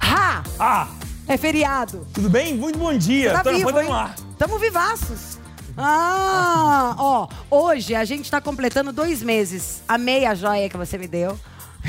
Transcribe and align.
Ha! 0.00 0.42
Ah, 0.58 0.88
É 1.26 1.36
feriado. 1.36 2.06
tudo 2.12 2.28
bem? 2.28 2.54
Muito 2.54 2.78
bom 2.78 2.96
dia. 2.96 3.32
Tá 3.32 3.42
Tô 3.42 3.52
vivo. 3.52 3.70
Tamo 4.38 4.58
vivaços. 4.58 5.38
Ah, 5.76 6.94
ó, 6.98 7.28
hoje 7.50 7.94
a 7.96 8.04
gente 8.04 8.30
tá 8.30 8.40
completando 8.40 8.92
dois 8.92 9.22
meses. 9.22 9.82
Amei 9.88 10.24
a 10.24 10.34
joia 10.34 10.68
que 10.68 10.76
você 10.76 10.96
me 10.96 11.08
deu. 11.08 11.38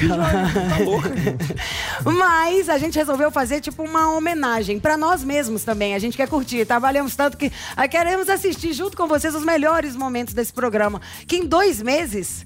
Tá 0.08 0.78
louca? 0.84 1.10
Mas 2.04 2.68
a 2.68 2.78
gente 2.78 2.96
resolveu 2.98 3.32
fazer 3.32 3.62
tipo 3.62 3.84
uma 3.84 4.12
homenagem 4.14 4.80
pra 4.80 4.98
nós 4.98 5.24
mesmos 5.24 5.64
também. 5.64 5.94
A 5.96 6.00
gente 6.00 6.18
quer 6.18 6.28
curtir. 6.28 6.66
Trabalhamos 6.66 7.16
tanto 7.16 7.38
que 7.38 7.52
ah, 7.78 7.88
queremos 7.88 8.28
assistir 8.28 8.74
junto 8.74 8.98
com 8.98 9.08
vocês 9.08 9.34
os 9.36 9.46
melhores 9.46 9.96
momentos 9.96 10.34
desse 10.34 10.52
programa. 10.52 11.00
Que 11.28 11.38
em 11.38 11.46
dois 11.46 11.82
meses 11.82 12.46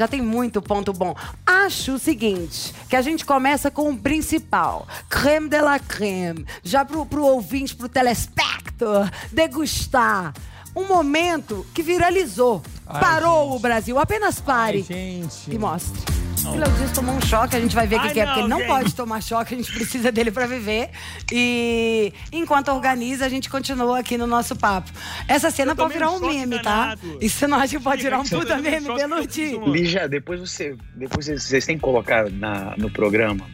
já 0.00 0.08
tem 0.08 0.22
muito 0.22 0.62
ponto 0.62 0.94
bom. 0.94 1.14
Acho 1.44 1.96
o 1.96 1.98
seguinte, 1.98 2.72
que 2.88 2.96
a 2.96 3.02
gente 3.02 3.22
começa 3.22 3.70
com 3.70 3.90
o 3.90 3.98
principal. 3.98 4.88
Creme 5.10 5.46
de 5.46 5.60
la 5.60 5.78
creme. 5.78 6.46
Já 6.64 6.86
pro, 6.86 7.04
pro 7.04 7.22
ouvinte, 7.22 7.76
pro 7.76 7.86
telespector, 7.86 9.10
degustar. 9.30 10.32
Um 10.74 10.86
momento 10.86 11.66
que 11.74 11.82
viralizou. 11.82 12.62
Ai, 12.86 12.98
Parou 12.98 13.44
gente. 13.48 13.56
o 13.56 13.58
Brasil. 13.58 13.98
Apenas 13.98 14.40
pare 14.40 14.78
Ai, 14.78 14.82
gente. 14.84 15.50
e 15.54 15.58
mostre. 15.58 16.29
O 16.46 16.56
Léo 16.56 16.72
Dias 16.72 16.92
tomou 16.92 17.14
um 17.14 17.20
choque, 17.20 17.56
a 17.56 17.60
gente 17.60 17.74
vai 17.74 17.86
ver 17.86 17.96
o 17.96 18.00
que, 18.02 18.10
que 18.10 18.20
é, 18.20 18.24
não, 18.24 18.28
porque 18.32 18.40
ele 18.40 18.48
não 18.48 18.66
pode 18.66 18.94
tomar 18.94 19.22
choque, 19.22 19.54
a 19.54 19.56
gente 19.56 19.72
precisa 19.72 20.10
dele 20.10 20.30
pra 20.30 20.46
viver. 20.46 20.90
E 21.30 22.12
enquanto 22.32 22.68
organiza, 22.70 23.26
a 23.26 23.28
gente 23.28 23.48
continua 23.50 23.98
aqui 23.98 24.16
no 24.16 24.26
nosso 24.26 24.56
papo. 24.56 24.90
Essa 25.28 25.50
cena 25.50 25.74
pode 25.74 25.92
virar 25.94 26.10
um 26.10 26.16
um 26.16 26.20
meme, 26.26 26.58
tá? 26.62 26.96
Isso 27.20 27.46
não 27.48 27.58
acha 27.58 27.76
que 27.76 27.82
pode 27.82 28.02
virar 28.02 28.18
um 28.20 28.24
puta 28.24 28.56
meme, 28.58 28.86
preciso- 29.22 29.60
Lígia, 29.72 30.08
depois 30.08 30.40
você. 30.40 30.76
Depois 30.94 31.26
vocês, 31.26 31.64
têm 31.66 31.76
que 31.76 31.82
colocar 31.82 32.30
na, 32.30 32.74
no 32.76 32.90
programa, 32.90 33.46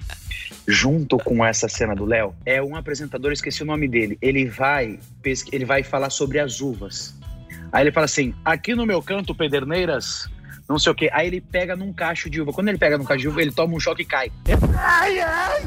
junto 0.66 1.18
com 1.18 1.44
essa 1.44 1.68
cena 1.68 1.94
do 1.94 2.04
Léo, 2.04 2.34
é 2.44 2.62
um 2.62 2.76
apresentador, 2.76 3.30
eu 3.30 3.34
esqueci 3.34 3.62
o 3.62 3.66
nome 3.66 3.88
dele. 3.88 4.18
Ele 4.22 4.46
vai, 4.48 4.98
ele 5.52 5.64
vai 5.64 5.82
falar 5.82 6.10
sobre 6.10 6.38
as 6.38 6.60
uvas. 6.60 7.14
Aí 7.72 7.84
ele 7.84 7.92
fala 7.92 8.04
assim: 8.06 8.34
aqui 8.44 8.74
no 8.74 8.86
meu 8.86 9.02
canto, 9.02 9.34
Pederneiras, 9.34 10.28
não 10.68 10.78
sei 10.78 10.92
o 10.92 10.94
quê. 10.94 11.08
Aí 11.12 11.26
ele 11.28 11.40
pega 11.40 11.76
num 11.76 11.92
cacho 11.92 12.28
de 12.28 12.40
uva. 12.40 12.52
Quando 12.52 12.68
ele 12.68 12.78
pega 12.78 12.98
num 12.98 13.04
cacho 13.04 13.20
de 13.20 13.28
uva, 13.28 13.40
ele 13.42 13.52
toma 13.52 13.74
um 13.74 13.80
choque 13.80 14.02
e 14.02 14.04
cai. 14.04 14.32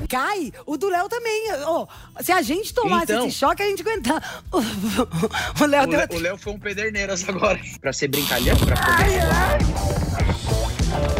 Cai, 0.09 0.52
o 0.66 0.78
do 0.78 0.89
Léo 0.89 1.08
também. 1.08 1.47
Ó, 1.66 1.88
se 2.22 2.31
a 2.31 2.41
gente 2.41 2.73
tomasse 2.73 3.11
Então. 3.11 3.28
esse 3.28 3.38
choque, 3.38 3.61
a 3.61 3.66
gente 3.67 3.81
aguentar. 3.81 4.44
O 5.61 5.66
Léo 5.66 5.83
O 5.83 5.88
deu 5.88 6.17
o 6.17 6.19
Léo 6.22 6.38
foi 6.38 6.53
um 6.53 6.59
Pederneiras 6.59 7.28
agora. 7.28 7.59
pra 7.81 7.94
ser 7.94 8.08
brincalhão, 8.08 8.56
pra 8.58 8.75
poder. 8.75 9.19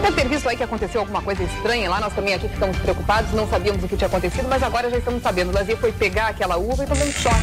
Deve 0.02 0.16
ter 0.21 0.27
visto 0.27 0.49
aí 0.49 0.58
que 0.58 0.64
aconteceu 0.64 1.02
alguma 1.02 1.21
coisa 1.21 1.43
estranha 1.43 1.89
lá. 1.89 1.99
Nós 1.99 2.14
também 2.14 2.33
aqui 2.33 2.47
ficamos 2.49 2.77
preocupados, 2.77 3.31
não 3.33 3.47
sabíamos 3.47 3.83
o 3.83 3.88
que 3.88 3.95
tinha 3.97 4.08
acontecido, 4.08 4.47
mas 4.49 4.64
agora 4.64 4.89
já 4.89 4.97
estamos 4.97 5.21
sabendo. 5.21 5.52
O 5.52 5.54
Lazier 5.54 5.77
foi 5.77 5.92
pegar 5.92 6.27
aquela 6.27 6.58
uva 6.58 6.83
e 6.83 6.87
tomou 6.87 7.05
um 7.05 7.11
choque. 7.11 7.36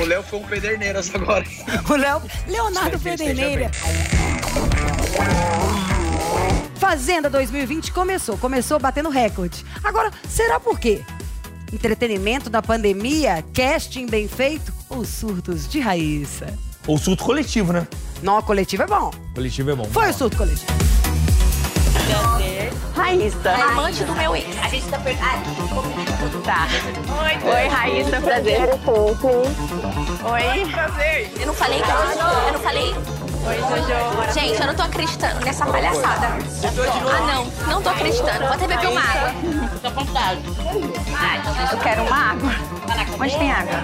O 0.00 0.04
Léo 0.04 0.22
foi 0.22 0.38
um 0.38 0.44
Pederneiras 0.44 1.14
agora. 1.14 1.44
O 1.90 1.94
Léo, 1.94 2.22
Leonardo 2.46 2.98
Seja 2.98 3.18
Pedreneira. 3.18 3.70
Fazenda 6.76 7.28
2020 7.28 7.92
começou, 7.92 8.38
começou 8.38 8.78
batendo 8.78 9.10
recorde. 9.10 9.62
Agora, 9.84 10.10
será 10.26 10.58
por 10.58 10.80
quê? 10.80 11.02
Entretenimento 11.70 12.48
da 12.48 12.62
pandemia, 12.62 13.44
casting 13.54 14.06
bem 14.06 14.26
feito 14.26 14.72
ou 14.88 15.04
surtos 15.04 15.68
de 15.68 15.80
Raíssa? 15.80 16.46
Ou 16.86 16.96
surto 16.96 17.22
coletivo, 17.22 17.70
né? 17.70 17.86
Não, 18.22 18.40
coletivo 18.40 18.84
é 18.84 18.86
bom. 18.86 19.10
Coletivo 19.34 19.70
é 19.70 19.74
bom. 19.74 19.84
Foi 19.84 20.08
o 20.08 20.14
surto 20.14 20.38
coletivo. 20.38 20.72
Raíssa. 23.10 23.50
Amante 23.50 24.04
do 24.04 24.14
meu 24.14 24.36
ex. 24.36 24.46
A 24.62 24.68
gente 24.68 24.86
tá 24.86 24.96
perguntando. 24.98 26.42
Tá. 26.44 26.68
Oi, 27.24 27.38
Oi, 27.50 27.66
Raíssa, 27.68 28.20
prazer. 28.20 28.60
Oi. 28.60 28.68
Prazer. 30.70 31.32
Eu 31.40 31.46
não 31.48 31.54
falei 31.54 31.82
que 31.82 31.90
eu, 31.90 31.96
eu 31.96 32.52
não 32.52 32.60
falei. 32.60 32.94
Oi, 32.94 33.58
Jojo. 33.58 34.32
Gente, 34.32 34.60
eu 34.60 34.66
não 34.68 34.76
tô 34.76 34.82
acreditando 34.82 35.44
nessa 35.44 35.66
palhaçada. 35.66 36.28
Ah, 36.28 37.20
não. 37.34 37.46
Não 37.66 37.82
tô 37.82 37.88
acreditando. 37.88 38.38
Vou 38.38 38.52
até 38.52 38.68
beber 38.68 38.86
uma 38.86 39.00
água. 39.00 39.34
Fica 39.72 39.88
à 39.88 39.90
vontade. 39.90 40.40
Eu 41.72 41.78
quero 41.78 42.02
uma 42.04 42.30
água. 42.30 42.52
Onde 43.20 43.36
tem 43.38 43.50
água? 43.50 43.74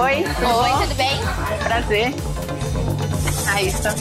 Oi. 0.00 0.24
Oi, 0.24 0.70
tudo 0.80 0.94
bem? 0.94 1.20
Prazer. 1.62 2.14
Raíssa. 3.44 3.94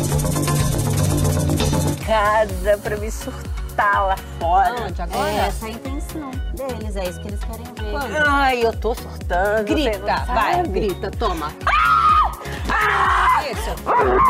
Casa 2.06 2.78
pra 2.80 2.98
me 2.98 3.10
surtar 3.10 4.08
lá 4.08 4.18
fora. 4.40 4.76
Onde 4.88 5.02
agora? 5.02 5.30
É 5.30 5.36
essa 5.48 5.66
a 5.66 5.70
intenção 5.70 6.32
deles, 6.54 6.96
é 6.96 7.06
isso 7.06 7.20
que 7.22 7.28
eles 7.30 7.40
querem 7.40 7.66
ver. 7.66 8.24
Ai, 8.28 8.66
eu 8.66 8.74
tô 8.78 8.94
surtando. 8.94 9.66
Grita, 9.66 10.00
não 10.00 10.26
vai, 10.26 10.54
sabe? 10.56 10.70
grita, 10.70 11.12
toma. 11.12 11.52
Isso. 13.52 13.76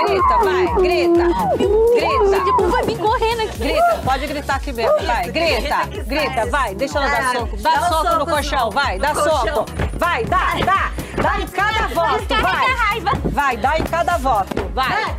Grita, 0.06 0.38
vai, 0.38 0.76
grita. 0.76 1.24
Grita. 1.58 2.44
Tipo, 2.44 2.68
vai 2.68 2.84
vir 2.84 2.98
correndo 2.98 3.42
aqui. 3.42 3.58
Grita, 3.58 4.02
pode 4.04 4.28
gritar 4.28 4.56
aqui 4.56 4.74
mesmo, 4.74 5.06
vai, 5.06 5.32
grita, 5.32 5.86
grita, 6.06 6.46
vai, 6.48 6.76
deixa 6.76 7.00
ela 7.00 7.10
dar 7.10 7.34
soco, 7.34 7.58
dá 7.58 7.90
soco 7.90 8.16
no 8.20 8.26
colchão, 8.26 8.70
vai, 8.72 9.00
dá 9.00 9.16
soco, 9.16 9.66
vai, 9.94 10.26
dá, 10.26 10.56
dá, 10.66 10.92
dá 11.22 11.40
em 11.40 11.48
cada 11.48 11.88
voto, 11.88 12.36
vai, 12.42 13.02
vai, 13.32 13.58
dá 13.58 13.80
em 13.80 13.84
cada 13.84 14.18
voto, 14.18 14.72
vai, 14.74 15.16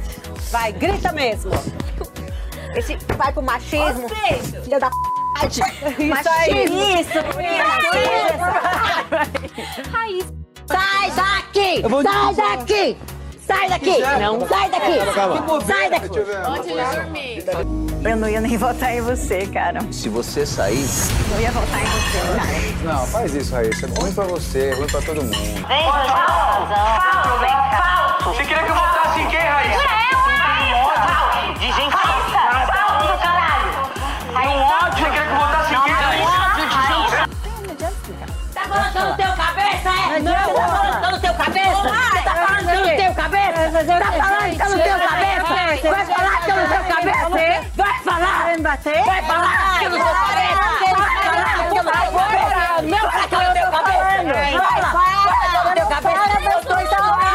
vai, 0.51 0.73
grita 0.73 1.13
mesmo. 1.13 1.51
Esse 2.75 2.99
vai 3.17 3.33
pro 3.33 3.43
machismo, 3.43 4.09
filha 4.65 4.81
da 4.81 4.91
p***. 4.91 4.95
Isso 5.47 6.29
aí. 6.29 7.01
Isso, 7.01 7.19
Raiz. 9.93 10.25
Sai 10.67 11.11
daqui! 11.11 11.83
Sai 12.03 12.35
daqui! 12.35 12.97
Sai 13.47 13.69
daqui! 13.69 13.99
Não, 14.21 14.47
sai 14.49 14.71
daqui! 14.71 14.99
Sai 15.67 15.91
daqui! 15.91 16.19
Eu 18.05 18.17
não 18.17 18.29
ia 18.29 18.41
nem 18.41 18.57
votar 18.57 18.95
em 18.95 19.03
você, 19.03 19.47
cara. 19.47 19.81
Se 19.93 20.09
você 20.09 20.47
sair. 20.47 20.87
Eu 21.33 21.41
ia 21.41 21.51
votar 21.51 21.83
em 21.83 21.87
você, 21.87 22.19
cara. 22.37 22.95
Não, 22.95 23.07
faz 23.07 23.35
isso, 23.35 23.55
Raíssa. 23.55 23.87
É 23.87 24.01
ruim 24.01 24.13
pra 24.13 24.25
você, 24.25 24.71
é 24.71 24.75
ruim 24.75 24.87
pra 24.87 25.03
todo 25.03 25.23
mundo. 25.23 25.37
Você 28.25 28.45
queria 28.45 28.63
que 28.63 28.71
eu 28.71 28.75
votasse 28.75 29.21
em 29.21 29.29
quem, 29.29 29.39
Raíssa? 29.41 29.83
É, 29.83 29.95
De 31.59 31.67
gente 31.67 31.93
Falso, 31.93 32.31
caralho. 32.31 32.35
No 32.35 32.41
ódio. 32.41 32.54
Você 35.05 35.11
queria 35.11 35.27
que 35.27 35.33
eu 35.33 35.37
votasse 35.37 35.75
em 35.75 35.81
quem? 35.83 35.93
Tá 38.55 38.61
falando 38.63 38.91
que 38.91 38.97
eu 38.97 39.05
não 39.05 39.15
tenho 39.17 39.37
cabeça, 39.37 39.91
é? 39.91 40.21
Não, 40.21 40.33
tá 40.33 40.41
falando 40.41 40.99
que 40.99 41.05
eu 41.05 41.11
não 41.11 41.21
tenho 41.21 41.35
cabeça? 41.35 41.75
Você 41.75 42.23
tá 42.25 42.33
falando 42.35 42.65
que 42.65 42.73
eu 42.73 42.81
não 42.81 42.97
tenho 42.97 43.15
cabeça? 43.15 43.53
Tá 43.53 44.17
falando 44.25 44.49
que 44.55 44.63
eu 44.63 44.71
não 44.71 44.79
tenho 44.79 44.99
cabeça? 45.05 45.91
Vai 45.91 46.07
falar 46.07 46.41
que 46.41 46.51
eu 46.51 46.57
não 46.57 46.67
tenho 46.69 46.89
cabeça? 46.89 47.29
Vai 47.77 47.99
falar? 48.01 48.39
Vai 48.45 48.57
bater? 48.59 49.05
Vai 49.05 49.23
falar 49.25 49.79
que 49.79 49.85
eu 49.85 49.91
não 49.91 49.99
tenho 49.99 50.15
cabeça? 50.15 50.55
Vai 50.55 51.13
falar 51.25 51.45
que 51.45 51.77
eu 51.77 51.85
não 51.85 51.93
tenho 51.93 52.15
cabeça? 52.15 52.83
Meu, 52.83 53.05
fala 53.11 53.29
que 53.29 53.35
eu 53.35 53.41
não 53.43 53.53
tenho 53.53 53.71
cabeça? 53.71 54.01
Fala! 54.59 54.89
Fala 54.95 55.35
que 55.51 55.57
eu 55.57 55.65
não 55.65 55.73
tenho 55.75 55.89
cabeça! 55.89 56.51
Eu 56.51 56.61
tô 56.65 56.81
entalado! 56.81 57.34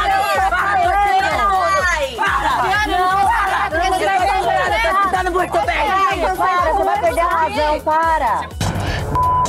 Para, 6.40 6.72
você 6.72 6.84
vai 6.86 7.02
perder 7.02 7.20
a 7.20 7.28
razão, 7.28 7.82
para. 7.82 8.48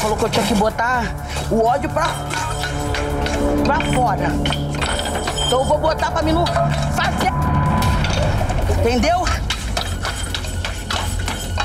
Falou 0.00 0.16
que 0.16 0.24
eu 0.24 0.28
tinha 0.28 0.44
que 0.44 0.54
botar 0.56 1.04
o 1.48 1.64
ódio 1.64 1.88
pra, 1.88 2.08
pra 3.64 3.80
fora. 3.94 4.26
Então 5.46 5.60
eu 5.60 5.64
vou 5.66 5.78
botar 5.78 6.10
pra 6.10 6.20
mim 6.22 6.32
não 6.32 6.44
fazer. 6.44 7.30
Entendeu? 8.80 9.24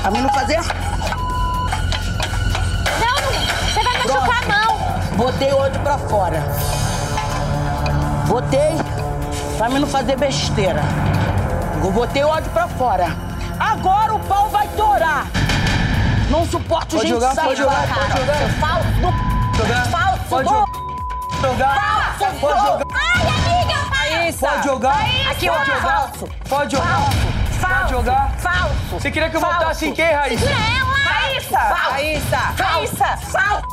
Pra 0.00 0.10
mim 0.12 0.20
não 0.20 0.28
fazer. 0.28 0.58
Não, 3.00 3.16
você 3.64 3.82
vai 3.82 3.98
machucar 3.98 4.44
a 4.44 4.46
mão. 4.46 4.78
Botei 5.16 5.52
o 5.52 5.58
ódio 5.58 5.80
pra 5.80 5.98
fora. 5.98 6.44
Botei 8.28 8.76
pra 9.58 9.68
mim 9.70 9.80
não 9.80 9.88
fazer 9.88 10.16
besteira. 10.16 10.84
Eu 11.82 11.90
botei 11.90 12.22
o 12.22 12.28
ódio 12.28 12.50
pra 12.52 12.68
fora. 12.68 13.25
Agora 13.58 14.14
o 14.14 14.20
pau 14.20 14.48
vai 14.48 14.66
torar. 14.68 15.26
Não 16.30 16.44
suporto 16.46 16.96
Pode 16.96 17.02
gente 17.08 17.14
jogar, 17.14 17.34
sair 17.34 17.44
pode 17.46 17.58
jogar, 17.58 17.86
cara. 17.86 18.00
pode 18.00 18.20
jogar. 18.20 18.48
Falso 18.60 18.88
do... 19.00 19.56
Jogar. 19.56 19.86
Falso 19.86 20.24
Pode 20.28 20.48
do... 20.48 20.54
jogar. 21.40 22.16
Falso 22.18 22.40
Pode 22.40 22.60
do... 22.60 22.66
jogar. 22.66 22.86
Ai, 22.94 23.28
amiga! 23.28 23.76
Raíssa. 23.96 24.48
Pode 24.48 24.64
jogar. 24.64 25.00
Aqui, 25.30 25.48
ó. 25.48 25.54
Pode 25.54 25.66
jogar. 25.70 25.82
Falso. 25.82 26.28
Pode 26.48 26.76
jogar. 26.76 26.86
Falso. 26.86 27.16
Pode 27.60 27.90
jogar. 27.92 28.30
Falso. 28.38 28.74
Você 28.90 29.10
queria 29.10 29.30
que 29.30 29.36
eu 29.36 29.40
Falso. 29.40 29.58
votasse 29.58 29.86
em 29.86 29.92
quem, 29.94 30.12
Raíssa? 30.12 30.46
Segura 30.46 30.64
ela. 30.78 30.96
Raíssa. 30.96 31.58
Raíssa. 31.58 32.36
Raíssa. 32.58 33.16
Falso. 33.16 33.66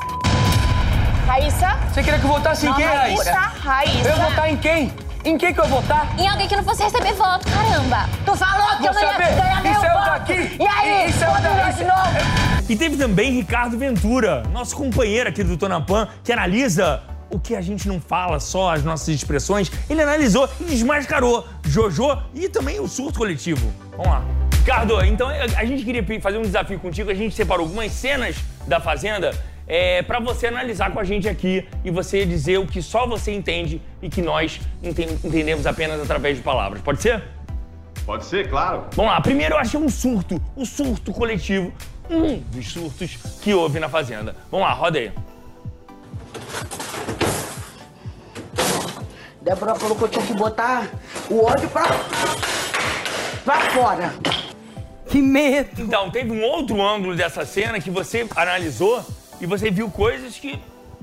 Raíssa. 1.27 1.77
Você 1.91 2.03
queria 2.03 2.19
que 2.19 2.25
eu 2.25 2.31
votasse 2.31 2.67
em 2.67 2.73
quem, 2.73 2.85
Raíssa? 2.85 3.31
Raíssa. 3.33 3.69
Raíssa. 3.69 4.07
Eu 4.09 4.17
ia 4.17 4.23
votar 4.29 4.49
em 4.49 4.57
quem? 4.57 4.93
Em 5.25 5.37
quem 5.37 5.53
que 5.53 5.59
eu 5.59 5.63
ia 5.63 5.69
votar? 5.69 6.19
Em 6.19 6.27
alguém 6.27 6.47
que 6.47 6.55
não 6.55 6.63
fosse 6.63 6.83
receber 6.83 7.13
voto, 7.13 7.45
caramba. 7.49 8.09
Tu 8.25 8.35
falou 8.35 8.77
que 8.77 8.85
eu 8.87 8.93
não 8.93 9.01
Vou 9.01 9.09
ia 9.09 9.17
ganhar 9.17 9.61
meu 9.63 9.73
voto. 9.73 10.05
daqui. 10.05 10.57
E 10.59 10.67
aí? 10.67 11.09
Isso 11.09 11.23
é 11.23 11.29
o 11.29 11.31
Vamos 11.31 11.43
daqui. 11.57 11.77
de 11.77 11.83
novo. 11.85 12.63
E 12.69 12.75
teve 12.75 12.97
também 12.97 13.31
Ricardo 13.31 13.77
Ventura, 13.77 14.43
nosso 14.51 14.75
companheiro 14.75 15.29
aqui 15.29 15.41
do 15.43 15.55
Tonapan, 15.55 16.09
que 16.23 16.31
analisa 16.33 17.01
o 17.29 17.39
que 17.39 17.55
a 17.55 17.61
gente 17.61 17.87
não 17.87 18.01
fala, 18.01 18.39
só 18.39 18.73
as 18.73 18.83
nossas 18.83 19.07
expressões. 19.09 19.71
Ele 19.89 20.01
analisou 20.01 20.47
e 20.59 20.65
desmascarou 20.65 21.47
Jojo 21.63 22.17
e 22.33 22.49
também 22.49 22.79
o 22.81 22.87
surto 22.87 23.19
coletivo. 23.19 23.71
Vamos 23.91 24.07
lá. 24.07 24.23
Ricardo, 24.59 25.03
então 25.05 25.27
a 25.29 25.65
gente 25.65 25.83
queria 25.83 26.03
fazer 26.21 26.37
um 26.37 26.43
desafio 26.43 26.79
contigo. 26.79 27.09
A 27.09 27.13
gente 27.13 27.33
separou 27.33 27.65
algumas 27.65 27.91
cenas 27.93 28.35
da 28.67 28.79
Fazenda 28.79 29.33
é, 29.67 30.01
para 30.01 30.19
você 30.19 30.47
analisar 30.47 30.91
com 30.91 30.99
a 30.99 31.03
gente 31.03 31.27
aqui 31.27 31.67
e 31.83 31.89
você 31.91 32.25
dizer 32.25 32.57
o 32.59 32.67
que 32.67 32.81
só 32.81 33.07
você 33.07 33.31
entende 33.33 33.81
e 34.01 34.09
que 34.09 34.21
nós 34.21 34.59
enten- 34.81 35.17
entendemos 35.23 35.65
apenas 35.65 36.01
através 36.01 36.37
de 36.37 36.43
palavras. 36.43 36.81
Pode 36.81 37.01
ser? 37.01 37.23
Pode 38.05 38.25
ser, 38.25 38.49
claro. 38.49 38.85
Vamos 38.93 39.11
lá, 39.11 39.21
primeiro 39.21 39.55
eu 39.55 39.59
achei 39.59 39.79
um 39.79 39.87
surto, 39.89 40.41
o 40.55 40.65
surto 40.65 41.13
coletivo, 41.13 41.71
um 42.09 42.37
dos 42.37 42.67
surtos 42.71 43.17
que 43.41 43.53
houve 43.53 43.79
na 43.79 43.87
Fazenda. 43.87 44.35
Vamos 44.51 44.67
lá, 44.67 44.73
roda 44.73 44.99
aí. 44.99 45.11
Débora 49.41 49.75
falou 49.75 49.95
que 49.97 50.03
eu 50.03 50.07
tinha 50.07 50.25
que 50.25 50.33
botar 50.33 50.89
o 51.29 51.43
ódio 51.43 51.69
pra, 51.69 51.83
pra 53.43 53.59
fora. 53.71 54.13
Que 55.07 55.21
medo! 55.21 55.81
Então, 55.81 56.09
teve 56.09 56.31
um 56.31 56.41
outro 56.43 56.81
ângulo 56.81 57.15
dessa 57.15 57.45
cena 57.45 57.79
que 57.79 57.91
você 57.91 58.27
analisou 58.35 59.03
e 59.43 59.45
você 59.45 59.69
viu 59.69 59.89
coisas 59.89 60.37
que 60.39 60.57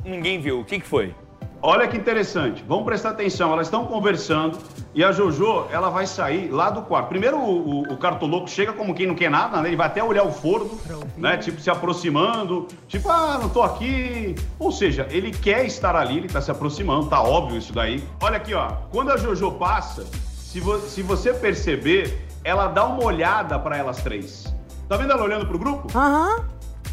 ninguém 0.05 0.41
viu. 0.41 0.61
O 0.61 0.65
que, 0.65 0.81
que 0.81 0.87
foi? 0.87 1.15
Olha 1.63 1.87
que 1.87 1.95
interessante. 1.95 2.65
Vamos 2.67 2.87
prestar 2.87 3.11
atenção. 3.11 3.53
Elas 3.53 3.67
estão 3.67 3.85
conversando 3.85 4.57
e 4.95 5.05
a 5.05 5.13
Jojo, 5.13 5.67
ela 5.71 5.91
vai 5.91 6.07
sair 6.07 6.49
lá 6.49 6.71
do 6.71 6.81
quarto. 6.81 7.09
Primeiro, 7.09 7.37
o, 7.37 7.69
o, 7.69 7.93
o 7.93 7.97
cartoloco 7.99 8.49
chega 8.49 8.73
como 8.73 8.95
quem 8.95 9.07
não 9.07 9.15
quer 9.15 9.31
nada, 9.31 9.61
né? 9.61 9.69
Ele 9.69 9.77
vai 9.77 9.89
até 9.89 10.03
olhar 10.03 10.25
o 10.25 10.33
forno, 10.33 10.71
né? 11.19 11.37
Tipo, 11.37 11.61
se 11.61 11.69
aproximando. 11.69 12.67
Tipo, 12.89 13.11
ah, 13.11 13.39
não 13.43 13.51
tô 13.51 13.63
aqui. 13.63 14.35
Ou 14.59 14.73
seja, 14.73 15.07
ele 15.11 15.33
quer 15.33 15.67
estar 15.67 15.95
ali, 15.95 16.17
ele 16.17 16.29
tá 16.29 16.41
se 16.41 16.51
aproximando, 16.51 17.09
tá 17.11 17.21
óbvio 17.23 17.59
isso 17.59 17.75
daí. 17.75 18.03
Olha 18.23 18.39
aqui, 18.39 18.55
ó. 18.55 18.69
Quando 18.91 19.11
a 19.13 19.19
Jojo 19.19 19.53
passa, 19.53 20.07
se, 20.39 20.61
vo- 20.61 20.81
se 20.81 21.03
você 21.03 21.35
perceber, 21.35 22.27
ela 22.43 22.69
dá 22.69 22.87
uma 22.87 23.05
olhada 23.05 23.59
para 23.59 23.77
elas 23.77 23.99
três. 24.03 24.47
Tá 24.89 24.97
vendo 24.97 25.13
ela 25.13 25.23
olhando 25.23 25.47
pro 25.47 25.59
grupo? 25.59 25.89
Aham. 25.95 26.47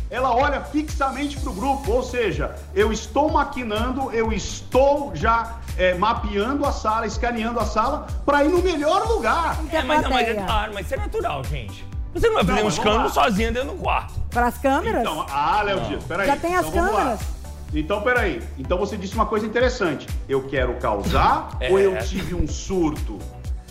Ela 0.10 0.34
olha 0.36 0.62
fixamente 0.62 1.38
para 1.38 1.50
o 1.50 1.54
grupo, 1.54 1.92
ou 1.92 2.04
seja, 2.04 2.56
eu 2.74 2.92
estou 2.92 3.30
maquinando, 3.32 4.12
eu 4.12 4.32
estou 4.32 5.12
já 5.16 5.56
é, 5.78 5.94
mapeando 5.96 6.66
a 6.66 6.72
sala, 6.72 7.06
escaneando 7.06 7.60
a 7.60 7.66
sala 7.66 8.08
para 8.26 8.44
ir 8.44 8.50
no 8.50 8.62
melhor 8.62 9.08
lugar. 9.08 9.58
É, 9.72 9.82
mas, 9.84 10.02
não, 10.04 10.10
mas 10.10 10.28
é 10.28 10.34
claro, 10.36 10.74
mas 10.74 10.86
isso 10.86 10.96
é 10.96 10.98
natural, 10.98 11.44
gente. 11.44 11.86
Você 12.14 12.28
não 12.28 12.36
vai 12.36 12.46
fazer 12.46 12.60
Não, 12.60 12.66
um 12.66 12.70
escândalo 12.70 13.04
lá. 13.04 13.10
sozinha 13.10 13.52
dentro 13.52 13.70
do 13.70 13.76
quarto. 13.76 14.14
Para 14.32 14.48
as 14.48 14.58
câmeras? 14.58 15.02
Então, 15.02 15.26
ah, 15.30 15.62
Léo 15.62 15.82
Dias, 15.82 16.04
peraí. 16.04 16.26
Já 16.28 16.36
tem 16.38 16.56
as 16.56 16.66
então, 16.68 16.88
câmeras? 16.88 17.20
Então, 17.74 18.02
peraí. 18.02 18.42
Então 18.58 18.78
você 18.78 18.98
disse 18.98 19.14
uma 19.14 19.26
coisa 19.26 19.46
interessante. 19.46 20.08
Eu 20.28 20.48
quero 20.48 20.74
causar 20.76 21.50
É. 21.60 21.70
ou 21.70 21.78
eu 21.78 21.98
tive 22.00 22.34
um 22.34 22.48
surto? 22.48 23.20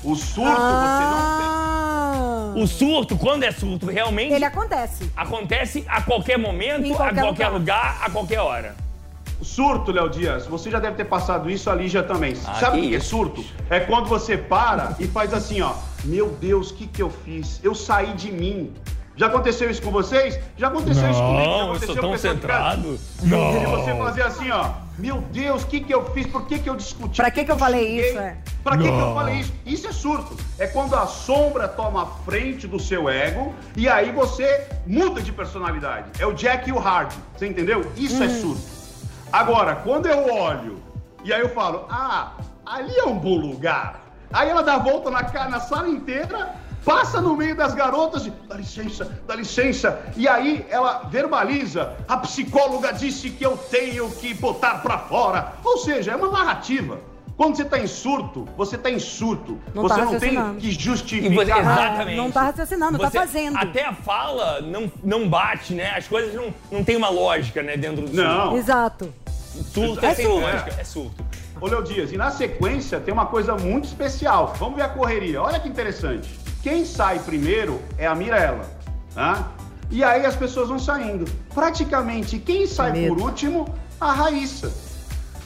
O 0.05 0.15
surto 0.15 0.51
você 0.51 0.55
Ah. 0.55 2.36
O 2.57 2.67
surto, 2.67 3.17
quando 3.19 3.43
é 3.45 3.53
surto, 3.53 3.87
realmente 3.87 4.33
Ele 4.33 4.45
acontece. 4.45 5.11
acontece 5.17 5.85
a 5.87 6.01
qualquer 6.01 6.39
momento, 6.39 6.87
Em 6.87 6.93
a 6.93 6.97
qualquer 6.97 7.21
qualquer 7.23 7.49
lugar. 7.49 7.93
lugar, 7.93 7.99
a 8.03 8.11
qualquer 8.11 8.41
hora. 8.41 8.75
não. 9.39 9.45
Surto, 9.45 9.93
Léo 9.93 10.09
Dias, 10.09 10.47
você 10.47 10.71
já 10.71 10.79
deve 10.79 10.97
ter 10.97 11.05
passado 11.05 11.51
isso, 11.51 11.69
a 11.69 11.75
Lígia 11.75 12.03
também. 12.03 12.35
Ah, 12.47 12.55
Sabe 12.55 12.79
o 12.79 12.83
que 12.83 12.89
que 12.89 12.97
é 12.97 13.01
surto? 13.01 13.45
É 13.69 13.81
quando 13.81 14.07
você 14.09 14.39
para 14.39 14.97
e 14.99 15.07
faz 15.07 15.35
assim, 15.35 15.61
ó. 15.61 15.75
Meu 16.05 16.31
Deus, 16.31 16.71
o 16.71 16.75
que, 16.75 16.87
que 16.87 17.03
eu 17.03 17.11
fiz? 17.11 17.61
Eu 17.63 17.75
saí 17.75 18.15
de 18.15 18.33
mim. 18.33 18.73
Já 19.15 19.27
aconteceu 19.27 19.71
isso 19.71 19.83
com 19.83 19.91
vocês? 19.91 20.39
Já 20.57 20.69
aconteceu 20.69 21.11
isso 21.11 21.21
comigo? 21.21 21.43
Já 21.43 21.49
Não, 21.51 21.59
eu 21.59 21.65
aconteceu 21.73 21.95
sou 21.95 22.03
tão 22.03 22.17
centrado. 22.19 22.99
E 23.23 23.27
você 23.29 23.95
fazer 23.95 24.23
assim, 24.23 24.51
ó. 24.51 24.71
Meu 24.99 25.19
Deus, 25.19 25.63
o 25.63 25.67
que, 25.67 25.81
que 25.81 25.93
eu 25.93 26.11
fiz? 26.13 26.27
Por 26.27 26.47
que, 26.47 26.59
que 26.59 26.71
eu 26.71 26.75
discuti? 26.75 27.19
Pra 27.19 27.31
que 27.31 27.45
que 27.45 27.53
eu 27.53 27.59
falei 27.59 28.01
isso, 28.01 28.19
é? 28.19 28.39
Pra 28.65 28.77
que, 28.77 28.85
que 28.85 28.89
eu 28.89 29.15
falei 29.15 29.41
isso? 29.41 29.53
Isso 29.67 29.87
é 29.89 29.93
surto. 29.93 30.37
É 30.59 30.67
quando 30.67 30.95
a 30.95 31.07
sombra 31.07 31.69
toma 31.69 32.03
a 32.03 32.07
frente 32.07 32.67
do 32.67 32.81
seu 32.81 33.09
ego 33.09 33.55
e 33.77 33.89
aí 33.89 34.11
você 34.11 34.67
muda 34.87 35.21
de 35.21 35.33
personalidade. 35.33 36.11
É 36.19 36.27
o 36.27 36.33
Jack 36.33 36.69
e 36.69 36.73
o 36.73 36.79
Hard. 36.79 37.13
Você 37.37 37.47
entendeu? 37.47 37.93
Isso 37.97 38.23
é 38.23 38.29
surto. 38.29 38.63
Agora, 39.31 39.77
quando 39.77 40.07
eu 40.07 40.33
olho 40.33 40.83
e 41.23 41.33
aí 41.33 41.41
eu 41.41 41.51
falo, 41.51 41.87
ah, 41.91 42.33
ali 42.65 42.97
é 42.97 43.05
um 43.05 43.19
bom 43.19 43.37
lugar. 43.37 44.01
Aí 44.33 44.49
ela 44.49 44.63
dá 44.63 44.75
a 44.75 44.79
volta 44.79 45.11
na, 45.11 45.23
na 45.49 45.61
sala 45.61 45.89
inteira, 45.89 46.55
passa 46.87 47.21
no 47.21 47.37
meio 47.37 47.57
das 47.57 47.75
garotas 47.75 48.25
e 48.27 48.31
dá 48.49 48.55
licença, 48.55 49.21
dá 49.27 49.35
licença. 49.35 50.01
E 50.17 50.29
aí 50.29 50.65
ela 50.71 51.03
verbaliza, 51.11 51.93
a 52.07 52.17
psicóloga 52.19 52.93
disse 52.93 53.29
que 53.31 53.45
eu 53.45 53.57
tenho 53.57 54.09
que 54.13 54.33
botar 54.35 54.77
pra 54.83 54.97
fora. 54.97 55.55
Ou 55.65 55.79
seja, 55.79 56.13
é 56.13 56.17
uma 56.17 56.31
narrativa. 56.31 57.01
Quando 57.37 57.57
você 57.57 57.65
tá 57.67 57.77
em 57.79 57.87
surto, 57.89 58.49
você 58.57 58.79
tá 58.79 58.89
em 58.89 58.99
surto. 59.01 59.59
Não 59.75 59.83
você 59.83 59.95
tá 59.97 60.05
não 60.07 60.19
tem 60.19 60.55
que 60.55 60.69
E 60.69 60.73
você- 60.73 60.81
justificar. 60.81 61.59
exatamente. 61.59 62.17
não 62.17 62.31
tá 62.31 62.43
raciocinando, 62.45 62.99
tá 62.99 63.11
Você- 63.11 63.19
fazendo. 63.19 63.59
Até 63.59 63.85
a 63.85 63.93
fala 63.93 64.63
não, 64.63 64.91
não 65.05 65.29
bate, 65.29 65.75
né? 65.75 65.91
As 65.95 66.07
coisas 66.09 66.33
não, 66.33 66.55
não 66.71 66.83
tem 66.85 66.97
uma 66.97 67.11
lógica, 67.11 67.63
né, 67.63 67.77
dentro 67.77 68.07
do 68.07 68.17
Não. 68.17 68.57
Exato. 68.57 69.13
surto. 69.53 69.71
Surto 69.75 70.07
é, 70.07 70.09
É 70.11 70.15
sem 70.15 70.25
surto. 70.25 70.41
lógica, 70.41 70.75
é 70.81 70.85
surto. 70.85 71.25
Ô, 71.61 71.67
Léo 71.67 71.83
Dias, 71.83 72.13
e 72.13 72.17
na 72.17 72.31
sequência 72.31 73.01
tem 73.01 73.13
uma 73.13 73.27
coisa 73.27 73.55
muito 73.57 73.85
especial. 73.85 74.55
Vamos 74.59 74.77
ver 74.77 74.83
a 74.83 74.89
correria. 74.89 75.43
Olha 75.43 75.59
que 75.59 75.69
interessante. 75.69 76.29
Quem 76.67 76.85
sai 76.85 77.21
primeiro 77.21 77.81
é 77.97 78.09
a 78.09 78.15
Mirella. 78.17 78.69
Tá? 79.15 79.53
E 79.89 80.03
aí 80.03 80.27
as 80.27 80.35
pessoas 80.35 80.69
vão 80.69 80.81
saindo. 80.81 81.25
Praticamente, 81.55 82.41
quem 82.41 82.67
sai 82.67 82.91
Medo. 82.91 83.15
por 83.15 83.23
último? 83.23 83.73
A 84.01 84.13
Raíssa. 84.13 84.73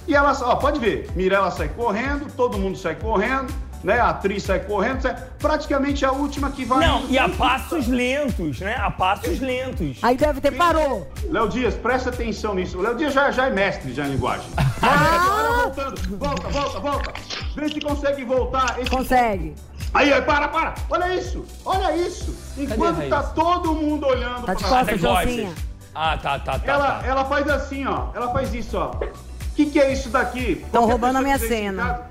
E 0.08 0.14
ela, 0.14 0.34
ó, 0.40 0.56
pode 0.56 0.80
ver, 0.80 1.10
Mirella 1.14 1.50
sai 1.50 1.68
correndo, 1.68 2.32
todo 2.34 2.56
mundo 2.56 2.78
sai 2.78 2.94
correndo, 2.94 3.52
né? 3.84 4.00
A 4.00 4.08
atriz 4.08 4.44
sai 4.44 4.60
correndo, 4.60 5.02
sai... 5.02 5.14
praticamente 5.38 6.06
a 6.06 6.10
última 6.10 6.50
que 6.50 6.64
vai. 6.64 6.86
Não, 6.86 7.06
e 7.10 7.18
a 7.18 7.28
passos 7.28 7.86
lentos, 7.86 8.58
né? 8.60 8.76
A 8.76 8.90
passos 8.90 9.40
lentos. 9.40 9.98
Aí 10.00 10.16
deve 10.16 10.40
ter 10.40 10.52
parou. 10.52 11.06
Léo 11.24 11.50
Dias, 11.50 11.74
presta 11.74 12.08
atenção 12.08 12.54
nisso. 12.54 12.78
O 12.78 12.80
Léo 12.80 12.96
Dias 12.96 13.12
já, 13.12 13.30
já 13.30 13.46
é 13.46 13.50
mestre 13.50 13.92
já 13.92 14.06
em 14.06 14.12
linguagem. 14.12 14.48
Ah! 14.82 15.26
Olha, 15.30 15.62
voltando. 15.64 16.16
Volta, 16.16 16.48
volta, 16.48 16.80
volta. 16.80 17.12
Vê 17.54 17.68
se 17.68 17.78
consegue 17.78 18.24
voltar. 18.24 18.80
Esse 18.80 18.90
Consegue. 18.90 19.54
Aí, 19.92 20.12
aí, 20.12 20.23
para, 20.23 20.49
para! 20.49 20.75
Olha 20.88 21.14
isso! 21.14 21.44
Olha 21.64 21.97
isso! 21.97 22.37
Enquanto 22.56 23.09
tá 23.09 23.23
todo 23.23 23.75
mundo 23.75 24.06
olhando 24.06 24.47
Tá 24.47 24.54
pra 24.54 24.68
costas, 24.68 25.00
costas. 25.00 25.49
Ah, 25.94 26.16
tá, 26.16 26.38
tá, 26.38 26.59
tá. 26.59 26.73
ela, 26.73 27.00
tá. 27.00 27.06
ela 27.06 27.25
faz 27.25 27.49
assim, 27.49 27.87
ó. 27.87 28.09
Ela 28.14 28.32
faz 28.32 28.54
isso, 28.54 28.78
ó. 28.78 28.92
O 28.92 29.54
que, 29.56 29.66
que 29.66 29.80
é 29.80 29.92
isso 29.92 30.09
daqui? 30.09 30.64
Tão 30.70 30.82
Qualquer 30.82 30.92
roubando 30.92 31.16
a 31.16 31.23
minha 31.23 31.38
cena. 31.38 32.10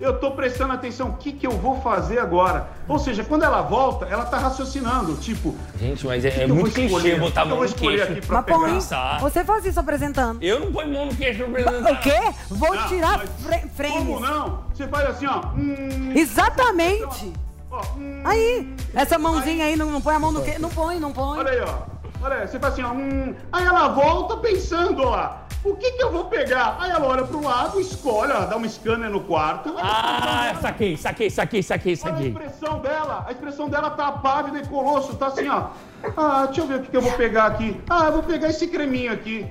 Eu 0.00 0.18
tô 0.18 0.30
prestando 0.30 0.72
atenção. 0.72 1.08
O 1.08 1.14
que, 1.16 1.32
que 1.32 1.46
eu 1.46 1.50
vou 1.50 1.80
fazer 1.80 2.18
agora? 2.20 2.68
Ou 2.86 2.98
seja, 2.98 3.24
quando 3.24 3.42
ela 3.42 3.62
volta, 3.62 4.06
ela 4.06 4.24
tá 4.24 4.38
raciocinando. 4.38 5.16
Tipo, 5.16 5.56
Gente, 5.78 6.06
mas 6.06 6.24
é, 6.24 6.30
que 6.30 6.40
é 6.40 6.44
eu 6.44 6.48
muito 6.54 6.72
clichê 6.72 7.16
botar 7.16 7.42
a 7.42 7.44
que 7.44 7.50
eu 7.50 7.56
mão 7.56 7.66
vou 7.66 7.68
no 7.68 7.74
queixo. 7.74 8.04
aqui 8.12 8.20
pra 8.26 8.44
Mas 8.46 8.88
põe. 8.88 9.20
Você 9.20 9.44
faz 9.44 9.64
isso 9.66 9.80
apresentando. 9.80 10.40
Eu 10.42 10.60
não 10.60 10.72
ponho 10.72 10.92
mão 10.92 11.06
no 11.06 11.14
queixo 11.16 11.44
pra 11.44 11.60
apresentar. 11.62 11.92
O 11.92 12.00
quê? 12.00 12.20
Vou 12.48 12.74
Não, 12.74 12.86
tirar 12.88 13.18
fre- 13.26 13.68
frames. 13.74 13.98
Como 13.98 14.20
não? 14.20 14.62
Você 14.72 14.86
faz 14.86 15.10
assim, 15.10 15.26
ó. 15.26 15.40
Hum, 15.56 16.12
Exatamente. 16.14 17.32
ó, 17.70 17.80
hum, 17.96 18.22
Aí, 18.24 18.74
essa 18.94 19.18
mãozinha 19.18 19.64
aí, 19.64 19.76
não, 19.76 19.90
não 19.90 20.00
põe 20.00 20.14
a 20.14 20.18
mão 20.20 20.30
no 20.32 20.42
quê? 20.42 20.56
Não 20.58 20.68
põe, 20.70 20.98
não 21.00 21.12
põe. 21.12 21.38
Olha 21.40 21.50
aí, 21.50 21.60
ó. 21.60 21.98
Olha 22.24 22.36
aí, 22.36 22.48
você 22.48 22.58
faz 22.58 22.72
assim, 22.72 22.82
ó. 22.82 22.92
Hum, 22.92 23.34
aí 23.52 23.64
ela 23.64 23.88
volta 23.88 24.36
pensando, 24.36 25.02
ó. 25.02 25.30
O 25.64 25.74
que 25.74 25.90
que 25.92 26.02
eu 26.02 26.12
vou 26.12 26.24
pegar? 26.26 26.76
Aí 26.80 26.90
ela 26.90 27.06
olha 27.06 27.24
pro 27.24 27.42
lado, 27.42 27.80
escolhe, 27.80 28.32
ó, 28.32 28.46
dá 28.46 28.56
uma 28.56 28.68
scanner 28.68 29.10
no 29.10 29.20
quarto. 29.20 29.74
Ah, 29.78 30.46
dela. 30.50 30.60
saquei, 30.62 30.96
saquei, 30.96 31.30
saquei, 31.30 31.62
saquei, 31.62 31.92
Olha 32.04 32.12
a 32.12 32.14
saquei. 32.16 32.28
expressão 32.28 32.78
dela. 32.78 33.24
A 33.26 33.32
expressão 33.32 33.68
dela 33.68 33.90
tá 33.90 34.12
pávida 34.12 34.58
e 34.58 34.66
colosso. 34.66 35.16
Tá 35.16 35.26
assim, 35.26 35.48
ó. 35.48 35.68
Ah, 36.16 36.46
deixa 36.46 36.60
eu 36.60 36.66
ver 36.66 36.76
o 36.76 36.82
que, 36.82 36.90
que 36.90 36.96
eu 36.96 37.02
vou 37.02 37.12
pegar 37.12 37.46
aqui. 37.46 37.78
Ah, 37.90 38.06
eu 38.06 38.12
vou 38.12 38.22
pegar 38.22 38.48
esse 38.48 38.68
creminho 38.68 39.12
aqui. 39.12 39.50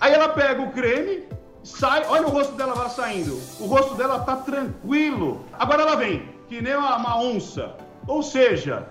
Aí 0.00 0.12
ela 0.12 0.28
pega 0.30 0.60
o 0.60 0.72
creme, 0.72 1.22
sai, 1.62 2.04
olha 2.08 2.26
o 2.26 2.30
rosto 2.30 2.54
dela 2.54 2.74
lá 2.74 2.88
saindo. 2.88 3.40
O 3.60 3.66
rosto 3.66 3.94
dela 3.94 4.18
tá 4.20 4.36
tranquilo. 4.36 5.44
Agora 5.52 5.82
ela 5.82 5.94
vem, 5.94 6.28
que 6.48 6.60
nem 6.60 6.74
uma, 6.74 6.96
uma 6.96 7.18
onça. 7.20 7.74
Ou 8.08 8.22
seja, 8.24 8.86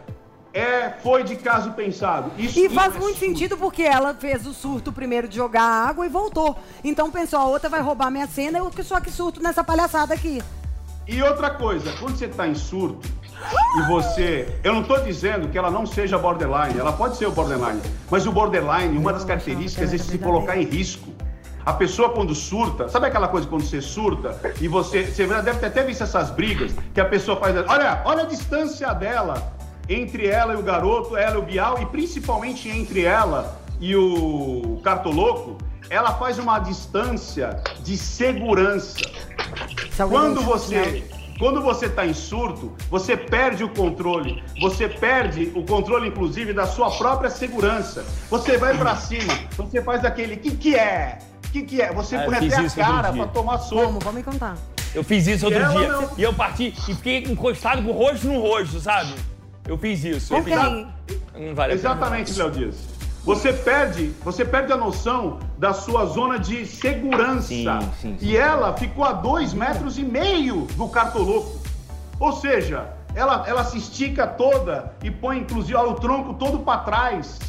é, 0.54 0.92
foi 1.02 1.24
de 1.24 1.36
caso 1.36 1.72
pensado. 1.72 2.32
Isso, 2.38 2.60
E 2.60 2.70
faz 2.70 2.96
é 2.96 3.00
muito 3.00 3.18
surto. 3.18 3.20
sentido 3.20 3.58
porque 3.58 3.82
ela 3.82 4.14
fez 4.14 4.46
o 4.46 4.54
surto 4.54 4.92
primeiro 4.92 5.28
de 5.28 5.36
jogar 5.36 5.64
água 5.64 6.06
e 6.06 6.10
voltou. 6.10 6.56
Então 6.84 7.10
pensou, 7.10 7.40
a 7.40 7.46
outra 7.46 7.70
vai 7.70 7.82
roubar 7.82 8.12
minha 8.12 8.28
cena, 8.28 8.60
eu 8.60 8.70
que 8.70 8.84
só 8.84 9.00
que 9.00 9.10
surto 9.10 9.42
nessa 9.42 9.64
palhaçada 9.64 10.14
aqui. 10.14 10.42
E 11.08 11.22
outra 11.22 11.50
coisa, 11.50 11.92
quando 12.00 12.16
você 12.16 12.28
tá 12.28 12.48
em 12.48 12.56
surto 12.56 13.10
e 13.78 13.82
você. 13.88 14.60
Eu 14.64 14.74
não 14.74 14.84
tô 14.84 14.98
dizendo 15.00 15.50
que 15.50 15.58
ela 15.58 15.72
não 15.72 15.86
seja 15.86 16.18
borderline, 16.18 16.80
ela 16.80 16.94
pode 16.94 17.18
ser 17.18 17.26
o 17.26 17.32
borderline, 17.32 17.82
mas 18.10 18.26
o 18.28 18.32
borderline, 18.32 18.98
uma 18.98 19.12
das 19.12 19.26
características 19.26 19.94
é 19.94 19.98
se 19.98 20.18
colocar 20.18 20.56
em 20.56 20.64
risco. 20.66 21.12
A 21.66 21.74
pessoa 21.74 22.10
quando 22.10 22.36
surta, 22.36 22.90
sabe 22.90 23.08
aquela 23.08 23.28
coisa 23.28 23.48
quando 23.48 23.64
você 23.64 23.82
surta 23.82 24.38
e 24.62 24.68
você. 24.68 25.06
Você 25.06 25.26
deve 25.26 25.60
ter 25.60 25.66
até 25.66 25.82
visto 25.84 26.04
essas 26.04 26.30
brigas 26.30 26.74
que 26.94 27.02
a 27.02 27.06
pessoa 27.06 27.38
faz. 27.38 27.56
Olha, 27.68 28.02
olha 28.06 28.24
a 28.24 28.26
distância 28.26 28.94
dela 28.94 29.54
entre 29.90 30.28
ela 30.28 30.54
e 30.54 30.58
o 30.58 30.62
garoto, 30.62 31.16
ela 31.18 31.36
e 31.36 31.40
o 31.40 31.42
Bial, 31.42 31.82
e 31.82 31.86
principalmente 31.86 32.70
entre 32.70 33.04
ela 33.04 33.60
e 33.80 33.96
o 33.96 34.80
Cartoloco, 34.84 35.58
ela 35.90 36.14
faz 36.14 36.40
uma 36.40 36.60
distância 36.60 37.62
de 37.84 37.98
segurança. 37.98 39.00
Quando 40.10 40.42
você, 40.42 41.04
quando 41.38 41.62
você 41.62 41.88
está 41.88 42.06
em 42.06 42.14
surto, 42.14 42.72
você 42.90 43.16
perde 43.18 43.64
o 43.64 43.70
controle. 43.70 44.42
Você 44.62 44.88
perde 44.88 45.52
o 45.56 45.64
controle, 45.64 46.08
inclusive, 46.08 46.54
da 46.54 46.66
sua 46.66 46.90
própria 46.92 47.30
segurança. 47.30 48.06
Você 48.30 48.58
vai 48.58 48.78
pra 48.78 48.96
cima, 48.96 49.34
você 49.56 49.82
faz 49.82 50.04
aquele 50.06 50.38
que 50.38 50.52
que 50.56 50.76
é? 50.76 51.20
Que 51.52 51.62
que 51.64 51.82
é? 51.82 51.94
Você 51.94 52.16
Ah, 52.16 52.24
põe 52.26 52.36
até 52.38 52.56
a 52.56 52.70
cara 52.70 53.12
dia. 53.12 53.24
pra 53.24 53.32
tomar 53.32 53.58
soco. 53.60 53.84
Como? 53.84 54.00
Vamos 54.00 54.16
me 54.16 54.24
contar. 54.24 54.56
Eu 54.96 55.04
fiz 55.04 55.28
isso 55.28 55.46
outro 55.46 55.62
E 55.62 55.66
dia. 55.68 55.88
não. 55.92 56.10
E 56.18 56.24
eu 56.24 56.34
parti 56.34 56.74
e 56.90 56.96
fiquei 56.96 57.24
encostado 57.24 57.84
com 57.84 57.90
o 57.90 57.94
rosto 57.94 58.28
no 58.28 58.40
rosto, 58.40 58.80
sabe? 58.80 59.14
Eu 59.68 59.78
fiz 59.78 60.04
isso. 60.04 60.30
Com 60.30 60.38
eu 60.40 60.44
fiz... 60.44 60.56
Não 60.56 60.64
vale 60.64 60.88
a 61.38 61.54
pena. 61.56 61.74
Exatamente, 61.74 62.38
Léo 62.38 62.52
Dias. 62.52 62.76
Você 63.24 63.54
perde, 63.54 64.12
você 64.22 64.44
perde 64.44 64.74
a 64.74 64.78
noção 64.78 65.40
da 65.58 65.74
sua 65.74 66.06
zona 66.06 66.38
de 66.38 66.66
segurança. 66.66 67.48
Sim, 67.48 67.66
sim, 68.02 68.18
sim. 68.18 68.18
E 68.20 68.36
ela 68.36 68.74
ficou 68.74 69.06
a 69.06 69.14
dois 69.14 69.54
metros 69.54 69.98
e 69.98 70.04
meio 70.04 70.68
do 70.76 70.90
cartoloco. 70.90 71.58
Ou 72.20 72.34
seja, 72.34 72.90
ela, 73.16 73.46
ela 73.48 73.64
se 73.64 73.78
estica 73.78 74.28
toda 74.28 74.94
e 75.02 75.10
põe 75.10 75.40
inclusive 75.40 75.76
ó, 75.76 75.90
o 75.90 75.94
tronco 75.94 76.34
todo 76.34 76.60
para 76.60 76.80
trás. 76.80 77.40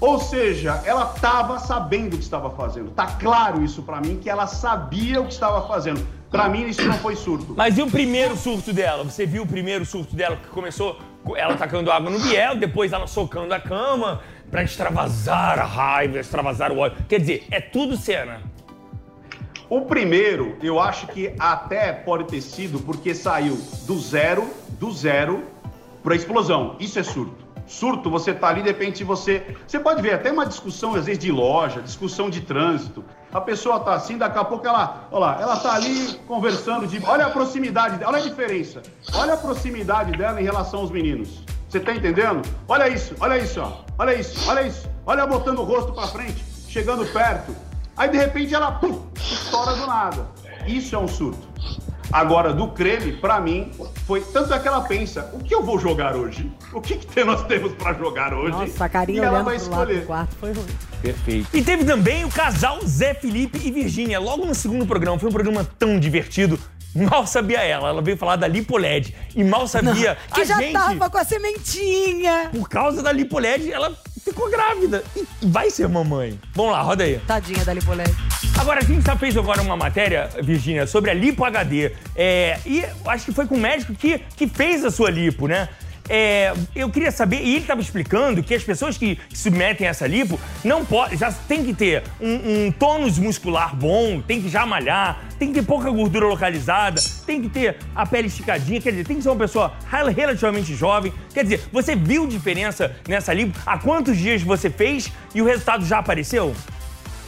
Ou 0.00 0.18
seja, 0.18 0.82
ela 0.84 1.12
estava 1.14 1.58
sabendo 1.60 2.14
o 2.14 2.18
que 2.18 2.24
estava 2.24 2.50
fazendo. 2.50 2.90
Tá 2.90 3.06
claro 3.06 3.62
isso 3.62 3.82
para 3.82 4.00
mim 4.00 4.18
que 4.20 4.28
ela 4.28 4.46
sabia 4.48 5.20
o 5.20 5.26
que 5.26 5.32
estava 5.32 5.66
fazendo. 5.68 6.04
Para 6.30 6.48
mim 6.48 6.66
isso 6.66 6.82
não 6.82 6.98
foi 6.98 7.14
surto. 7.14 7.54
Mas 7.56 7.78
e 7.78 7.82
o 7.82 7.90
primeiro 7.90 8.36
surto 8.36 8.72
dela? 8.72 9.04
Você 9.04 9.24
viu 9.24 9.44
o 9.44 9.46
primeiro 9.46 9.86
surto 9.86 10.14
dela 10.14 10.36
que 10.36 10.48
começou 10.48 10.94
com 10.94 11.02
ela 11.34 11.56
tacando 11.56 11.90
água 11.90 12.10
no 12.10 12.20
Biel, 12.20 12.56
depois 12.56 12.92
ela 12.92 13.06
socando 13.06 13.54
a 13.54 13.60
cama 13.60 14.20
pra 14.50 14.62
extravasar 14.62 15.58
a 15.58 15.64
raiva, 15.64 16.18
extravasar 16.18 16.70
o 16.70 16.78
ódio. 16.78 16.98
Quer 17.08 17.20
dizer, 17.20 17.46
é 17.50 17.60
tudo 17.60 17.96
cena. 17.96 18.40
O 19.68 19.80
primeiro, 19.80 20.56
eu 20.62 20.78
acho 20.78 21.06
que 21.08 21.34
até 21.38 21.92
pode 21.92 22.24
ter 22.24 22.40
sido 22.40 22.78
porque 22.80 23.14
saiu 23.14 23.58
do 23.86 23.98
zero, 23.98 24.48
do 24.78 24.92
zero 24.92 25.42
para 26.02 26.14
explosão. 26.14 26.76
Isso 26.78 26.98
é 26.98 27.02
surto. 27.02 27.44
Surto, 27.66 28.08
você 28.08 28.32
tá 28.32 28.48
ali, 28.48 28.62
de 28.62 28.68
repente 28.68 29.02
você. 29.02 29.56
Você 29.66 29.80
pode 29.80 30.00
ver 30.00 30.14
até 30.14 30.30
uma 30.30 30.46
discussão, 30.46 30.94
às 30.94 31.06
vezes, 31.06 31.18
de 31.20 31.32
loja, 31.32 31.80
discussão 31.80 32.30
de 32.30 32.42
trânsito. 32.42 33.04
A 33.36 33.40
pessoa 33.42 33.78
tá 33.80 33.92
assim, 33.92 34.16
daqui 34.16 34.38
a 34.38 34.44
pouco 34.44 34.66
ela. 34.66 35.06
Olha 35.10 35.20
lá, 35.20 35.38
ela 35.38 35.56
tá 35.58 35.74
ali 35.74 36.18
conversando 36.26 36.86
de. 36.86 37.04
Olha 37.04 37.26
a 37.26 37.30
proximidade 37.30 38.02
olha 38.02 38.16
a 38.16 38.20
diferença. 38.22 38.80
Olha 39.12 39.34
a 39.34 39.36
proximidade 39.36 40.12
dela 40.12 40.40
em 40.40 40.44
relação 40.44 40.80
aos 40.80 40.90
meninos. 40.90 41.42
Você 41.68 41.78
tá 41.78 41.92
entendendo? 41.92 42.40
Olha 42.66 42.88
isso, 42.88 43.14
olha 43.20 43.36
isso, 43.36 43.60
ó. 43.60 43.84
Olha 43.98 44.14
isso, 44.14 44.48
olha 44.48 44.62
isso. 44.62 44.88
Olha 45.04 45.20
ela 45.20 45.26
botando 45.26 45.58
o 45.58 45.64
rosto 45.64 45.92
pra 45.92 46.06
frente, 46.06 46.42
chegando 46.66 47.04
perto. 47.12 47.54
Aí 47.94 48.08
de 48.08 48.16
repente 48.16 48.54
ela 48.54 48.72
pum, 48.72 49.02
estoura 49.14 49.74
do 49.74 49.86
nada. 49.86 50.26
Isso 50.66 50.96
é 50.96 50.98
um 50.98 51.06
surto. 51.06 51.46
Agora, 52.12 52.52
do 52.52 52.68
creme, 52.68 53.12
pra 53.12 53.40
mim, 53.40 53.70
foi. 54.06 54.20
Tanto 54.20 54.52
é 54.54 54.58
que 54.58 54.68
ela 54.68 54.80
pensa: 54.82 55.30
o 55.32 55.38
que 55.40 55.54
eu 55.54 55.62
vou 55.62 55.78
jogar 55.78 56.14
hoje? 56.14 56.50
O 56.72 56.80
que, 56.80 56.96
que 56.96 57.24
nós 57.24 57.44
temos 57.44 57.72
pra 57.74 57.92
jogar 57.92 58.32
hoje? 58.32 58.50
Nossa, 58.52 58.84
a 58.84 58.88
carinha 58.88 59.22
e 59.22 59.24
ela 59.24 59.42
vai 59.42 59.54
lado 59.58 59.62
escolher. 59.62 60.06
quarto 60.06 60.34
foi 60.36 60.52
ruim. 60.52 60.66
Perfeito. 61.02 61.48
E 61.52 61.62
teve 61.62 61.84
também 61.84 62.24
o 62.24 62.28
casal 62.28 62.78
Zé 62.86 63.12
Felipe 63.14 63.60
e 63.62 63.70
Virgínia, 63.70 64.18
logo 64.20 64.44
no 64.46 64.54
segundo 64.54 64.86
programa. 64.86 65.18
Foi 65.18 65.28
um 65.28 65.32
programa 65.32 65.66
tão 65.78 65.98
divertido. 65.98 66.58
Mal 66.94 67.26
sabia 67.26 67.60
ela, 67.62 67.90
ela 67.90 68.00
veio 68.00 68.16
falar 68.16 68.36
da 68.36 68.48
Lipoled. 68.48 69.14
E 69.34 69.44
mal 69.44 69.68
sabia 69.68 70.16
Que 70.32 70.40
a 70.40 70.44
já 70.44 70.56
gente, 70.58 70.72
tava 70.72 71.10
com 71.10 71.18
a 71.18 71.24
sementinha. 71.24 72.48
por 72.52 72.68
causa 72.70 73.02
da 73.02 73.12
Lipoled, 73.12 73.70
ela 73.70 73.92
ficou 74.26 74.50
grávida. 74.50 75.04
E 75.14 75.26
vai 75.42 75.70
ser 75.70 75.88
mamãe. 75.88 76.38
Vamos 76.54 76.72
lá, 76.72 76.82
roda 76.82 77.04
aí. 77.04 77.18
Tadinha 77.26 77.64
da 77.64 77.72
Lipoled. 77.72 78.12
Agora, 78.58 78.80
a 78.80 78.84
gente 78.84 79.04
já 79.04 79.16
fez 79.16 79.36
agora 79.36 79.62
uma 79.62 79.76
matéria, 79.76 80.28
Virgínia, 80.42 80.86
sobre 80.86 81.10
a 81.10 81.14
lipo 81.14 81.44
HD. 81.44 81.92
É, 82.14 82.58
e 82.66 82.84
acho 83.06 83.26
que 83.26 83.32
foi 83.32 83.46
com 83.46 83.54
o 83.54 83.60
médico 83.60 83.94
que, 83.94 84.18
que 84.36 84.48
fez 84.48 84.84
a 84.84 84.90
sua 84.90 85.10
lipo, 85.10 85.46
né? 85.46 85.68
É, 86.08 86.52
eu 86.74 86.88
queria 86.88 87.10
saber, 87.10 87.40
e 87.42 87.50
ele 87.54 87.62
estava 87.62 87.80
explicando 87.80 88.42
que 88.42 88.54
as 88.54 88.62
pessoas 88.62 88.96
que 88.96 89.18
submetem 89.34 89.86
essa 89.86 90.06
lipo 90.06 90.38
não 90.64 90.84
pode, 90.84 91.16
já 91.16 91.32
tem 91.32 91.64
que 91.64 91.74
ter 91.74 92.04
um, 92.20 92.66
um 92.66 92.72
tônus 92.72 93.18
muscular 93.18 93.74
bom, 93.74 94.20
tem 94.20 94.40
que 94.40 94.48
já 94.48 94.64
malhar, 94.64 95.24
tem 95.38 95.48
que 95.48 95.54
ter 95.54 95.66
pouca 95.66 95.90
gordura 95.90 96.26
localizada, 96.26 97.00
tem 97.26 97.42
que 97.42 97.48
ter 97.48 97.78
a 97.94 98.06
pele 98.06 98.28
esticadinha, 98.28 98.80
quer 98.80 98.90
dizer, 98.90 99.04
tem 99.06 99.16
que 99.16 99.22
ser 99.22 99.30
uma 99.30 99.36
pessoa 99.36 99.72
rel- 99.90 100.12
relativamente 100.12 100.74
jovem. 100.74 101.12
Quer 101.34 101.42
dizer, 101.42 101.68
você 101.72 101.96
viu 101.96 102.26
diferença 102.26 102.94
nessa 103.08 103.32
lipo? 103.32 103.58
Há 103.66 103.76
quantos 103.78 104.16
dias 104.16 104.42
você 104.42 104.70
fez 104.70 105.10
e 105.34 105.42
o 105.42 105.44
resultado 105.44 105.84
já 105.84 105.98
apareceu? 105.98 106.54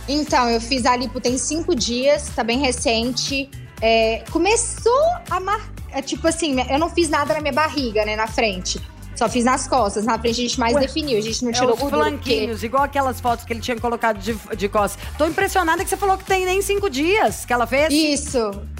Então, 0.08 0.48
eu 0.48 0.60
fiz 0.60 0.86
a 0.86 0.96
lipo 0.96 1.20
tem 1.20 1.36
cinco 1.36 1.74
dias, 1.74 2.30
tá 2.34 2.42
bem 2.42 2.60
recente. 2.60 3.50
É, 3.82 4.24
começou 4.30 5.04
a 5.30 5.38
marcar. 5.38 5.77
Tipo 6.04 6.28
assim, 6.28 6.56
eu 6.70 6.78
não 6.78 6.90
fiz 6.90 7.08
nada 7.08 7.34
na 7.34 7.40
minha 7.40 7.52
barriga, 7.52 8.04
né, 8.04 8.14
na 8.16 8.26
frente. 8.26 8.80
Só 9.16 9.28
fiz 9.28 9.44
nas 9.44 9.66
costas. 9.66 10.04
Na 10.04 10.16
frente 10.16 10.38
a 10.40 10.42
gente 10.44 10.60
mais 10.60 10.74
Ué, 10.74 10.80
definiu, 10.82 11.18
a 11.18 11.20
gente 11.20 11.42
não 11.42 11.50
É 11.50 11.54
tirou 11.54 11.74
os 11.74 11.80
gordura. 11.80 12.04
flanquinhos, 12.04 12.62
igual 12.62 12.84
aquelas 12.84 13.20
fotos 13.20 13.44
que 13.44 13.52
ele 13.52 13.60
tinha 13.60 13.76
colocado 13.80 14.18
de, 14.18 14.32
de 14.56 14.68
costas. 14.68 15.02
Tô 15.18 15.26
impressionada 15.26 15.82
que 15.82 15.90
você 15.90 15.96
falou 15.96 16.16
que 16.16 16.24
tem 16.24 16.44
nem 16.46 16.62
cinco 16.62 16.88
dias 16.88 17.44
que 17.44 17.52
ela 17.52 17.66
fez. 17.66 17.92
Isso. 17.92 18.38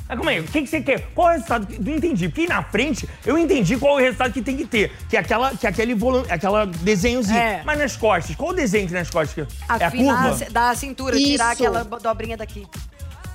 Mas 0.09 0.17
calma 0.17 0.31
aí, 0.31 0.39
o 0.41 0.45
que, 0.45 0.63
que 0.63 0.69
você 0.69 0.81
quer? 0.81 1.09
Qual 1.13 1.27
é 1.29 1.31
o 1.31 1.35
resultado? 1.35 1.67
Não 1.81 1.93
entendi. 1.97 2.29
Porque 2.29 2.47
na 2.47 2.63
frente 2.63 3.09
eu 3.27 3.37
entendi 3.37 3.77
qual 3.77 3.99
é 3.99 4.03
o 4.03 4.05
resultado 4.05 4.33
que 4.33 4.41
tem 4.41 4.57
que 4.57 4.65
ter. 4.65 4.93
Que 5.11 5.17
é, 5.17 5.21
aquela, 5.21 5.51
que 5.57 5.67
é 5.67 5.71
aquele 5.71 5.93
volu- 5.95 6.25
aquela 6.31 6.65
desenhozinho. 6.67 7.37
É. 7.37 7.63
Mas 7.65 7.77
nas 7.79 7.97
costas, 7.97 8.37
qual 8.37 8.51
o 8.51 8.55
desenho 8.55 8.87
que 8.87 8.93
tem 8.93 9.01
nas 9.01 9.11
costas? 9.11 9.45
é 9.69 9.85
a 9.85 9.89
Afinar 9.89 10.29
curva? 10.31 10.51
da 10.53 10.73
cintura, 10.77 11.17
tirar 11.17 11.53
Isso. 11.53 11.65
aquela 11.65 11.83
bo- 11.83 11.99
dobrinha 11.99 12.37
daqui. 12.37 12.65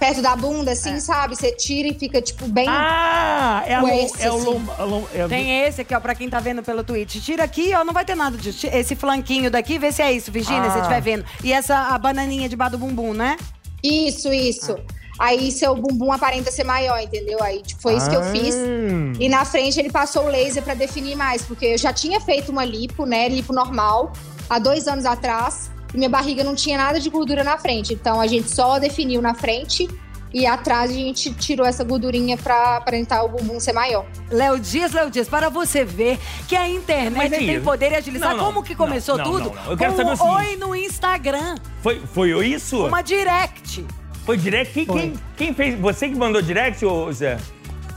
Perto 0.04 0.22
da 0.22 0.36
bunda, 0.36 0.72
assim, 0.74 1.00
sabe? 1.00 1.34
Você 1.34 1.50
tira 1.54 1.88
e 1.88 1.94
fica, 1.94 2.22
tipo, 2.22 2.46
bem. 2.46 2.66
Ah, 2.68 3.64
é, 3.66 3.76
a 3.76 3.96
esse, 4.04 4.22
é 4.22 4.30
o 4.30 4.36
assim. 4.36 4.46
lom- 4.46 4.62
a 4.78 4.84
lom- 4.84 5.06
é 5.16 5.26
o- 5.26 5.30
Tem 5.30 5.62
esse 5.62 5.80
aqui, 5.80 5.96
ó, 5.96 6.00
pra 6.02 6.14
quem 6.14 6.30
tá 6.30 6.42
vendo 6.42 6.62
pelo 6.62 6.84
Twitch. 6.84 7.24
Tira 7.24 7.46
aqui, 7.46 7.74
ó, 7.74 7.86
não 7.86 7.94
vai 7.94 8.04
ter 8.04 8.14
nada 8.14 8.36
disso. 8.38 8.68
Esse 8.68 8.98
flanquinho 8.98 9.50
daqui, 9.50 9.80
vê 9.80 9.94
se 9.94 10.02
é 10.02 10.12
isso, 10.12 10.30
Virgínia, 10.30 10.64
Ah. 10.64 10.66
se 10.66 10.72
você 10.72 10.80
estiver 10.80 11.02
vendo. 11.02 11.26
E 11.42 11.54
essa, 11.54 11.74
a 11.88 11.98
bananinha 11.98 12.50
debaixo 12.50 12.74
do 12.74 12.80
bumbum, 12.80 13.14
né? 13.14 13.38
Isso, 13.82 14.34
isso. 14.34 14.76
Aí 15.18 15.50
seu 15.54 15.74
bumbum 15.74 16.12
aparenta 16.12 16.52
ser 16.52 16.66
maior, 16.66 17.00
entendeu? 17.00 17.42
Aí 17.42 17.62
tipo, 17.62 17.82
foi 17.82 17.96
isso 17.96 18.10
que 18.10 18.16
eu 18.18 18.24
fiz. 18.26 18.56
Ah. 18.56 19.18
E 19.22 19.30
na 19.30 19.46
frente 19.46 19.80
ele 19.80 19.90
passou 19.90 20.26
o 20.26 20.28
laser 20.28 20.64
pra 20.64 20.74
definir 20.74 21.16
mais, 21.16 21.44
porque 21.44 21.66
eu 21.68 21.78
já 21.78 21.94
tinha 21.94 22.20
feito 22.20 22.52
uma 22.52 22.66
lipo, 22.66 23.06
né? 23.06 23.30
Lipo 23.30 23.54
normal, 23.54 24.12
há 24.50 24.60
dois 24.60 24.86
anos 24.86 25.06
atrás. 25.06 25.72
E 25.94 25.98
minha 25.98 26.10
barriga 26.10 26.44
não 26.44 26.56
tinha 26.56 26.78
nada 26.78 27.00
de 27.00 27.10
gordura 27.10 27.44
na 27.44 27.58
frente. 27.58 27.94
Então 27.94 28.20
a 28.20 28.28
gente 28.28 28.50
só 28.50 28.80
definiu 28.80 29.22
na 29.22 29.34
frente 29.34 29.88
e 30.34 30.48
atrás 30.48 30.90
a 30.90 30.94
gente 30.94 31.32
tirou 31.36 31.64
essa 31.66 31.84
gordurinha 31.84 32.36
pra 32.38 32.78
aparentar 32.78 33.24
o 33.24 33.30
bumbum 33.30 33.60
ser 33.60 33.74
maior. 33.74 34.04
Léo 34.32 34.60
Dias, 34.60 34.92
Léo 34.92 35.12
Dias, 35.12 35.28
para 35.30 35.50
você 35.50 35.86
ver 35.86 36.18
que 36.48 36.56
a 36.56 36.68
internet 36.68 37.16
Mas 37.16 37.30
tem 37.30 37.62
poder 37.62 37.92
e 37.92 37.96
agilizar. 37.96 38.32
Não, 38.32 38.38
não, 38.38 38.46
Como 38.46 38.64
que 38.64 38.74
começou 38.74 39.18
não, 39.18 39.24
tudo? 39.26 39.50
não, 39.52 39.54
não. 39.56 39.72
Eu 39.72 39.78
quero 39.78 39.92
Com 39.92 39.98
saber 39.98 40.10
o 40.10 40.14
um 40.14 40.18
seguinte. 40.18 40.36
oi 40.36 40.56
no 40.58 40.76
Instagram. 40.76 41.56
Foi, 41.84 42.00
foi 42.00 42.48
isso? 42.48 42.88
Uma 42.88 43.04
direct. 43.04 43.86
Foi 44.26 44.38
direct? 44.38 44.74
Quem, 44.74 44.86
quem, 44.88 45.14
quem 45.38 45.54
fez? 45.54 45.80
Você 45.80 46.10
que 46.10 46.16
mandou 46.16 46.42
direct, 46.42 46.84
ô 46.84 47.12
Zé? 47.12 47.38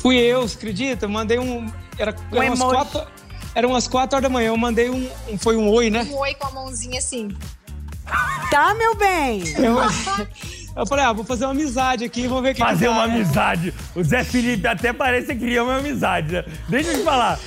Fui 0.00 0.16
eu, 0.18 0.42
você 0.46 0.56
acredita? 0.56 1.08
Mandei 1.08 1.38
um. 1.38 1.66
Era, 1.98 2.14
Um 2.30 2.42
eram 2.42 2.54
umas 2.54 2.62
quatro, 2.72 3.02
eram 3.54 3.68
umas 3.70 3.88
quatro 3.88 4.16
horas 4.16 4.28
da 4.28 4.32
manhã. 4.32 4.48
Eu 4.48 4.56
mandei 4.58 4.90
um. 4.90 5.08
um- 5.28 5.38
foi 5.38 5.56
um 5.56 5.70
oi, 5.70 5.88
né? 5.88 6.06
Um 6.10 6.16
oi 6.18 6.34
com 6.34 6.48
a 6.48 6.50
mãozinha 6.50 6.98
assim. 6.98 7.28
Tá, 8.50 8.75
meu 8.75 8.94
bem? 8.94 9.42
Eu, 9.58 9.76
eu 10.76 10.86
falei, 10.86 11.04
ah, 11.04 11.12
vou 11.12 11.25
fazer 11.25 11.44
uma 11.44 11.50
amizade 11.50 12.04
aqui, 12.04 12.26
vou 12.28 12.40
ver 12.40 12.52
o 12.52 12.54
que 12.54 12.60
Fazer 12.60 12.86
que 12.86 12.90
uma 12.90 13.04
amizade. 13.04 13.75
O 13.94 14.02
Zé 14.02 14.22
Felipe 14.25 14.66
até 14.66 14.92
parece 14.92 15.28
que 15.28 15.36
queria 15.40 15.64
uma 15.64 15.78
amizade, 15.78 16.32
né? 16.32 16.44
Deixa 16.68 16.90
eu 16.90 16.98
te 16.98 17.04
falar. 17.04 17.38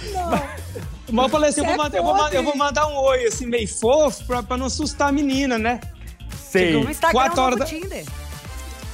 Mas 1.11 1.23
eu 1.25 1.29
falei 1.29 1.49
assim, 1.49 1.61
eu 1.61 1.65
vou, 1.65 1.73
é 1.73 1.77
mandar, 1.77 1.97
eu, 1.97 2.03
vou, 2.03 2.13
ma- 2.13 2.19
podre. 2.23 2.37
eu 2.37 2.43
vou 2.43 2.55
mandar 2.55 2.87
um 2.87 2.95
oi, 2.97 3.25
assim, 3.25 3.45
meio 3.47 3.67
fofo, 3.67 4.23
pra, 4.25 4.43
pra 4.43 4.57
não 4.57 4.65
assustar 4.67 5.09
a 5.09 5.11
menina, 5.11 5.57
né? 5.57 5.79
Sei. 6.49 6.73
No 6.73 6.89
Instagram, 6.89 7.11
Quatro 7.19 7.41
horas 7.41 7.59
da- 7.59 7.65
Tinder. 7.65 8.05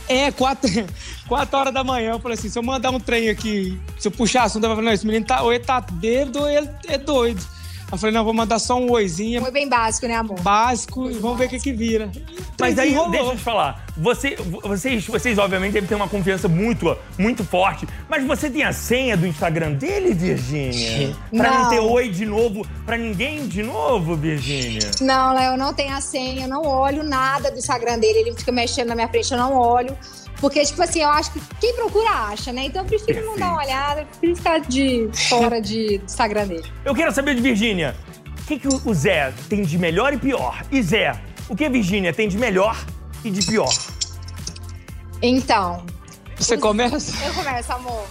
É, 0.07 0.31
quatro, 0.31 0.69
quatro 1.27 1.57
horas 1.57 1.73
da 1.73 1.83
manhã. 1.83 2.11
Eu 2.11 2.19
falei 2.19 2.37
assim: 2.37 2.47
se 2.47 2.57
eu 2.59 2.63
mandar 2.63 2.91
um 2.91 2.99
trem 2.99 3.27
aqui, 3.29 3.77
se 3.97 4.07
eu 4.07 4.11
puxar 4.11 4.43
assunto, 4.43 4.63
eu 4.63 4.69
vou 4.69 4.75
falar: 4.77 4.85
não, 4.85 4.93
esse 4.93 5.05
menino 5.05 5.25
tá, 5.25 5.41
ou 5.41 5.51
ele 5.51 5.63
tá 5.63 5.81
bêbado 5.81 6.39
ou 6.41 6.49
ele 6.49 6.69
é 6.87 6.97
doido. 6.97 7.43
Eu 7.91 7.97
falei: 7.97 8.13
não, 8.13 8.23
vou 8.23 8.33
mandar 8.33 8.59
só 8.59 8.77
um 8.79 8.91
oizinho. 8.91 9.41
Foi 9.41 9.51
bem 9.51 9.69
básico, 9.69 10.07
né, 10.07 10.15
amor? 10.15 10.39
Básico 10.41 11.09
e 11.09 11.13
vamos 11.13 11.37
ver 11.37 11.45
o 11.45 11.49
que 11.49 11.59
que 11.59 11.71
vira. 11.71 12.11
Mas 12.59 12.79
aí, 12.79 12.95
deixa 13.11 13.25
eu 13.25 13.35
te 13.35 13.43
falar. 13.43 13.85
Você, 13.97 14.35
vocês, 14.63 15.05
vocês, 15.05 15.37
obviamente, 15.37 15.73
devem 15.73 15.87
ter 15.87 15.95
uma 15.95 16.07
confiança 16.07 16.47
muito, 16.47 16.97
muito 17.17 17.43
forte. 17.43 17.87
Mas 18.09 18.25
você 18.25 18.49
tem 18.49 18.63
a 18.63 18.73
senha 18.73 19.15
do 19.15 19.25
Instagram 19.25 19.73
dele, 19.73 20.13
Virgínia? 20.13 21.15
Pra 21.31 21.51
não. 21.51 21.63
Não. 21.63 21.69
ter 21.69 21.79
oi 21.79 22.09
de 22.09 22.25
novo, 22.25 22.67
pra 22.85 22.97
ninguém 22.97 23.47
de 23.47 23.63
novo, 23.63 24.15
Virgínia? 24.15 24.91
Não, 25.01 25.33
Léo, 25.33 25.53
eu 25.53 25.57
não 25.57 25.73
tenho 25.73 25.95
a 25.95 26.01
senha, 26.01 26.43
eu 26.45 26.49
não 26.49 26.65
olho 26.65 27.03
nada 27.03 27.51
do 27.51 27.57
Instagram 27.57 27.99
dele, 27.99 28.19
ele 28.19 28.33
fica 28.35 28.51
mexendo 28.51 28.89
na 28.89 28.95
minha 28.95 29.07
frente, 29.07 29.31
eu 29.31 29.37
não 29.37 29.53
olho. 29.53 29.95
Porque, 30.39 30.63
tipo 30.63 30.81
assim, 30.81 31.01
eu 31.01 31.09
acho 31.09 31.31
que 31.31 31.41
quem 31.59 31.75
procura 31.75 32.09
acha, 32.09 32.51
né? 32.51 32.65
Então 32.65 32.83
eu 32.83 32.87
prefiro 32.87 33.25
não 33.25 33.37
dar 33.37 33.51
uma 33.51 33.63
olhada, 33.63 34.01
eu 34.01 34.05
prefiro 34.05 34.35
ficar 34.35 34.59
de 34.59 35.09
fora 35.29 35.61
de, 35.61 35.97
do 35.99 36.05
Instagram 36.05 36.47
dele. 36.47 36.71
Eu 36.83 36.93
quero 36.93 37.11
saber 37.11 37.35
de 37.35 37.41
Virgínia. 37.41 37.95
O 38.41 38.45
que, 38.45 38.59
que 38.59 38.67
o 38.67 38.93
Zé 38.93 39.33
tem 39.49 39.63
de 39.63 39.77
melhor 39.77 40.13
e 40.13 40.17
pior? 40.17 40.63
E 40.71 40.81
Zé, 40.81 41.19
o 41.49 41.55
que 41.55 41.65
a 41.65 41.69
Virgínia 41.69 42.13
tem 42.13 42.27
de 42.27 42.37
melhor 42.37 42.77
e 43.23 43.31
de 43.31 43.45
pior? 43.45 43.73
Então. 45.21 45.83
Você 46.37 46.57
começa? 46.57 47.25
Eu 47.25 47.33
começo, 47.33 47.71
amor. 47.71 48.05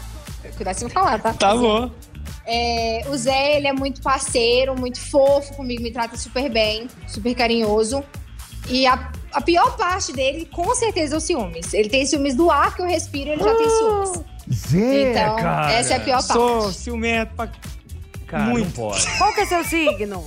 Cuidado 0.56 0.74
se 0.74 0.84
me 0.84 0.90
falar, 0.90 1.20
tá? 1.20 1.32
Tá 1.34 1.54
bom. 1.54 1.90
É, 2.46 3.04
o 3.08 3.16
Zé, 3.16 3.56
ele 3.56 3.68
é 3.68 3.72
muito 3.72 4.02
parceiro, 4.02 4.78
muito 4.78 5.00
fofo 5.00 5.54
comigo, 5.54 5.82
me 5.82 5.90
trata 5.90 6.16
super 6.16 6.50
bem, 6.50 6.88
super 7.06 7.34
carinhoso. 7.34 8.04
E 8.68 8.86
a, 8.86 9.12
a 9.34 9.40
pior 9.40 9.76
parte 9.76 10.12
dele, 10.12 10.46
com 10.46 10.74
certeza, 10.74 11.14
é 11.14 11.18
o 11.18 11.20
ciúmes. 11.20 11.74
Ele 11.74 11.88
tem 11.88 12.06
ciúmes 12.06 12.34
do 12.34 12.50
ar 12.50 12.74
que 12.74 12.82
eu 12.82 12.86
respiro, 12.86 13.30
ele 13.30 13.42
já 13.42 13.54
tem 13.54 13.68
ciúmes. 13.68 14.10
Zé, 14.52 15.10
Então, 15.10 15.36
cara. 15.36 15.72
essa 15.72 15.94
é 15.94 15.96
a 15.96 16.00
pior 16.00 16.18
parte. 16.18 16.32
Sou 16.32 16.72
ciumento 16.72 17.34
pra... 17.34 17.48
Cara, 18.26 18.44
muito. 18.44 18.64
não 18.66 18.88
pode. 18.90 19.06
Qual 19.18 19.32
que 19.34 19.40
é 19.40 19.46
seu 19.46 19.64
signo? 19.64 20.24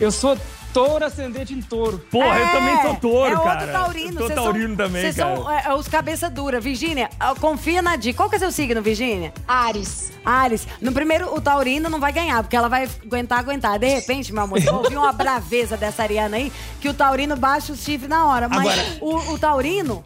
Eu 0.00 0.10
sou 0.10 0.36
touro 0.76 1.06
ascendente 1.06 1.54
em 1.54 1.62
touro. 1.62 1.98
Porra, 2.10 2.38
eu 2.38 2.48
também 2.48 2.82
sou 2.82 2.96
touro, 2.96 3.32
é 3.32 3.38
cara. 3.38 3.60
outro 3.60 3.72
taurino. 3.72 4.06
Eu 4.08 4.12
sou 4.12 4.26
Vocês 4.26 4.34
taurino 4.34 4.68
são, 4.68 4.76
também, 4.76 5.02
Vocês 5.02 5.16
são 5.16 5.50
é, 5.50 5.62
é, 5.64 5.74
os 5.74 5.88
cabeça 5.88 6.28
dura. 6.28 6.60
Virgínia, 6.60 7.08
ah, 7.18 7.34
confia 7.34 7.80
na 7.80 7.96
Di. 7.96 8.12
Qual 8.12 8.28
que 8.28 8.36
é 8.36 8.38
seu 8.38 8.52
signo, 8.52 8.82
Virgínia? 8.82 9.32
Ares. 9.48 10.12
Ares. 10.22 10.68
No 10.78 10.92
primeiro, 10.92 11.34
o 11.34 11.40
taurino 11.40 11.88
não 11.88 11.98
vai 11.98 12.12
ganhar, 12.12 12.42
porque 12.42 12.54
ela 12.54 12.68
vai 12.68 12.86
aguentar, 13.02 13.38
aguentar. 13.38 13.78
De 13.78 13.88
repente, 13.88 14.34
meu 14.34 14.42
amor, 14.42 14.60
vai 14.60 14.74
ouvir 14.74 14.98
uma 14.98 15.12
braveza 15.14 15.78
dessa 15.78 16.02
Ariana 16.02 16.36
aí, 16.36 16.52
que 16.78 16.90
o 16.90 16.94
taurino 16.94 17.36
baixa 17.36 17.72
o 17.72 17.76
chifre 17.76 18.06
na 18.06 18.26
hora. 18.26 18.46
Mas 18.46 18.68
Agora- 18.68 18.98
o, 19.00 19.32
o 19.32 19.38
taurino... 19.38 20.04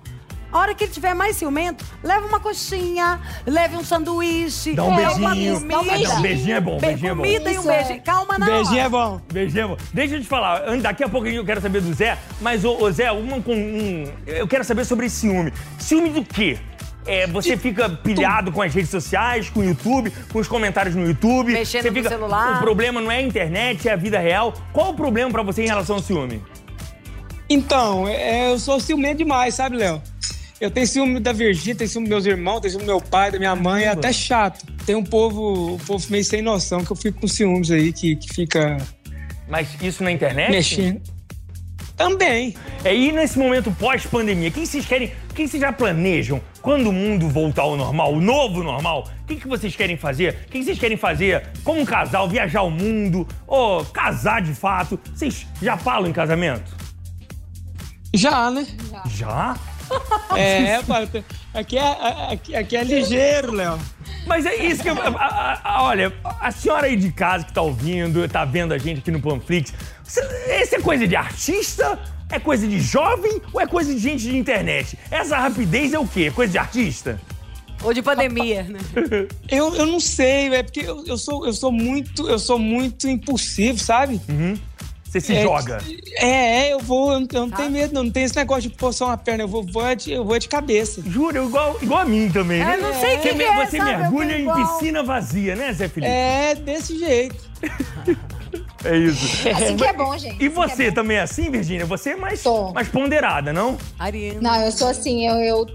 A 0.53 0.59
hora 0.59 0.75
que 0.75 0.85
ele 0.85 0.93
tiver 0.93 1.15
mais 1.15 1.37
ciumento, 1.37 1.85
leva 2.03 2.27
uma 2.27 2.41
coxinha, 2.41 3.21
leve 3.47 3.77
um 3.77 3.85
sanduíche. 3.85 4.75
Dá 4.75 4.83
um 4.85 4.99
é, 4.99 5.09
uma 5.11 5.31
beijinho. 5.35 5.61
comida. 5.61 5.69
Dá 5.69 5.81
um 5.81 5.85
beijinho. 5.85 6.19
Um 6.19 6.23
beijinho 6.23 6.57
é 6.57 6.61
bom, 6.61 6.77
Be- 6.79 6.87
beijinho 6.87 7.11
é 7.11 7.15
bom. 7.15 7.23
Comida 7.23 7.53
e 7.53 7.59
um 7.59 7.71
é. 7.71 7.85
beijo. 7.85 8.03
Calma 8.03 8.39
na 8.39 8.47
Beijinho 8.47 8.71
hora. 8.73 8.81
é 8.81 8.89
bom. 8.89 9.21
Beijinho. 9.33 9.65
é 9.65 9.69
bom. 9.69 9.77
Deixa 9.95 10.17
eu 10.17 10.21
te 10.21 10.27
falar, 10.27 10.77
daqui 10.79 11.05
a 11.05 11.09
pouco 11.09 11.27
eu 11.29 11.45
quero 11.45 11.61
saber 11.61 11.81
do 11.81 11.93
Zé, 11.95 12.19
mas, 12.41 12.65
ô, 12.65 12.77
ô, 12.83 12.91
Zé, 12.91 13.13
uma 13.13 13.41
com 13.41 13.55
um, 13.55 14.05
eu 14.27 14.49
quero 14.49 14.65
saber 14.65 14.85
sobre 14.85 15.09
ciúme. 15.09 15.53
Ciúme 15.79 16.11
do 16.11 16.25
quê? 16.25 16.59
É, 17.07 17.27
você 17.27 17.57
fica 17.57 17.89
pilhado 17.89 18.53
com 18.53 18.61
as 18.61 18.75
redes 18.75 18.91
sociais, 18.91 19.49
com 19.49 19.61
o 19.61 19.65
YouTube, 19.65 20.13
com 20.33 20.39
os 20.39 20.47
comentários 20.49 20.95
no 20.95 21.07
YouTube. 21.07 21.53
Mexendo 21.53 21.83
você 21.83 21.91
no 21.91 21.97
fica, 21.97 22.09
celular. 22.11 22.57
O 22.57 22.61
problema 22.61 23.01
não 23.01 23.11
é 23.11 23.17
a 23.17 23.23
internet, 23.23 23.89
é 23.89 23.93
a 23.93 23.97
vida 23.97 24.19
real. 24.19 24.53
Qual 24.73 24.91
o 24.91 24.95
problema 24.95 25.31
pra 25.31 25.43
você 25.43 25.63
em 25.63 25.67
relação 25.67 25.97
ao 25.97 26.03
ciúme? 26.03 26.43
Então, 27.49 28.07
é, 28.07 28.53
eu 28.53 28.59
sou 28.59 28.79
ciumento 28.79 29.19
demais, 29.19 29.55
sabe, 29.55 29.77
Léo? 29.77 30.01
Eu 30.61 30.71
tenho 30.71 30.87
ciúme 30.87 31.19
da 31.21 31.33
Virgínia, 31.33 31.75
tenho 31.75 31.89
ciúme 31.89 32.07
dos 32.07 32.11
meus 32.11 32.27
irmãos, 32.27 32.61
tenho 32.61 32.73
ciúme 32.73 32.85
do 32.85 32.93
meu 32.93 33.01
pai, 33.01 33.31
da 33.31 33.39
minha 33.39 33.57
mãe, 33.57 33.85
é 33.85 33.89
até 33.89 34.13
chato. 34.13 34.67
Tem 34.85 34.95
um 34.95 35.03
povo, 35.03 35.77
um 35.77 35.79
povo 35.79 36.05
meio 36.11 36.23
sem 36.23 36.43
noção 36.43 36.85
que 36.85 36.93
eu 36.93 36.97
fico 36.97 37.19
com 37.19 37.27
ciúmes 37.27 37.71
aí, 37.71 37.91
que, 37.95 38.15
que 38.15 38.35
fica 38.35 38.77
Mas 39.49 39.69
isso 39.81 40.05
na 40.05 40.13
internet? 40.13 40.51
mexendo. 40.51 41.01
Também. 41.97 42.55
É, 42.85 42.95
e 42.95 43.11
nesse 43.11 43.39
momento 43.39 43.71
pós-pandemia, 43.73 44.51
o 44.51 44.53
que 44.53 44.67
vocês 44.67 44.85
querem, 44.85 45.13
o 45.31 45.35
que 45.35 45.49
vocês 45.49 45.61
já 45.61 45.73
planejam 45.73 46.43
quando 46.61 46.89
o 46.89 46.93
mundo 46.93 47.27
voltar 47.31 47.63
ao 47.63 47.75
normal, 47.75 48.13
o 48.13 48.21
novo 48.21 48.63
normal? 48.63 49.09
O 49.23 49.27
que, 49.27 49.37
que 49.37 49.49
vocês 49.49 49.75
querem 49.75 49.97
fazer? 49.97 50.41
O 50.47 50.51
que, 50.51 50.59
que 50.59 50.65
vocês 50.65 50.79
querem 50.79 50.97
fazer 50.99 51.49
como 51.65 51.81
um 51.81 51.85
casal, 51.87 52.29
viajar 52.29 52.63
o 52.63 52.71
mundo, 52.71 53.27
ou 53.47 53.83
casar 53.87 54.43
de 54.43 54.53
fato? 54.53 55.01
Vocês 55.15 55.47
já 55.63 55.79
falam 55.79 56.11
em 56.11 56.13
casamento? 56.13 56.71
Já, 58.15 58.51
né? 58.51 58.67
Já? 59.07 59.57
É, 60.37 60.81
pai, 60.83 61.09
aqui 61.53 61.77
é, 61.77 62.33
aqui, 62.33 62.55
aqui 62.57 62.77
é 62.77 62.85
ligeiro, 62.85 63.53
Léo. 63.53 63.79
Mas 64.27 64.47
é 64.47 64.55
isso 64.55 64.83
que 64.83 64.89
eu. 64.91 64.95
a- 65.01 65.09
a- 65.09 65.61
a- 65.65 65.83
olha, 65.85 66.13
a 66.41 66.51
senhora 66.51 66.87
aí 66.87 66.97
de 66.97 67.11
casa 67.11 67.45
que 67.45 67.53
tá 67.53 67.63
ouvindo, 67.63 68.27
tá 68.29 68.45
vendo 68.45 68.73
a 68.73 68.79
gente 68.79 68.99
aqui 69.01 69.11
no 69.11 69.21
Panflix, 69.21 69.73
isso 70.07 70.75
é 70.77 70.81
coisa 70.81 71.07
de 71.07 71.17
artista? 71.17 71.99
É 72.31 72.39
coisa 72.39 72.67
de 72.69 72.81
jovem 72.81 73.43
ou 73.53 73.61
é 73.61 73.67
coisa 73.67 73.93
de 73.93 73.99
gente 73.99 74.23
de 74.23 74.37
internet? 74.37 74.97
Essa 75.11 75.37
rapidez 75.37 75.93
é 75.93 75.99
o 75.99 76.07
quê? 76.07 76.27
É 76.29 76.31
coisa 76.31 76.53
de 76.53 76.59
artista? 76.59 77.21
Ou 77.83 77.93
de 77.93 78.03
pandemia, 78.03 78.63
né? 78.63 78.79
Eu, 79.51 79.75
eu 79.75 79.87
não 79.87 79.99
sei, 79.99 80.55
é 80.55 80.63
porque 80.63 80.81
eu, 80.81 81.05
eu 81.07 81.17
sou, 81.19 81.45
eu 81.47 81.53
sou 81.53 81.73
muito, 81.73 82.29
eu 82.29 82.39
sou 82.39 82.59
muito 82.59 83.09
impulsivo, 83.09 83.79
sabe? 83.79 84.21
Você 85.11 85.21
se 85.21 85.35
É, 85.35 85.43
joga. 85.43 85.79
É, 86.19 86.69
é, 86.69 86.73
eu 86.73 86.79
vou, 86.79 87.13
eu 87.13 87.19
não, 87.19 87.27
eu 87.33 87.41
não 87.47 87.51
tenho 87.51 87.71
medo, 87.71 87.93
não, 87.93 88.05
não 88.05 88.11
tem 88.13 88.23
esse 88.23 88.37
negócio 88.37 88.71
de 88.71 88.77
pôr 88.77 88.93
só 88.93 89.07
uma 89.07 89.17
perna, 89.17 89.43
eu 89.43 89.49
vou, 89.49 89.67
vou, 89.67 89.85
é 89.85 89.97
de, 89.97 90.13
eu 90.13 90.25
vou 90.25 90.37
é 90.37 90.39
de 90.39 90.49
cabeça. 90.49 91.03
Juro, 91.05 91.47
igual, 91.47 91.77
igual 91.83 92.01
a 92.03 92.05
mim 92.05 92.31
também, 92.31 92.65
né? 92.65 92.77
Eu 92.77 92.83
não 92.83 92.95
sei 93.01 93.17
o 93.17 93.21
que 93.21 93.29
Você, 93.31 93.35
que 93.35 93.43
é, 93.43 93.67
você 93.67 93.77
sabe? 93.79 93.97
Mergulha 93.97 94.39
em 94.39 94.55
piscina 94.55 95.03
vazia, 95.03 95.57
né, 95.57 95.73
Zé 95.73 95.89
Felipe? 95.89 96.13
É 96.13 96.55
desse 96.55 96.97
jeito. 96.97 97.51
É 98.83 98.97
isso. 98.97 99.47
Assim 99.49 99.77
que 99.77 99.85
é 99.85 99.93
bom, 99.93 100.17
gente. 100.17 100.27
E 100.27 100.35
Assim 100.35 100.39
que 100.39 100.45
é 100.47 100.49
você 100.69 100.89
bom. 100.89 100.95
também 100.95 101.17
é 101.19 101.21
assim, 101.21 101.51
Virgínia? 101.51 101.85
Você 101.85 102.11
é 102.11 102.17
mais, 102.17 102.43
mais 102.73 102.89
ponderada, 102.89 103.53
não? 103.53 103.77
Ariana. 103.99 104.41
Não, 104.41 104.65
eu 104.65 104.73
sou 104.73 104.89
assim, 104.89 105.27
eu, 105.29 105.37
eu, 105.37 105.67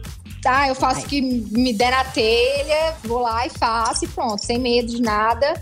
tá, 0.42 0.68
eu 0.68 0.74
faço 0.74 1.02
o 1.02 1.06
que 1.06 1.22
me 1.22 1.72
der 1.72 1.92
na 1.92 2.04
telha, 2.04 2.96
vou 3.04 3.20
lá 3.20 3.46
e 3.46 3.50
faço 3.52 4.06
e 4.06 4.08
pronto, 4.08 4.44
sem 4.44 4.58
medo 4.60 4.88
de 4.88 5.02
nada. 5.02 5.54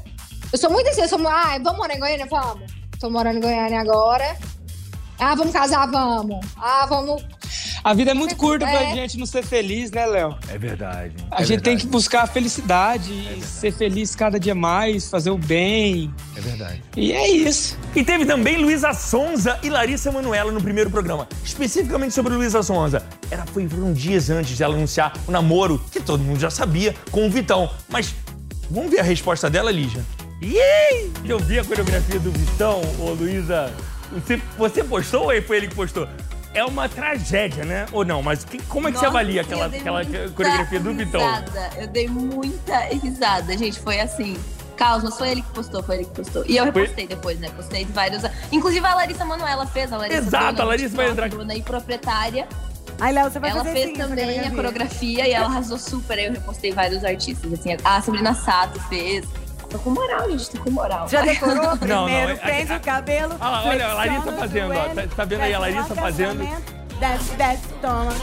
Eu 0.54 0.58
sou 0.58 0.72
muito 0.72 0.90
assim, 0.90 1.02
eu 1.02 1.10
sou, 1.10 1.20
ah, 1.28 1.60
vamos 1.62 1.78
morar 1.78 1.96
em 1.96 2.00
Goiânia? 2.00 2.26
Vamos. 2.28 2.83
Tô 3.04 3.10
morando 3.10 3.36
em 3.36 3.42
Goiânia 3.42 3.82
agora. 3.82 4.38
Ah, 5.20 5.36
vamos 5.36 5.52
casar? 5.52 5.86
Vamos. 5.92 6.40
Ah, 6.56 6.86
vamos. 6.88 7.22
A 7.84 7.94
vida 7.94 8.12
é 8.12 8.14
muito 8.14 8.34
curta 8.38 8.66
pra 8.66 8.82
É. 8.82 8.96
gente 8.96 9.18
não 9.18 9.26
ser 9.26 9.44
feliz, 9.44 9.92
né, 9.92 10.06
Léo? 10.06 10.38
É 10.48 10.58
verdade. 10.58 11.14
A 11.30 11.44
gente 11.44 11.62
tem 11.62 11.78
que 11.78 11.86
buscar 11.86 12.22
a 12.24 12.28
felicidade, 12.28 13.44
ser 13.44 13.74
feliz 13.74 14.16
cada 14.16 14.40
dia 14.40 14.56
mais, 14.56 15.10
fazer 15.10 15.32
o 15.32 15.38
bem. 15.38 16.14
É 16.34 16.40
verdade. 16.40 16.82
E 16.96 17.12
é 17.12 17.30
isso. 17.30 17.78
E 17.94 18.06
teve 18.06 18.26
também 18.26 18.56
Luísa 18.56 18.94
Sonza 18.94 19.60
e 19.62 19.68
Larissa 19.70 20.10
Manoela 20.10 20.54
no 20.54 20.62
primeiro 20.62 20.90
programa. 20.90 21.28
Especificamente 21.44 22.14
sobre 22.14 22.34
Luísa 22.36 22.64
Sonza. 22.64 23.04
Era, 23.30 23.46
foi 23.48 23.68
foram 23.68 23.92
dias 23.92 24.30
antes 24.30 24.56
de 24.56 24.64
ela 24.64 24.76
anunciar 24.76 25.12
o 25.28 25.32
namoro, 25.32 25.78
que 25.92 26.00
todo 26.00 26.24
mundo 26.24 26.40
já 26.40 26.50
sabia, 26.50 26.96
com 27.12 27.28
o 27.28 27.30
Vitão. 27.30 27.70
Mas 27.90 28.16
vamos 28.72 28.90
ver 28.90 29.02
a 29.02 29.04
resposta 29.04 29.50
dela, 29.50 29.70
Lígia. 29.70 30.02
Yay! 30.44 31.12
Eu 31.26 31.40
vi 31.40 31.60
a 31.60 31.64
coreografia 31.64 32.20
do 32.20 32.32
Vitão, 32.32 32.82
ô 33.00 33.12
Luísa. 33.12 33.72
Você, 34.12 34.42
você 34.58 34.84
postou 34.84 35.32
ou 35.34 35.42
foi 35.42 35.58
ele 35.58 35.68
que 35.68 35.76
postou? 35.76 36.08
É 36.54 36.64
uma 36.64 36.88
tragédia, 36.88 37.64
né? 37.66 37.86
Ou 37.92 38.06
não? 38.06 38.22
Mas 38.22 38.44
que- 38.44 38.62
como 38.64 38.88
é 38.88 38.92
que 38.92 38.98
você 39.00 39.06
Nossa, 39.06 39.18
avalia 39.18 39.42
eu 39.42 39.46
aquela, 39.46 39.66
aquela 39.66 40.06
coreografia 40.32 40.80
do 40.80 40.94
Vitão? 40.94 41.22
risada. 41.22 41.70
Eu 41.78 41.88
dei 41.88 42.08
muita 42.08 42.78
risada, 42.90 43.58
gente. 43.58 43.80
Foi 43.80 44.00
assim. 44.00 44.38
Caos, 44.78 45.02
não 45.04 45.12
foi 45.12 45.30
ele 45.30 45.42
que 45.42 45.50
postou, 45.52 45.82
foi 45.84 45.96
ele 45.98 46.06
que 46.06 46.12
postou. 46.12 46.44
E 46.48 46.58
eu 46.58 46.72
Foi- 46.72 46.82
repostei 46.82 47.08
depois, 47.08 47.40
né? 47.40 47.50
Postei 47.56 47.86
vários. 47.86 48.24
Inclusive 48.52 48.86
a 48.86 48.96
Larissa 48.96 49.24
Manoela 49.26 49.66
fez, 49.66 49.92
a 49.94 49.98
Larissa 49.98 50.20
Exato, 50.20 50.46
Bruna, 50.48 50.62
a 50.62 50.66
Larissa 50.66 50.96
vai 50.96 51.10
entrar- 51.10 51.30
Bruna 51.30 51.54
aí, 51.54 51.62
proprietária. 51.62 52.48
Ai, 53.00 53.14
Léo, 53.14 53.32
você 53.32 53.40
vai 53.40 53.50
ela 53.52 53.64
fazer 53.64 53.74
fez 53.74 53.86
assim, 53.90 53.94
também 53.98 54.24
a 54.24 54.28
coreografia. 54.28 54.56
coreografia 54.56 55.28
e 55.28 55.32
ela 55.32 55.46
arrasou 55.48 55.78
super. 55.80 56.18
Aí 56.20 56.26
eu 56.26 56.34
repostei 56.34 56.72
vários 56.72 57.04
artistas, 57.04 57.52
assim. 57.54 57.76
A 57.84 58.02
Sabrina 58.02 58.34
Sato 58.36 58.80
fez. 58.90 59.26
Tô 59.74 59.80
com 59.80 59.90
moral, 59.90 60.30
gente, 60.30 60.50
tô 60.52 60.60
com 60.60 60.70
moral. 60.72 61.10
Já 61.10 61.22
decorou? 61.24 61.56
Não, 61.82 61.88
não, 61.88 62.04
Primeiro 62.06 62.32
é- 62.32 62.36
prende 62.36 62.74
o 62.74 62.80
cabelo. 62.80 63.36
Lá, 63.40 63.64
olha, 63.66 63.88
a 63.88 63.94
Larissa 63.96 64.32
fazendo, 64.32 64.72
ó. 64.74 64.84
Tá- 64.94 65.08
tá 65.16 65.26
vendo 65.26 65.42
aí 65.42 65.54
a 65.54 65.60
Larissa 65.60 65.96
fazendo? 65.96 66.40
Desce, 67.00 67.36
desce, 67.36 67.64
toma. 67.82 68.14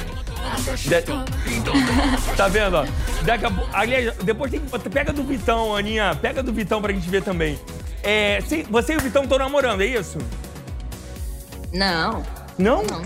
De- 0.76 2.36
Tá 2.36 2.48
vendo, 2.48 2.76
ó? 2.76 2.86
Daqui 3.24 3.44
a 3.46 3.50
pou- 3.50 3.66
Aliás, 3.72 4.16
depois 4.22 4.50
tem 4.50 4.60
que. 4.60 4.88
Pega 4.88 5.12
do 5.12 5.22
Vitão, 5.24 5.74
Aninha. 5.76 6.16
Pega 6.22 6.42
do 6.42 6.52
Vitão 6.52 6.80
pra 6.80 6.92
gente 6.92 7.10
ver 7.10 7.22
também. 7.22 7.58
É, 8.02 8.40
cê- 8.46 8.64
você 8.70 8.94
e 8.94 8.96
o 8.96 9.00
Vitão 9.00 9.24
estão 9.24 9.36
namorando, 9.38 9.82
é 9.82 9.86
isso? 9.86 10.16
Não. 11.72 12.22
Não? 12.56 12.82
Não. 12.84 13.02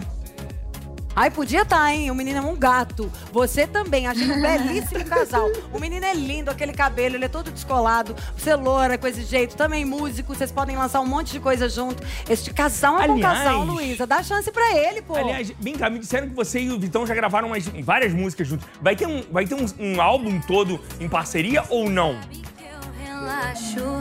Ai, 1.16 1.30
podia 1.30 1.62
estar, 1.62 1.92
hein? 1.94 2.10
O 2.10 2.14
menino 2.14 2.38
é 2.38 2.40
um 2.40 2.56
gato. 2.56 3.10
Você 3.32 3.66
também, 3.66 4.06
achei 4.06 4.30
um 4.30 4.40
belíssimo 4.42 5.04
casal. 5.04 5.48
O 5.72 5.78
menino 5.78 6.04
é 6.04 6.12
lindo, 6.14 6.50
aquele 6.50 6.72
cabelo, 6.72 7.14
ele 7.14 7.24
é 7.24 7.28
todo 7.28 7.52
descolado. 7.52 8.16
Você 8.36 8.50
é 8.50 8.56
loura, 8.56 8.98
com 8.98 9.06
esse 9.06 9.22
jeito. 9.22 9.56
Também 9.56 9.84
músico, 9.84 10.34
vocês 10.34 10.50
podem 10.50 10.76
lançar 10.76 11.00
um 11.00 11.06
monte 11.06 11.30
de 11.32 11.38
coisa 11.40 11.68
junto. 11.68 12.02
Este 12.28 12.52
casal 12.52 13.00
é 13.00 13.08
um 13.08 13.12
Aliás- 13.14 13.38
casal, 13.38 13.64
Luísa. 13.64 14.06
Dá 14.06 14.22
chance 14.22 14.50
pra 14.50 14.76
ele, 14.76 15.02
pô. 15.02 15.14
Aliás, 15.14 15.52
vem 15.60 15.74
cá, 15.76 15.88
me 15.88 15.98
disseram 16.00 16.28
que 16.28 16.34
você 16.34 16.60
e 16.60 16.70
o 16.70 16.78
Vitão 16.80 17.06
já 17.06 17.14
gravaram 17.14 17.48
umas- 17.48 17.66
várias 17.68 18.12
músicas 18.12 18.48
juntos. 18.48 18.66
Vai 18.82 18.96
ter, 18.96 19.06
um, 19.06 19.22
vai 19.30 19.46
ter 19.46 19.54
um, 19.54 19.66
um 19.78 20.00
álbum 20.02 20.40
todo 20.40 20.80
em 20.98 21.08
parceria 21.08 21.62
ou 21.70 21.88
não? 21.88 22.18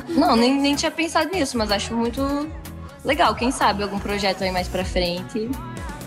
Não, 0.10 0.36
nem, 0.36 0.60
nem 0.60 0.76
tinha 0.76 0.91
pensado 0.91 1.30
nisso, 1.32 1.58
mas 1.58 1.71
acho 1.71 1.93
muito 1.95 2.49
legal. 3.06 3.36
Quem 3.36 3.52
sabe 3.52 3.84
algum 3.84 3.99
projeto 3.99 4.43
aí 4.43 4.52
mais 4.52 4.67
pra 4.67 4.84
frente. 4.84 5.49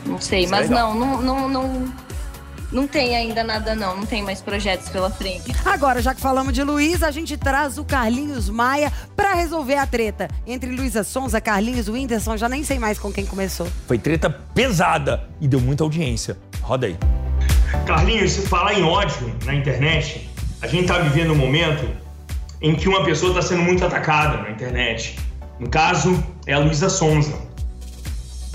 Não 0.07 0.21
sei, 0.21 0.45
Isso 0.45 0.55
é 0.55 0.57
mas 0.59 0.71
legal. 0.71 0.95
não, 0.95 1.21
não, 1.23 1.49
não, 1.49 1.49
não, 1.49 1.93
não 2.73 2.87
tem 2.87 3.17
ainda 3.17 3.43
nada, 3.45 3.75
não. 3.75 3.97
Não 3.97 4.07
tem 4.07 4.23
mais 4.23 4.41
projetos 4.41 4.89
pela 4.89 5.11
frente. 5.11 5.55
Agora, 5.65 6.01
já 6.03 6.15
que 6.15 6.21
falamos 6.21 6.53
de 6.53 6.63
Luísa, 6.63 7.07
a 7.07 7.11
gente 7.11 7.37
traz 7.37 7.79
o 7.79 7.85
Carlinhos 7.85 8.49
Maia 8.49 8.93
pra 9.15 9.35
resolver 9.35 9.77
a 9.77 9.87
treta. 9.87 10.29
Entre 10.47 10.71
Luísa 10.75 11.03
Sonza, 11.05 11.41
Carlinhos, 11.41 11.89
Whindersson, 11.89 12.37
já 12.37 12.49
nem 12.49 12.63
sei 12.65 12.79
mais 12.79 12.99
com 12.99 13.13
quem 13.13 13.25
começou. 13.27 13.67
Foi 13.87 13.99
treta 13.99 14.29
pesada 14.31 15.29
e 15.41 15.47
deu 15.49 15.61
muita 15.61 15.85
audiência. 15.85 16.37
Roda 16.63 16.87
aí. 16.87 16.97
Carlinhos, 17.87 18.33
se 18.33 18.43
falar 18.49 18.75
em 18.75 18.83
ódio 18.83 19.35
na 19.45 19.55
internet, 19.55 20.29
a 20.63 20.67
gente 20.67 20.87
tá 20.89 20.99
vivendo 20.99 21.33
um 21.33 21.37
momento 21.37 21.89
em 22.61 22.75
que 22.75 22.89
uma 22.89 23.05
pessoa 23.05 23.31
está 23.31 23.43
sendo 23.43 23.63
muito 23.63 23.85
atacada 23.85 24.39
na 24.43 24.51
internet. 24.51 25.19
No 25.61 25.69
caso, 25.69 26.23
é 26.47 26.53
a 26.53 26.59
Luísa 26.59 26.89
Sonza. 26.89 27.46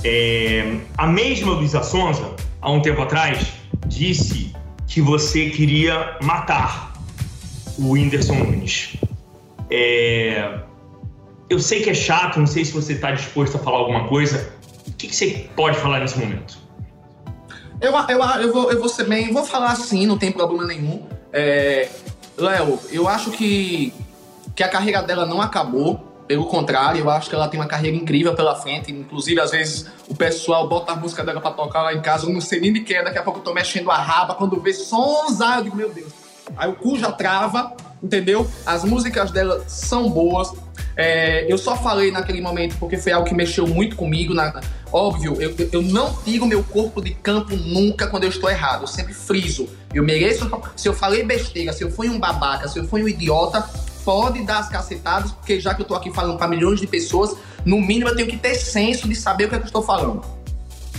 É, 0.03 0.77
a 0.97 1.07
mesma 1.07 1.53
Luísa 1.53 1.83
Sonza, 1.83 2.35
há 2.61 2.71
um 2.71 2.81
tempo 2.81 3.01
atrás, 3.01 3.53
disse 3.87 4.53
que 4.87 5.01
você 5.01 5.49
queria 5.49 6.17
matar 6.21 6.93
o 7.77 7.91
Whindersson 7.91 8.35
Nunes. 8.35 8.97
É, 9.69 10.59
eu 11.49 11.59
sei 11.59 11.81
que 11.81 11.89
é 11.89 11.93
chato, 11.93 12.39
não 12.39 12.47
sei 12.47 12.65
se 12.65 12.71
você 12.71 12.93
está 12.93 13.11
disposto 13.11 13.57
a 13.57 13.59
falar 13.59 13.77
alguma 13.77 14.07
coisa. 14.07 14.53
O 14.87 14.93
que, 14.93 15.07
que 15.07 15.15
você 15.15 15.49
pode 15.55 15.77
falar 15.77 15.99
nesse 15.99 16.17
momento? 16.19 16.57
Eu, 17.79 17.91
eu, 17.93 18.19
eu, 18.41 18.53
vou, 18.53 18.71
eu 18.71 18.79
vou 18.79 18.89
ser 18.89 19.07
bem, 19.07 19.33
vou 19.33 19.43
falar 19.43 19.71
assim, 19.71 20.05
não 20.05 20.17
tem 20.17 20.31
problema 20.31 20.65
nenhum. 20.65 21.05
É, 21.33 21.89
Léo, 22.37 22.79
eu 22.91 23.07
acho 23.07 23.31
que, 23.31 23.93
que 24.55 24.63
a 24.63 24.67
carreira 24.69 25.01
dela 25.01 25.25
não 25.25 25.41
acabou. 25.41 26.10
Pelo 26.31 26.45
contrário, 26.45 27.01
eu 27.01 27.09
acho 27.09 27.27
que 27.27 27.35
ela 27.35 27.49
tem 27.49 27.59
uma 27.59 27.67
carreira 27.67 27.97
incrível 27.97 28.33
pela 28.33 28.55
frente. 28.55 28.89
Inclusive, 28.89 29.41
às 29.41 29.51
vezes, 29.51 29.85
o 30.07 30.15
pessoal 30.15 30.65
bota 30.69 30.93
a 30.93 30.95
música 30.95 31.25
dela 31.25 31.41
pra 31.41 31.51
tocar 31.51 31.81
lá 31.83 31.93
em 31.93 31.99
casa, 32.01 32.25
eu 32.25 32.31
não 32.31 32.39
sei 32.39 32.61
nem 32.61 32.71
de 32.71 32.79
quem 32.79 32.95
é. 32.95 33.03
Daqui 33.03 33.17
a 33.17 33.21
pouco 33.21 33.39
eu 33.39 33.43
tô 33.43 33.53
mexendo 33.53 33.91
a 33.91 33.97
raba, 33.97 34.33
quando 34.35 34.57
vê 34.61 34.73
sonza, 34.73 35.45
eu 35.57 35.63
digo, 35.65 35.75
meu 35.75 35.89
Deus. 35.91 36.09
Aí 36.55 36.69
o 36.69 36.73
cu 36.75 36.97
já 36.97 37.11
trava, 37.11 37.73
entendeu? 38.01 38.49
As 38.65 38.85
músicas 38.85 39.29
dela 39.31 39.61
são 39.67 40.09
boas. 40.09 40.53
É, 40.95 41.51
eu 41.51 41.57
só 41.57 41.75
falei 41.75 42.11
naquele 42.11 42.39
momento 42.39 42.77
porque 42.79 42.95
foi 42.95 43.11
algo 43.11 43.27
que 43.27 43.35
mexeu 43.35 43.67
muito 43.67 43.97
comigo. 43.97 44.33
Na, 44.33 44.61
óbvio, 44.89 45.35
eu- 45.41 45.53
eu 45.73 45.81
não 45.81 46.13
tiro 46.23 46.45
meu 46.45 46.63
corpo 46.63 47.01
de 47.01 47.13
campo 47.13 47.57
nunca 47.57 48.07
quando 48.07 48.23
eu 48.23 48.29
estou 48.29 48.49
errado. 48.49 48.83
Eu 48.83 48.87
sempre 48.87 49.13
friso. 49.13 49.67
Eu 49.93 50.03
mereço. 50.03 50.49
Se 50.77 50.87
eu 50.87 50.93
falei 50.93 51.23
besteira, 51.23 51.73
se 51.73 51.83
eu 51.83 51.91
fui 51.91 52.07
um 52.09 52.17
babaca, 52.17 52.69
se 52.69 52.79
eu 52.79 52.85
fui 52.85 53.03
um 53.03 53.07
idiota, 53.09 53.67
pode 54.03 54.43
dar 54.43 54.59
as 54.59 54.69
cacetadas, 54.69 55.31
porque 55.31 55.59
já 55.59 55.73
que 55.73 55.81
eu 55.81 55.85
tô 55.85 55.95
aqui 55.95 56.11
falando 56.11 56.37
para 56.37 56.47
milhões 56.47 56.79
de 56.79 56.87
pessoas, 56.87 57.35
no 57.65 57.79
mínimo 57.79 58.09
eu 58.09 58.15
tenho 58.15 58.27
que 58.27 58.37
ter 58.37 58.55
senso 58.55 59.07
de 59.07 59.15
saber 59.15 59.45
o 59.45 59.49
que, 59.49 59.55
é 59.55 59.57
que 59.57 59.63
eu 59.63 59.67
estou 59.67 59.83
falando. 59.83 60.23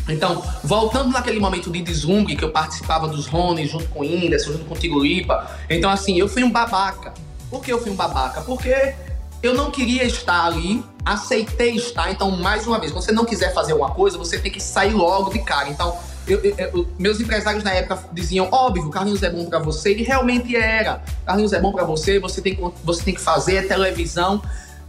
Então, 0.09 0.43
voltando 0.65 1.11
naquele 1.11 1.39
momento 1.39 1.71
de 1.71 1.81
deslumbre 1.81 2.35
que 2.35 2.45
eu 2.45 2.51
participava 2.51 3.07
dos 3.07 3.27
Rony 3.27 3.67
junto 3.67 3.89
com 3.89 4.01
o 4.01 4.03
Whindersson, 4.03 4.53
junto 4.53 4.65
com 4.65 4.75
o 4.75 4.79
Tigo 4.79 5.01
Lipa. 5.01 5.49
Então, 5.71 5.91
assim, 5.91 6.19
eu 6.19 6.29
fui 6.29 6.43
um 6.43 6.51
babaca. 6.51 7.15
Por 7.49 7.63
que 7.63 7.73
eu 7.73 7.81
fui 7.81 7.91
um 7.91 7.95
babaca? 7.95 8.41
Porque 8.41 8.95
eu 9.43 9.55
não 9.55 9.71
queria 9.71 10.05
estar 10.05 10.45
ali, 10.45 10.85
aceitei 11.05 11.77
estar. 11.77 12.11
Então, 12.11 12.31
mais 12.33 12.67
uma 12.67 12.81
vez, 12.81 12.91
quando 12.91 13.05
você 13.05 13.13
não 13.13 13.25
quiser 13.25 13.55
fazer 13.55 13.75
uma 13.75 13.91
coisa, 13.91 14.19
você 14.19 14.39
tem 14.39 14.51
que 14.51 14.61
sair 14.61 14.93
logo 14.93 15.31
de 15.31 15.39
cara. 15.41 15.69
Então, 15.69 15.97
eu- 16.27 16.41
eu- 16.45 16.57
eu- 16.57 16.89
meus 16.99 17.21
empresários 17.21 17.65
na 17.65 17.73
época 17.73 17.99
diziam: 18.13 18.49
óbvio, 18.51 18.89
Carlinhos 18.91 19.23
é 19.23 19.31
bom 19.31 19.45
pra 19.47 19.59
você, 19.59 19.95
e 19.95 20.03
realmente 20.03 20.55
era. 20.57 21.03
Carlinhos 21.27 21.53
é 21.53 21.61
bom 21.61 21.73
pra 21.73 21.85
você, 21.85 22.19
você 22.19 22.41
tem, 22.41 22.59
você 22.85 23.03
tem 23.03 23.15
que 23.15 23.21
fazer, 23.21 23.57
é 23.57 23.63
televisão. 23.63 24.43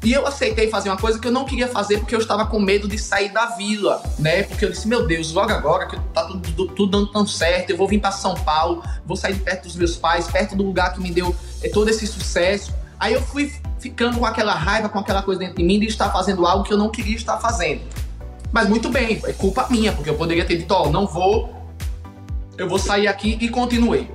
E 0.03 0.11
eu 0.11 0.27
aceitei 0.27 0.69
fazer 0.69 0.89
uma 0.89 0.97
coisa 0.97 1.17
que 1.17 1.25
eu 1.25 1.31
não 1.31 1.45
queria 1.45 1.65
fazer 1.69 1.97
porque 1.99 2.13
eu 2.13 2.19
estava 2.19 2.45
com 2.45 2.59
medo 2.59 2.89
de 2.89 2.97
sair 2.97 3.29
da 3.31 3.45
vila, 3.55 4.03
né? 4.19 4.43
Porque 4.43 4.65
eu 4.65 4.69
disse, 4.69 4.85
meu 4.85 5.07
Deus, 5.07 5.31
logo 5.31 5.49
agora 5.49 5.87
que 5.87 5.97
tá 6.13 6.25
tudo, 6.25 6.41
tudo- 6.41 6.73
tudo 6.75 6.91
dando 6.91 7.07
tão 7.09 7.25
certo, 7.25 7.69
eu 7.69 7.77
vou 7.77 7.87
vir 7.87 8.01
para 8.01 8.11
São 8.11 8.33
Paulo, 8.35 8.83
vou 9.05 9.15
sair 9.15 9.33
de 9.35 9.39
perto 9.39 9.63
dos 9.63 9.77
meus 9.77 9.95
pais, 9.95 10.27
perto 10.27 10.57
do 10.57 10.63
lugar 10.63 10.91
que 10.93 10.99
me 10.99 11.09
deu 11.09 11.33
eh, 11.63 11.69
todo 11.69 11.87
esse 11.89 12.05
sucesso. 12.05 12.73
Aí 12.99 13.13
eu 13.13 13.21
fui 13.21 13.49
ficando 13.79 14.19
com 14.19 14.25
aquela 14.25 14.53
raiva, 14.53 14.89
com 14.89 14.99
aquela 14.99 15.21
coisa 15.21 15.39
dentro 15.39 15.55
de 15.55 15.63
mim 15.63 15.79
de 15.79 15.85
estar 15.87 16.11
fazendo 16.11 16.45
algo 16.45 16.65
que 16.65 16.73
eu 16.73 16.77
não 16.77 16.89
queria 16.89 17.15
estar 17.15 17.37
fazendo. 17.37 17.81
Mas 18.53 18.69
muito 18.69 18.87
bem, 18.89 19.19
é 19.25 19.33
culpa 19.33 19.65
minha, 19.67 19.91
porque 19.91 20.11
eu 20.11 20.13
poderia 20.13 20.45
ter 20.45 20.57
dito, 20.57 20.71
ó, 20.71 20.87
não 20.91 21.07
vou, 21.07 21.49
eu 22.55 22.69
vou 22.69 22.77
sair 22.77 23.07
aqui 23.07 23.35
e 23.41 23.49
continuei. 23.49 24.07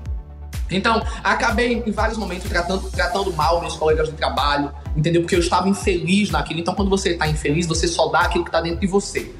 Então, 0.70 1.02
acabei 1.24 1.82
em 1.84 1.90
vários 1.90 2.16
momentos 2.16 2.48
tratando, 2.48 2.88
tratando 2.88 3.32
mal 3.32 3.60
meus 3.60 3.74
colegas 3.74 4.08
de 4.08 4.14
trabalho, 4.14 4.70
entendeu? 4.96 5.22
Porque 5.22 5.34
eu 5.34 5.40
estava 5.40 5.68
infeliz 5.68 6.30
naquilo. 6.30 6.60
Então, 6.60 6.72
quando 6.72 6.88
você 6.88 7.10
está 7.10 7.26
infeliz, 7.26 7.66
você 7.66 7.88
só 7.88 8.06
dá 8.08 8.20
aquilo 8.20 8.44
que 8.44 8.50
está 8.50 8.60
dentro 8.60 8.78
de 8.78 8.86
você. 8.86 9.34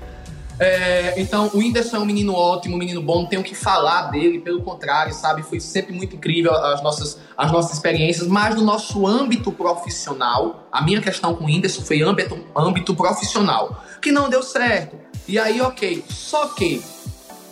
É, 0.60 1.14
então, 1.20 1.50
o 1.54 1.58
Whindersson 1.58 1.96
é 1.96 2.00
um 2.00 2.04
menino 2.04 2.34
ótimo, 2.34 2.74
um 2.74 2.78
menino 2.78 3.00
bom, 3.00 3.20
não 3.22 3.26
tenho 3.26 3.42
o 3.42 3.44
que 3.44 3.54
falar 3.54 4.10
dele, 4.10 4.40
pelo 4.40 4.60
contrário, 4.62 5.14
sabe? 5.14 5.42
Foi 5.42 5.60
sempre 5.60 5.92
muito 5.92 6.16
incrível 6.16 6.52
as 6.52 6.82
nossas, 6.82 7.18
as 7.36 7.52
nossas 7.52 7.74
experiências, 7.74 8.26
mas 8.26 8.56
no 8.56 8.62
nosso 8.64 9.06
âmbito 9.06 9.52
profissional, 9.52 10.68
a 10.72 10.82
minha 10.82 11.00
questão 11.00 11.34
com 11.34 11.44
o 11.44 11.46
Whindersson 11.46 11.82
foi 11.82 12.02
âmbito, 12.02 12.38
âmbito 12.56 12.94
profissional, 12.94 13.84
que 14.02 14.10
não 14.10 14.28
deu 14.28 14.42
certo. 14.42 14.96
E 15.28 15.38
aí, 15.38 15.60
ok, 15.60 16.04
só 16.08 16.48
que 16.48 16.82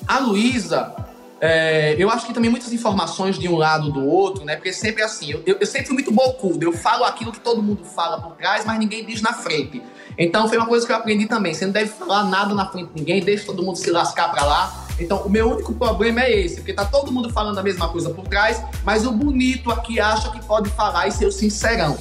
a 0.08 0.18
Luísa, 0.18 0.94
é, 1.40 1.94
eu 1.98 2.08
acho 2.10 2.26
que 2.26 2.32
também 2.32 2.50
muitas 2.50 2.72
informações 2.72 3.38
de 3.38 3.48
um 3.48 3.56
lado 3.56 3.92
do 3.92 4.04
outro, 4.04 4.44
né? 4.44 4.56
Porque 4.56 4.72
sempre 4.72 5.02
é 5.02 5.04
assim, 5.04 5.30
eu, 5.30 5.42
eu- 5.60 5.66
sempre 5.66 5.86
fui 5.88 5.94
muito 5.94 6.10
bocudo, 6.10 6.64
eu 6.64 6.72
falo 6.72 7.04
aquilo 7.04 7.30
que 7.30 7.40
todo 7.40 7.62
mundo 7.62 7.84
fala 7.84 8.20
por 8.20 8.32
trás, 8.36 8.64
mas 8.64 8.78
ninguém 8.78 9.04
diz 9.04 9.20
na 9.20 9.32
frente. 9.32 9.82
Então 10.18 10.48
foi 10.48 10.56
uma 10.56 10.66
coisa 10.66 10.86
que 10.86 10.92
eu 10.92 10.96
aprendi 10.96 11.26
também. 11.26 11.52
Você 11.52 11.66
não 11.66 11.72
deve 11.72 11.90
falar 11.90 12.24
nada 12.24 12.54
na 12.54 12.66
frente 12.66 12.90
de 12.94 13.00
ninguém, 13.00 13.20
deixa 13.20 13.44
todo 13.44 13.62
mundo 13.62 13.76
se 13.76 13.90
lascar 13.90 14.30
pra 14.30 14.44
lá. 14.44 14.86
Então 14.98 15.18
o 15.18 15.28
meu 15.28 15.50
único 15.50 15.74
problema 15.74 16.22
é 16.22 16.40
esse, 16.40 16.56
porque 16.56 16.72
tá 16.72 16.84
todo 16.84 17.12
mundo 17.12 17.30
falando 17.30 17.58
a 17.58 17.62
mesma 17.62 17.88
coisa 17.88 18.10
por 18.10 18.26
trás, 18.26 18.62
mas 18.84 19.06
o 19.06 19.12
bonito 19.12 19.70
aqui 19.70 20.00
acha 20.00 20.30
que 20.30 20.42
pode 20.44 20.70
falar 20.70 21.06
e 21.06 21.12
ser 21.12 21.26
o 21.26 21.32
sincerão. 21.32 21.98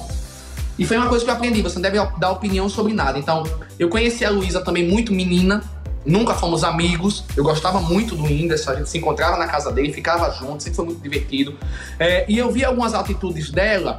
E 0.78 0.84
foi 0.84 0.96
uma 0.96 1.08
coisa 1.08 1.24
que 1.24 1.30
eu 1.30 1.34
aprendi, 1.34 1.62
você 1.62 1.76
não 1.76 1.82
deve 1.82 1.98
dar 2.18 2.30
opinião 2.30 2.68
sobre 2.68 2.92
nada. 2.92 3.18
Então, 3.18 3.44
eu 3.78 3.88
conheci 3.88 4.24
a 4.24 4.30
Luísa 4.30 4.60
também 4.60 4.86
muito 4.86 5.12
menina, 5.12 5.62
nunca 6.04 6.34
fomos 6.34 6.62
amigos, 6.62 7.24
eu 7.34 7.42
gostava 7.42 7.80
muito 7.80 8.14
do 8.14 8.24
Whindersson, 8.24 8.70
a 8.70 8.76
gente 8.76 8.90
se 8.90 8.98
encontrava 8.98 9.36
na 9.36 9.46
casa 9.46 9.72
dele, 9.72 9.92
ficava 9.92 10.30
junto, 10.32 10.62
sempre 10.62 10.76
foi 10.76 10.84
muito 10.84 11.00
divertido. 11.00 11.58
É, 11.98 12.26
e 12.28 12.36
eu 12.36 12.50
vi 12.52 12.64
algumas 12.64 12.94
atitudes 12.94 13.50
dela 13.50 13.98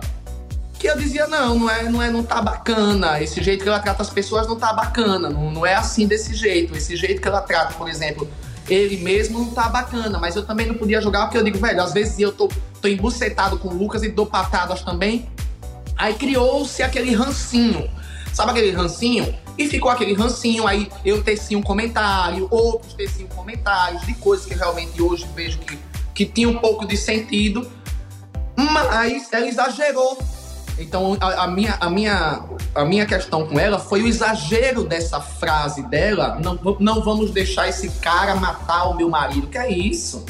que 0.78 0.88
eu 0.88 0.98
dizia, 0.98 1.28
não, 1.28 1.58
não 1.58 1.70
é, 1.70 1.84
não 1.84 2.02
é, 2.02 2.12
não 2.12 2.24
tá 2.24 2.42
bacana, 2.42 3.22
esse 3.22 3.42
jeito 3.42 3.63
que 3.63 3.70
ela 3.70 3.80
trata 3.80 4.02
as 4.02 4.10
pessoas 4.10 4.48
não 4.48 4.58
tá 4.58 4.74
bacana, 4.74 5.30
não, 5.30 5.52
não 5.52 5.66
é 5.66 5.76
assim 5.76 6.08
desse 6.08 6.34
jeito, 6.34 6.76
esse 6.76 6.96
jeito 6.96 7.22
que 7.22 7.28
ela 7.28 7.42
trata, 7.42 7.74
por 7.74 7.90
exemplo, 7.90 8.30
ele 8.70 8.98
mesmo 8.98 9.40
não 9.40 9.52
tá 9.52 9.70
bacana, 9.70 10.20
mas 10.20 10.36
eu 10.36 10.46
também 10.46 10.68
não 10.68 10.76
podia 10.76 11.02
jogar 11.02 11.26
porque 11.26 11.38
eu 11.38 11.44
digo, 11.44 11.58
velho, 11.58 11.82
às 11.82 11.94
vezes 11.94 12.20
eu 12.20 12.32
tô, 12.32 12.50
tô 12.82 12.88
embucetado 12.88 13.58
com 13.58 13.70
o 13.70 13.74
Lucas 13.74 14.04
e 14.04 14.10
dou 14.10 14.26
patadas 14.26 14.82
também, 14.82 15.28
Aí 15.98 16.13
criou-se 16.13 16.84
aquele 16.84 17.13
rancinho. 17.16 17.90
Sabe 18.34 18.52
aquele 18.52 18.72
rancinho? 18.72 19.36
E 19.58 19.68
ficou 19.68 19.90
aquele 19.90 20.13
rancinho, 20.13 20.68
aí 20.68 20.88
eu 21.04 21.24
tecia 21.24 21.58
um 21.58 21.63
comentário, 21.63 22.48
outros 22.52 22.94
teciam 22.94 23.28
comentários 23.30 24.06
de 24.06 24.13
coisas 24.13 24.46
que 24.46 24.54
realmente 24.54 25.02
hoje 25.02 25.28
vejo 25.36 25.58
que, 25.58 25.80
que 26.13 26.26
tinha 26.26 26.48
um 26.48 26.60
pouco 26.60 26.86
de 26.86 26.96
sentido, 26.96 27.68
mas 28.56 29.34
ela 29.34 29.48
exagerou. 29.48 30.20
Então 30.80 31.18
a, 31.20 31.44
a 31.44 31.48
minha, 31.48 31.78
a, 31.80 31.90
minha, 31.90 32.44
a 32.76 32.86
minha 32.86 33.06
questão 33.06 33.48
com 33.48 33.60
ela 33.60 33.80
foi 33.80 34.04
o 34.04 34.08
exagero 34.08 34.84
dessa 34.84 35.20
frase 35.20 35.82
dela. 35.84 36.40
Não, 36.44 36.78
não 36.80 37.02
vamos 37.02 37.32
deixar 37.32 37.68
esse 37.68 37.90
cara 38.00 38.36
matar 38.36 38.90
o 38.90 38.96
meu 38.96 39.10
marido. 39.10 39.48
Que 39.48 39.58
é 39.58 39.72
isso? 39.72 40.26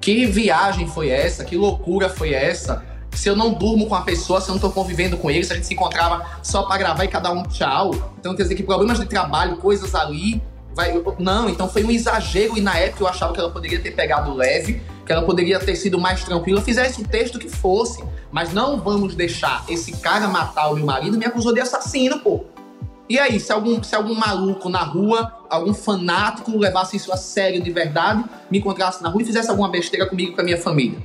Que 0.00 0.26
viagem 0.26 0.86
foi 0.86 1.10
essa? 1.10 1.44
Que 1.44 1.56
loucura 1.56 2.08
foi 2.08 2.32
essa? 2.32 2.84
Se 3.12 3.28
eu 3.28 3.36
não 3.36 3.52
durmo 3.52 3.86
com 3.86 3.94
a 3.94 4.02
pessoa, 4.02 4.40
se 4.40 4.48
eu 4.48 4.54
não 4.54 4.60
tô 4.60 4.70
convivendo 4.70 5.16
com 5.16 5.30
ele, 5.30 5.44
se 5.44 5.52
a 5.52 5.56
gente 5.56 5.66
se 5.66 5.74
encontrava 5.74 6.24
só 6.42 6.62
pra 6.62 6.78
gravar 6.78 7.04
e 7.04 7.08
cada 7.08 7.30
um 7.32 7.42
tchau. 7.42 7.90
Então 8.18 8.34
quer 8.34 8.42
dizer 8.42 8.54
que 8.54 8.62
problemas 8.62 8.98
de 8.98 9.06
trabalho, 9.06 9.56
coisas 9.56 9.94
ali. 9.94 10.42
Vai... 10.74 11.02
Não, 11.18 11.48
então 11.48 11.68
foi 11.68 11.82
um 11.82 11.90
exagero 11.90 12.56
e 12.56 12.60
na 12.60 12.76
época 12.78 13.02
eu 13.02 13.08
achava 13.08 13.32
que 13.32 13.40
ela 13.40 13.50
poderia 13.50 13.80
ter 13.80 13.90
pegado 13.90 14.32
leve, 14.32 14.80
que 15.04 15.12
ela 15.12 15.22
poderia 15.22 15.58
ter 15.58 15.74
sido 15.74 15.98
mais 15.98 16.22
tranquila, 16.22 16.60
fizesse 16.62 17.00
o 17.00 17.08
texto 17.08 17.38
que 17.38 17.48
fosse. 17.48 18.04
Mas 18.30 18.52
não 18.52 18.78
vamos 18.78 19.14
deixar 19.14 19.64
esse 19.68 19.92
cara 19.98 20.28
matar 20.28 20.68
o 20.70 20.74
meu 20.74 20.84
marido, 20.84 21.16
me 21.18 21.24
acusou 21.24 21.52
de 21.52 21.60
assassino, 21.60 22.20
pô. 22.20 22.44
E 23.08 23.18
aí, 23.18 23.40
se 23.40 23.50
algum, 23.50 23.82
se 23.82 23.94
algum 23.96 24.14
maluco 24.14 24.68
na 24.68 24.82
rua, 24.82 25.32
algum 25.48 25.72
fanático 25.72 26.56
levasse 26.58 26.96
isso 26.96 27.10
a 27.10 27.16
sério 27.16 27.62
de 27.62 27.70
verdade, 27.70 28.22
me 28.50 28.58
encontrasse 28.58 29.02
na 29.02 29.08
rua 29.08 29.22
e 29.22 29.24
fizesse 29.24 29.48
alguma 29.48 29.70
besteira 29.70 30.06
comigo 30.06 30.32
e 30.32 30.34
com 30.34 30.40
a 30.42 30.44
minha 30.44 30.58
família? 30.58 30.98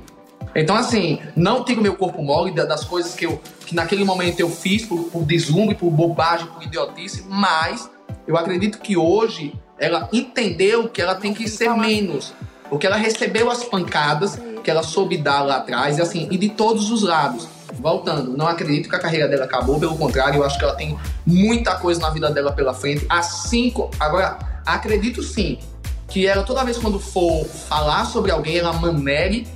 Então, 0.54 0.76
assim, 0.76 1.18
não 1.34 1.64
tiro 1.64 1.80
meu 1.80 1.96
corpo 1.96 2.22
mole 2.22 2.52
da- 2.52 2.64
das 2.66 2.84
coisas 2.84 3.14
que 3.14 3.24
eu 3.26 3.40
que 3.66 3.74
naquele 3.74 4.04
momento 4.04 4.38
eu 4.38 4.50
fiz 4.50 4.84
por, 4.84 5.04
por 5.04 5.24
deslumbre, 5.24 5.74
por 5.74 5.90
bobagem, 5.90 6.46
por 6.48 6.62
idiotice, 6.62 7.24
mas 7.26 7.90
eu 8.26 8.36
acredito 8.36 8.78
que 8.78 8.94
hoje 8.98 9.54
ela 9.78 10.06
entendeu 10.12 10.86
que 10.90 11.00
ela 11.00 11.14
tem 11.14 11.32
que 11.32 11.48
ser 11.48 11.70
menos. 11.74 12.34
Porque 12.74 12.88
ela 12.88 12.96
recebeu 12.96 13.52
as 13.52 13.62
pancadas 13.62 14.36
que 14.64 14.68
ela 14.68 14.82
soube 14.82 15.16
dar 15.16 15.42
lá 15.42 15.58
atrás, 15.58 15.96
e 15.96 16.02
assim, 16.02 16.26
e 16.28 16.36
de 16.36 16.48
todos 16.48 16.90
os 16.90 17.04
lados. 17.04 17.46
Voltando, 17.74 18.36
não 18.36 18.48
acredito 18.48 18.88
que 18.88 18.96
a 18.96 18.98
carreira 18.98 19.28
dela 19.28 19.44
acabou, 19.44 19.78
pelo 19.78 19.96
contrário, 19.96 20.38
eu 20.38 20.44
acho 20.44 20.58
que 20.58 20.64
ela 20.64 20.74
tem 20.74 20.98
muita 21.24 21.76
coisa 21.76 22.00
na 22.00 22.10
vida 22.10 22.32
dela 22.32 22.50
pela 22.50 22.74
frente. 22.74 23.06
Assim, 23.08 23.72
agora, 24.00 24.40
acredito 24.66 25.22
sim 25.22 25.60
que 26.08 26.26
ela, 26.26 26.42
toda 26.42 26.64
vez 26.64 26.76
quando 26.76 26.98
for 26.98 27.44
falar 27.44 28.06
sobre 28.06 28.32
alguém, 28.32 28.58
ela 28.58 28.72
manere, 28.72 29.46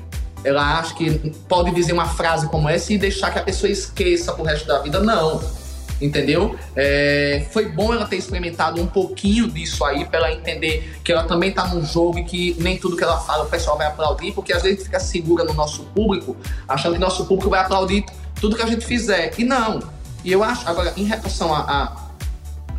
ela 0.44 0.78
acha 0.78 0.94
que 0.94 1.34
pode 1.48 1.72
dizer 1.72 1.94
uma 1.94 2.06
frase 2.06 2.46
como 2.46 2.68
essa 2.68 2.92
e 2.92 2.98
deixar 2.98 3.32
que 3.32 3.40
a 3.40 3.42
pessoa 3.42 3.68
esqueça 3.68 4.32
pro 4.32 4.44
resto 4.44 4.68
da 4.68 4.78
vida. 4.78 5.00
Não. 5.00 5.40
Entendeu? 6.00 6.56
É, 6.76 7.46
foi 7.50 7.68
bom 7.68 7.92
ela 7.92 8.06
ter 8.06 8.16
experimentado 8.16 8.80
um 8.80 8.86
pouquinho 8.86 9.48
disso 9.48 9.84
aí, 9.84 10.04
pra 10.04 10.18
ela 10.18 10.32
entender 10.32 10.98
que 11.02 11.10
ela 11.10 11.24
também 11.24 11.50
tá 11.50 11.66
num 11.66 11.84
jogo 11.84 12.18
e 12.18 12.24
que 12.24 12.56
nem 12.60 12.78
tudo 12.78 12.96
que 12.96 13.02
ela 13.02 13.18
fala 13.18 13.44
o 13.44 13.48
pessoal 13.48 13.76
vai 13.76 13.86
aplaudir, 13.86 14.32
porque 14.32 14.52
às 14.52 14.62
vezes 14.62 14.84
fica 14.84 15.00
segura 15.00 15.44
no 15.44 15.54
nosso 15.54 15.82
público, 15.86 16.36
achando 16.68 16.94
que 16.94 17.00
nosso 17.00 17.26
público 17.26 17.50
vai 17.50 17.60
aplaudir 17.60 18.04
tudo 18.40 18.56
que 18.56 18.62
a 18.62 18.66
gente 18.66 18.86
fizer. 18.86 19.32
E 19.38 19.44
não. 19.44 19.80
E 20.24 20.30
eu 20.30 20.42
acho, 20.44 20.68
agora, 20.68 20.92
em 20.96 21.04
relação 21.04 21.54
a, 21.54 21.60
a 21.60 22.08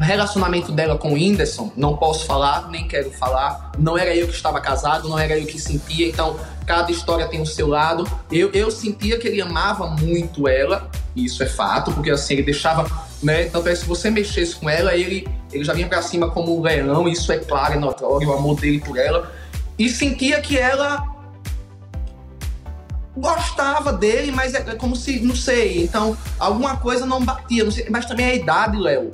relacionamento 0.04 0.72
dela 0.72 0.98
com 0.98 1.12
o 1.12 1.14
Whindersson, 1.14 1.72
não 1.76 1.98
posso 1.98 2.26
falar, 2.26 2.70
nem 2.70 2.88
quero 2.88 3.12
falar. 3.12 3.72
Não 3.78 3.98
era 3.98 4.16
eu 4.16 4.28
que 4.28 4.34
estava 4.34 4.60
casado, 4.62 5.10
não 5.10 5.20
era 5.20 5.38
eu 5.38 5.46
que 5.46 5.60
sentia, 5.60 6.08
então 6.08 6.38
cada 6.66 6.92
história 6.92 7.28
tem 7.28 7.42
o 7.42 7.46
seu 7.46 7.68
lado. 7.68 8.10
Eu, 8.32 8.52
eu 8.52 8.72
sentia 8.72 9.20
que 9.20 9.28
ele 9.28 9.42
amava 9.42 9.88
muito 9.88 10.48
ela, 10.48 10.90
isso 11.16 11.44
é 11.44 11.46
fato, 11.46 11.92
porque 11.92 12.10
assim, 12.10 12.36
ele 12.36 12.44
deixava, 12.44 12.90
né? 13.22 13.46
Tanto 13.46 13.68
é 13.68 13.72
que 13.72 13.80
se 13.80 13.86
você 13.86 14.10
mexesse 14.10 14.56
com 14.56 14.70
ela, 14.70 14.96
ele, 14.96 15.28
ele 15.52 15.64
já 15.64 15.74
vinha 15.74 15.88
pra 15.88 16.02
cima 16.02 16.30
como 16.32 16.58
um 16.58 16.62
leão, 16.62 17.08
isso 17.08 17.32
é 17.32 17.38
claro, 17.38 17.74
é 17.74 17.78
notório, 17.78 18.30
o 18.30 18.34
amor 18.34 18.60
dele 18.60 18.80
por 18.80 18.98
ela. 18.98 19.32
E 19.78 19.90
sentia 19.90 20.42
que 20.42 20.58
ela 20.58 21.06
gostava 23.16 23.92
dele, 23.92 24.32
mas 24.32 24.54
é 24.54 24.62
como 24.76 24.96
se, 24.96 25.20
não 25.20 25.36
sei, 25.36 25.84
então 25.84 26.18
alguma 26.38 26.78
coisa 26.78 27.06
não 27.06 27.24
batia, 27.24 27.64
não 27.64 27.72
sei, 27.72 27.88
mas 27.90 28.06
também 28.06 28.26
é 28.28 28.32
a 28.32 28.36
idade, 28.36 28.78
Léo. 28.78 29.12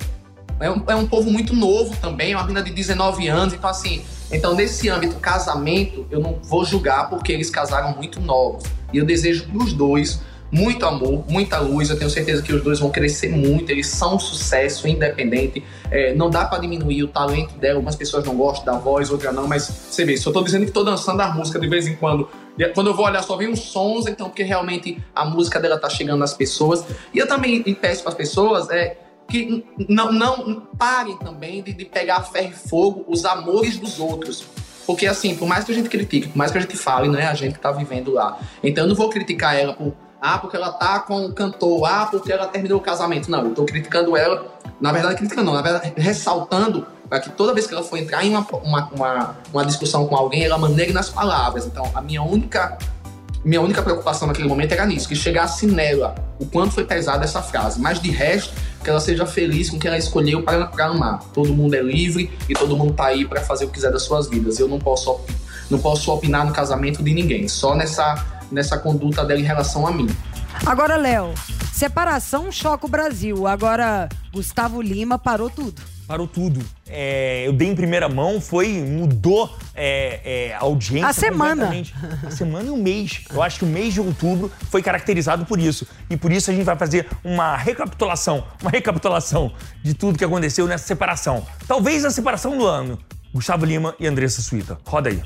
É 0.58 0.70
um, 0.70 0.84
é 0.86 0.94
um 0.94 1.06
povo 1.06 1.30
muito 1.30 1.54
novo 1.54 1.94
também, 1.96 2.32
é 2.32 2.36
uma 2.36 2.42
menina 2.42 2.62
de 2.62 2.72
19 2.72 3.28
anos, 3.28 3.52
então 3.52 3.68
assim, 3.68 4.04
então 4.30 4.54
nesse 4.54 4.88
âmbito 4.88 5.16
casamento, 5.16 6.06
eu 6.10 6.20
não 6.20 6.38
vou 6.42 6.64
julgar 6.64 7.10
porque 7.10 7.32
eles 7.32 7.50
casaram 7.50 7.94
muito 7.94 8.20
novos. 8.20 8.64
E 8.92 8.98
eu 8.98 9.04
desejo 9.04 9.48
pros 9.48 9.72
dois 9.72 10.20
muito 10.56 10.86
amor, 10.86 11.24
muita 11.28 11.58
luz, 11.58 11.90
eu 11.90 11.98
tenho 11.98 12.10
certeza 12.10 12.42
que 12.42 12.52
os 12.52 12.62
dois 12.62 12.80
vão 12.80 12.90
crescer 12.90 13.28
muito, 13.28 13.70
eles 13.70 13.88
são 13.88 14.16
um 14.16 14.18
sucesso 14.18 14.88
independente, 14.88 15.62
É, 15.90 16.14
não 16.14 16.28
dá 16.28 16.44
pra 16.44 16.58
diminuir 16.58 17.04
o 17.04 17.08
talento 17.08 17.56
dela, 17.58 17.76
algumas 17.76 17.94
pessoas 17.94 18.24
não 18.24 18.34
gostam 18.34 18.74
da 18.74 18.80
voz, 18.80 19.10
outras 19.10 19.32
não, 19.32 19.46
mas 19.46 19.62
você 19.62 20.04
vê, 20.04 20.16
se 20.16 20.26
eu 20.26 20.32
tô 20.32 20.42
dizendo 20.42 20.66
que 20.66 20.72
tô 20.72 20.82
dançando 20.82 21.20
a 21.20 21.28
música 21.28 21.60
de 21.60 21.68
vez 21.68 21.86
em 21.86 21.94
quando, 21.94 22.28
e 22.58 22.64
quando 22.70 22.88
eu 22.88 22.94
vou 22.94 23.04
olhar 23.04 23.22
só 23.22 23.36
vem 23.36 23.48
uns 23.48 23.60
sons, 23.60 24.06
então 24.06 24.28
porque 24.28 24.42
realmente 24.42 24.98
a 25.14 25.24
música 25.24 25.60
dela 25.60 25.78
tá 25.78 25.90
chegando 25.90 26.18
nas 26.18 26.32
pessoas. 26.32 26.84
E 27.12 27.18
eu 27.18 27.26
também 27.26 27.62
peço 27.74 28.02
para 28.02 28.12
as 28.12 28.16
pessoas 28.16 28.70
é, 28.70 28.96
que 29.28 29.64
não, 29.88 30.10
não 30.10 30.62
parem 30.78 31.18
também 31.18 31.62
de, 31.62 31.74
de 31.74 31.84
pegar 31.84 32.22
ferro 32.22 32.50
e 32.50 32.68
fogo 32.68 33.04
os 33.08 33.24
amores 33.26 33.78
dos 33.78 34.00
outros. 34.00 34.44
Porque 34.86 35.06
assim, 35.06 35.34
por 35.36 35.46
mais 35.46 35.64
que 35.64 35.72
a 35.72 35.74
gente 35.74 35.88
critique, 35.88 36.28
por 36.28 36.38
mais 36.38 36.50
que 36.50 36.58
a 36.58 36.60
gente 36.60 36.76
fale, 36.76 37.08
não 37.08 37.18
é 37.18 37.26
a 37.26 37.34
gente 37.34 37.54
que 37.54 37.60
tá 37.60 37.72
vivendo 37.72 38.12
lá. 38.12 38.38
Então 38.62 38.84
eu 38.84 38.88
não 38.88 38.96
vou 38.96 39.10
criticar 39.10 39.54
ela 39.54 39.74
por 39.74 39.92
ah, 40.20 40.38
porque 40.38 40.56
ela 40.56 40.72
tá 40.72 41.00
com 41.00 41.26
o 41.26 41.32
cantor, 41.32 41.84
ah, 41.84 42.06
porque 42.10 42.32
ela 42.32 42.46
terminou 42.46 42.78
o 42.78 42.82
casamento. 42.82 43.30
Não, 43.30 43.44
eu 43.44 43.54
tô 43.54 43.64
criticando 43.64 44.16
ela, 44.16 44.46
na 44.80 44.92
verdade, 44.92 45.16
criticando 45.16 45.46
não, 45.46 45.54
na 45.54 45.62
verdade, 45.62 45.92
ressaltando 45.96 46.86
para 47.08 47.20
que 47.20 47.30
toda 47.30 47.54
vez 47.54 47.66
que 47.66 47.74
ela 47.74 47.82
for 47.82 47.96
entrar 47.96 48.24
em 48.24 48.30
uma, 48.30 48.46
uma, 48.62 48.88
uma, 48.88 49.36
uma 49.52 49.64
discussão 49.64 50.06
com 50.06 50.16
alguém, 50.16 50.44
ela 50.44 50.58
maneire 50.58 50.92
nas 50.92 51.08
palavras. 51.08 51.66
Então, 51.66 51.90
a 51.94 52.00
minha 52.00 52.22
única 52.22 52.76
minha 53.44 53.60
única 53.60 53.80
preocupação 53.80 54.26
naquele 54.26 54.48
momento 54.48 54.72
era 54.72 54.84
nisso, 54.84 55.06
que 55.06 55.14
chegasse 55.14 55.68
nela 55.68 56.16
o 56.36 56.46
quanto 56.46 56.74
foi 56.74 56.84
pesada 56.84 57.24
essa 57.24 57.40
frase. 57.40 57.80
Mas 57.80 58.00
de 58.00 58.10
resto, 58.10 58.52
que 58.82 58.90
ela 58.90 58.98
seja 58.98 59.24
feliz 59.24 59.70
com 59.70 59.76
o 59.76 59.78
que 59.78 59.86
ela 59.86 59.96
escolheu 59.96 60.42
para, 60.42 60.66
para 60.66 60.86
amar. 60.86 61.20
Todo 61.32 61.54
mundo 61.54 61.74
é 61.74 61.80
livre 61.80 62.36
e 62.48 62.54
todo 62.54 62.76
mundo 62.76 62.92
tá 62.94 63.06
aí 63.06 63.24
para 63.24 63.40
fazer 63.40 63.64
o 63.64 63.68
que 63.68 63.74
quiser 63.74 63.92
das 63.92 64.02
suas 64.02 64.28
vidas. 64.28 64.58
Eu 64.58 64.66
não 64.66 64.80
posso, 64.80 65.20
não 65.70 65.78
posso 65.78 66.10
opinar 66.12 66.44
no 66.44 66.52
casamento 66.52 67.04
de 67.04 67.14
ninguém, 67.14 67.46
só 67.46 67.76
nessa, 67.76 68.16
nessa 68.50 68.78
conduta 68.78 69.24
dela 69.24 69.40
em 69.40 69.44
relação 69.44 69.86
a 69.86 69.90
mim. 69.90 70.08
Agora, 70.64 70.96
Léo, 70.96 71.34
separação 71.72 72.50
choca 72.50 72.86
o 72.86 72.88
Brasil. 72.88 73.46
Agora, 73.46 74.08
Gustavo 74.32 74.80
Lima 74.80 75.18
parou 75.18 75.50
tudo. 75.50 75.82
Parou 76.06 76.28
tudo. 76.28 76.64
É, 76.86 77.46
eu 77.46 77.52
dei 77.52 77.68
em 77.68 77.74
primeira 77.74 78.08
mão, 78.08 78.40
foi, 78.40 78.68
mudou 78.80 79.52
é, 79.74 80.20
é, 80.24 80.54
a 80.54 80.60
audiência. 80.60 81.08
A 81.08 81.12
semana. 81.12 81.70
A 82.24 82.30
semana 82.30 82.68
e 82.68 82.70
o 82.70 82.76
mês. 82.76 83.24
Eu 83.32 83.42
acho 83.42 83.58
que 83.58 83.64
o 83.64 83.68
mês 83.68 83.92
de 83.92 84.00
outubro 84.00 84.50
foi 84.70 84.82
caracterizado 84.82 85.44
por 85.44 85.58
isso. 85.58 85.84
E 86.08 86.16
por 86.16 86.30
isso 86.30 86.48
a 86.48 86.54
gente 86.54 86.64
vai 86.64 86.76
fazer 86.76 87.08
uma 87.24 87.56
recapitulação, 87.56 88.44
uma 88.62 88.70
recapitulação 88.70 89.52
de 89.82 89.94
tudo 89.94 90.16
que 90.16 90.24
aconteceu 90.24 90.68
nessa 90.68 90.86
separação. 90.86 91.44
Talvez 91.66 92.04
a 92.04 92.10
separação 92.10 92.56
do 92.56 92.64
ano. 92.64 92.96
Gustavo 93.36 93.66
Lima 93.66 93.94
e 94.00 94.06
Andressa 94.06 94.40
Suíta. 94.40 94.78
Roda 94.86 95.10
aí. 95.10 95.22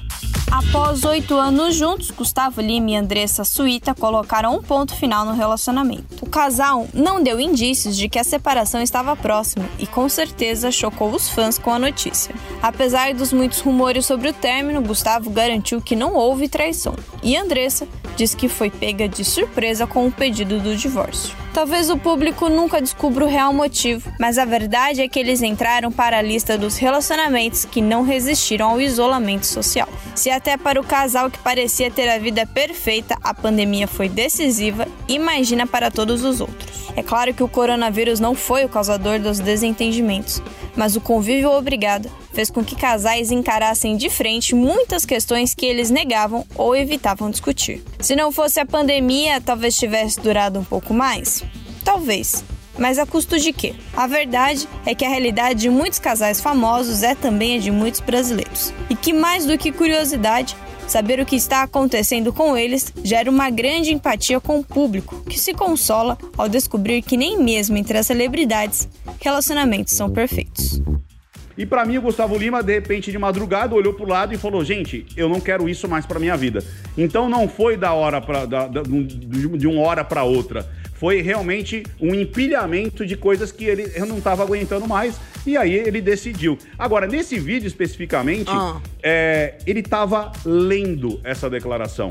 Após 0.50 1.04
oito 1.04 1.36
anos 1.36 1.76
juntos, 1.76 2.10
Gustavo 2.10 2.60
Lima 2.60 2.90
e 2.90 2.96
Andressa 2.96 3.44
Suíta 3.44 3.94
colocaram 3.94 4.56
um 4.56 4.60
ponto 4.60 4.96
final 4.96 5.24
no 5.24 5.32
relacionamento. 5.32 6.24
O 6.24 6.28
casal 6.28 6.88
não 6.92 7.22
deu 7.22 7.38
indícios 7.40 7.96
de 7.96 8.08
que 8.08 8.18
a 8.18 8.24
separação 8.24 8.82
estava 8.82 9.14
próxima 9.14 9.64
e 9.78 9.86
com 9.86 10.08
certeza 10.08 10.72
chocou 10.72 11.14
os 11.14 11.28
fãs 11.28 11.56
com 11.56 11.72
a 11.72 11.78
notícia. 11.78 12.34
Apesar 12.60 13.14
dos 13.14 13.32
muitos 13.32 13.60
rumores 13.60 14.06
sobre 14.06 14.28
o 14.28 14.32
término, 14.32 14.82
Gustavo 14.82 15.30
garantiu 15.30 15.80
que 15.80 15.94
não 15.94 16.14
houve 16.14 16.48
traição 16.48 16.96
e 17.22 17.36
Andressa 17.36 17.86
diz 18.20 18.34
que 18.34 18.50
foi 18.50 18.68
pega 18.68 19.08
de 19.08 19.24
surpresa 19.24 19.86
com 19.86 20.06
o 20.06 20.12
pedido 20.12 20.60
do 20.60 20.76
divórcio. 20.76 21.34
Talvez 21.54 21.88
o 21.88 21.96
público 21.96 22.50
nunca 22.50 22.78
descubra 22.78 23.24
o 23.24 23.28
real 23.28 23.50
motivo, 23.50 24.12
mas 24.20 24.36
a 24.36 24.44
verdade 24.44 25.00
é 25.00 25.08
que 25.08 25.18
eles 25.18 25.40
entraram 25.40 25.90
para 25.90 26.18
a 26.18 26.22
lista 26.22 26.58
dos 26.58 26.76
relacionamentos 26.76 27.64
que 27.64 27.80
não 27.80 28.02
resistiram 28.02 28.72
ao 28.72 28.80
isolamento 28.80 29.46
social. 29.46 29.88
Se 30.14 30.28
até 30.28 30.58
para 30.58 30.78
o 30.78 30.84
casal 30.84 31.30
que 31.30 31.38
parecia 31.38 31.90
ter 31.90 32.10
a 32.10 32.18
vida 32.18 32.44
perfeita 32.44 33.16
a 33.22 33.32
pandemia 33.32 33.88
foi 33.88 34.10
decisiva, 34.10 34.86
imagina 35.08 35.66
para 35.66 35.90
todos 35.90 36.22
os 36.22 36.42
outros. 36.42 36.79
É 36.96 37.02
claro 37.02 37.32
que 37.32 37.42
o 37.42 37.48
coronavírus 37.48 38.20
não 38.20 38.34
foi 38.34 38.64
o 38.64 38.68
causador 38.68 39.18
dos 39.18 39.38
desentendimentos, 39.38 40.42
mas 40.76 40.96
o 40.96 41.00
convívio 41.00 41.50
obrigado 41.50 42.10
fez 42.32 42.50
com 42.50 42.64
que 42.64 42.76
casais 42.76 43.30
encarassem 43.30 43.96
de 43.96 44.08
frente 44.08 44.54
muitas 44.54 45.04
questões 45.04 45.54
que 45.54 45.66
eles 45.66 45.90
negavam 45.90 46.46
ou 46.54 46.74
evitavam 46.74 47.30
discutir. 47.30 47.82
Se 48.00 48.14
não 48.16 48.32
fosse 48.32 48.60
a 48.60 48.66
pandemia, 48.66 49.40
talvez 49.40 49.76
tivesse 49.76 50.20
durado 50.20 50.58
um 50.58 50.64
pouco 50.64 50.94
mais? 50.94 51.42
Talvez. 51.84 52.44
Mas 52.78 52.98
a 52.98 53.04
custo 53.04 53.38
de 53.38 53.52
quê? 53.52 53.74
A 53.94 54.06
verdade 54.06 54.66
é 54.86 54.94
que 54.94 55.04
a 55.04 55.08
realidade 55.08 55.60
de 55.60 55.68
muitos 55.68 55.98
casais 55.98 56.40
famosos 56.40 57.02
é 57.02 57.14
também 57.14 57.56
a 57.56 57.60
de 57.60 57.70
muitos 57.70 58.00
brasileiros. 58.00 58.72
E 58.88 58.96
que 58.96 59.12
mais 59.12 59.44
do 59.44 59.58
que 59.58 59.72
curiosidade, 59.72 60.56
saber 60.90 61.20
o 61.20 61.26
que 61.26 61.36
está 61.36 61.62
acontecendo 61.62 62.32
com 62.32 62.56
eles 62.56 62.92
gera 63.04 63.30
uma 63.30 63.48
grande 63.50 63.92
empatia 63.92 64.40
com 64.40 64.58
o 64.58 64.64
público, 64.64 65.22
que 65.28 65.38
se 65.38 65.54
consola 65.54 66.18
ao 66.36 66.48
descobrir 66.48 67.02
que 67.02 67.16
nem 67.16 67.38
mesmo 67.42 67.76
entre 67.76 67.96
as 67.98 68.06
celebridades, 68.06 68.88
relacionamentos 69.20 69.94
são 69.96 70.10
perfeitos. 70.10 70.82
E 71.58 71.66
pra 71.66 71.84
mim, 71.84 71.98
o 71.98 72.02
Gustavo 72.02 72.38
Lima, 72.38 72.62
de 72.62 72.72
repente, 72.72 73.10
de 73.12 73.18
madrugada, 73.18 73.74
olhou 73.74 73.92
pro 73.92 74.08
lado 74.08 74.32
e 74.32 74.38
falou: 74.38 74.64
Gente, 74.64 75.04
eu 75.14 75.28
não 75.28 75.40
quero 75.40 75.68
isso 75.68 75.86
mais 75.86 76.06
pra 76.06 76.18
minha 76.18 76.34
vida. 76.34 76.64
Então 76.96 77.28
não 77.28 77.46
foi 77.46 77.76
da 77.76 77.92
hora 77.92 78.18
pra, 78.18 78.46
da, 78.46 78.66
da- 78.66 78.80
de 78.82 79.66
uma 79.66 79.82
hora 79.82 80.02
pra 80.02 80.24
outra. 80.24 80.66
Foi 81.00 81.22
realmente 81.22 81.82
um 81.98 82.14
empilhamento 82.14 83.06
de 83.06 83.16
coisas 83.16 83.50
que 83.50 83.64
ele 83.64 83.90
eu 83.94 84.04
não 84.04 84.18
estava 84.18 84.42
aguentando 84.42 84.86
mais. 84.86 85.18
E 85.46 85.56
aí 85.56 85.72
ele 85.72 85.98
decidiu. 86.02 86.58
Agora, 86.78 87.06
nesse 87.06 87.38
vídeo 87.38 87.66
especificamente, 87.66 88.50
é, 89.02 89.56
ele 89.66 89.80
estava 89.80 90.30
lendo 90.44 91.18
essa 91.24 91.48
declaração. 91.48 92.10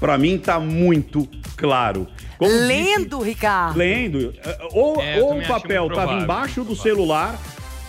Pra 0.00 0.18
mim 0.18 0.38
tá 0.38 0.58
muito 0.58 1.28
claro. 1.56 2.08
Como 2.36 2.50
Lendo, 2.50 3.20
Ricardo. 3.20 3.78
Lendo. 3.78 4.34
É, 4.44 4.58
Ou, 4.72 5.00
É, 5.00 5.20
ou 5.20 5.34
o 5.34 5.38
achei 5.38 5.46
papel 5.46 5.86
estava 5.86 6.14
embaixo 6.14 6.64
do 6.64 6.74
celular, 6.74 7.38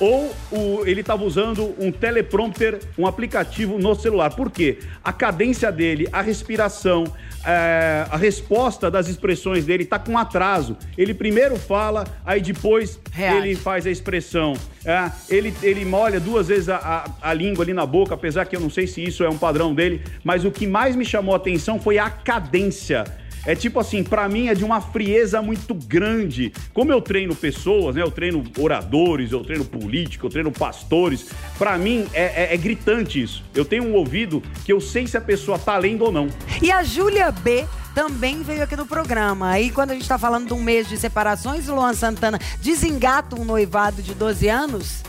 ou 0.01 0.33
o- 0.51 0.83
ele 0.85 0.99
estava 0.99 1.23
usando 1.23 1.73
um 1.79 1.91
teleprompter, 1.91 2.79
um 2.97 3.07
aplicativo 3.07 3.77
no 3.77 3.95
celular. 3.95 4.31
Por 4.31 4.51
quê? 4.51 4.79
A 5.03 5.13
cadência 5.13 5.71
dele, 5.71 6.07
a 6.11 6.21
respiração, 6.21 7.05
é, 7.45 8.05
a 8.09 8.17
resposta 8.17 8.89
das 8.91 9.07
expressões 9.07 9.63
dele 9.65 9.83
está 9.83 9.97
com 9.99 10.17
atraso. 10.17 10.75
Ele 10.97 11.13
primeiro 11.13 11.55
fala, 11.55 12.03
aí 12.25 12.41
depois 12.41 12.99
ele 13.37 13.55
faz 13.55 13.85
a 13.87 13.91
expressão. 13.91 14.53
É, 14.83 15.11
ele, 15.29 15.53
ele 15.61 15.85
molha 15.85 16.19
duas 16.19 16.47
vezes 16.47 16.67
a, 16.69 16.77
a- 16.77 17.29
a 17.29 17.33
língua 17.33 17.63
ali 17.63 17.73
na 17.73 17.85
boca, 17.85 18.15
apesar 18.15 18.45
que 18.45 18.55
eu 18.55 18.59
não 18.59 18.69
sei 18.69 18.87
se 18.87 19.03
isso 19.03 19.23
é 19.23 19.29
um 19.29 19.37
padrão 19.37 19.73
dele, 19.75 20.01
mas 20.23 20.43
o 20.43 20.49
que 20.51 20.65
mais 20.65 20.95
me 20.95 21.05
chamou 21.05 21.33
a 21.35 21.37
atenção 21.37 21.79
foi 21.79 21.97
a 21.99 22.09
cadência. 22.09 23.03
É 23.45 23.55
tipo 23.55 23.79
assim, 23.79 24.03
pra 24.03 24.29
mim 24.29 24.47
é 24.49 24.53
de 24.53 24.63
uma 24.63 24.79
frieza 24.79 25.41
muito 25.41 25.73
grande. 25.73 26.53
Como 26.73 26.91
eu 26.91 27.01
treino 27.01 27.35
pessoas, 27.35 27.95
né? 27.95 28.01
Eu 28.03 28.11
treino 28.11 28.43
oradores, 28.59 29.31
eu 29.31 29.43
treino 29.43 29.65
políticos, 29.65 30.25
eu 30.25 30.29
treino 30.29 30.51
pastores. 30.51 31.25
Pra 31.57 31.77
mim 31.77 32.05
é, 32.13 32.43
é- 32.43 32.53
é 32.53 32.57
gritante 32.57 33.21
isso. 33.21 33.43
Eu 33.55 33.65
tenho 33.65 33.83
um 33.85 33.93
ouvido 33.95 34.43
que 34.63 34.71
eu 34.71 34.79
sei 34.79 35.07
se 35.07 35.17
a 35.17 35.21
pessoa 35.21 35.57
tá 35.57 35.75
lendo 35.77 36.03
ou 36.05 36.11
não. 36.11 36.27
E 36.61 36.71
a 36.71 36.83
Júlia 36.83 37.31
B 37.31 37.65
também 37.95 38.41
veio 38.43 38.63
aqui 38.63 38.75
no 38.75 38.85
programa. 38.85 39.49
Aí, 39.49 39.69
quando 39.71 39.91
a 39.91 39.93
gente 39.95 40.07
tá 40.07 40.17
falando 40.19 40.47
de 40.47 40.53
um 40.53 40.61
mês 40.61 40.87
de 40.87 40.95
separações, 40.97 41.67
o 41.67 41.75
Luan 41.75 41.93
Santana 41.93 42.39
desengata 42.61 43.35
um 43.39 43.43
noivado 43.43 44.01
de 44.03 44.13
12 44.13 44.47
anos. 44.47 45.03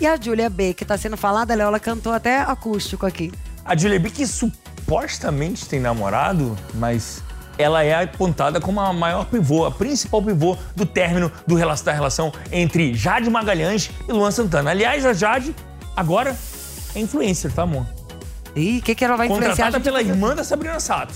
E 0.00 0.06
a 0.06 0.16
Júlia 0.20 0.50
B, 0.50 0.74
que 0.74 0.84
tá 0.84 0.98
sendo 0.98 1.16
falada, 1.16 1.54
Léo, 1.54 1.68
ela 1.68 1.78
cantou 1.80 2.12
até 2.12 2.40
acústico 2.40 3.06
aqui. 3.06 3.30
A 3.64 3.76
Julia 3.76 4.00
B, 4.00 4.10
que 4.10 4.26
supostamente 4.26 5.66
tem 5.66 5.78
namorado, 5.80 6.58
mas 6.74 7.22
ela 7.62 7.82
é 7.82 8.02
apontada 8.02 8.60
como 8.60 8.80
a 8.80 8.92
maior 8.92 9.24
pivô, 9.26 9.64
a 9.64 9.70
principal 9.70 10.22
pivô 10.22 10.56
do 10.76 10.84
término 10.84 11.30
do 11.46 11.56
da 11.84 11.92
relação 11.92 12.32
entre 12.50 12.92
Jade 12.94 13.30
Magalhães 13.30 13.90
e 14.08 14.12
Luan 14.12 14.30
Santana. 14.30 14.70
Aliás, 14.70 15.06
a 15.06 15.12
Jade 15.12 15.54
agora 15.96 16.36
é 16.94 17.00
influencer, 17.00 17.52
tá, 17.52 17.62
amor? 17.62 17.86
Ih, 18.54 18.78
o 18.78 18.82
que, 18.82 18.94
que 18.94 19.04
ela 19.04 19.16
vai 19.16 19.26
influenciar? 19.26 19.50
Contratada 19.50 19.80
pela 19.80 20.02
irmã 20.02 20.34
da 20.34 20.44
Sabrina 20.44 20.78
Sato. 20.80 21.14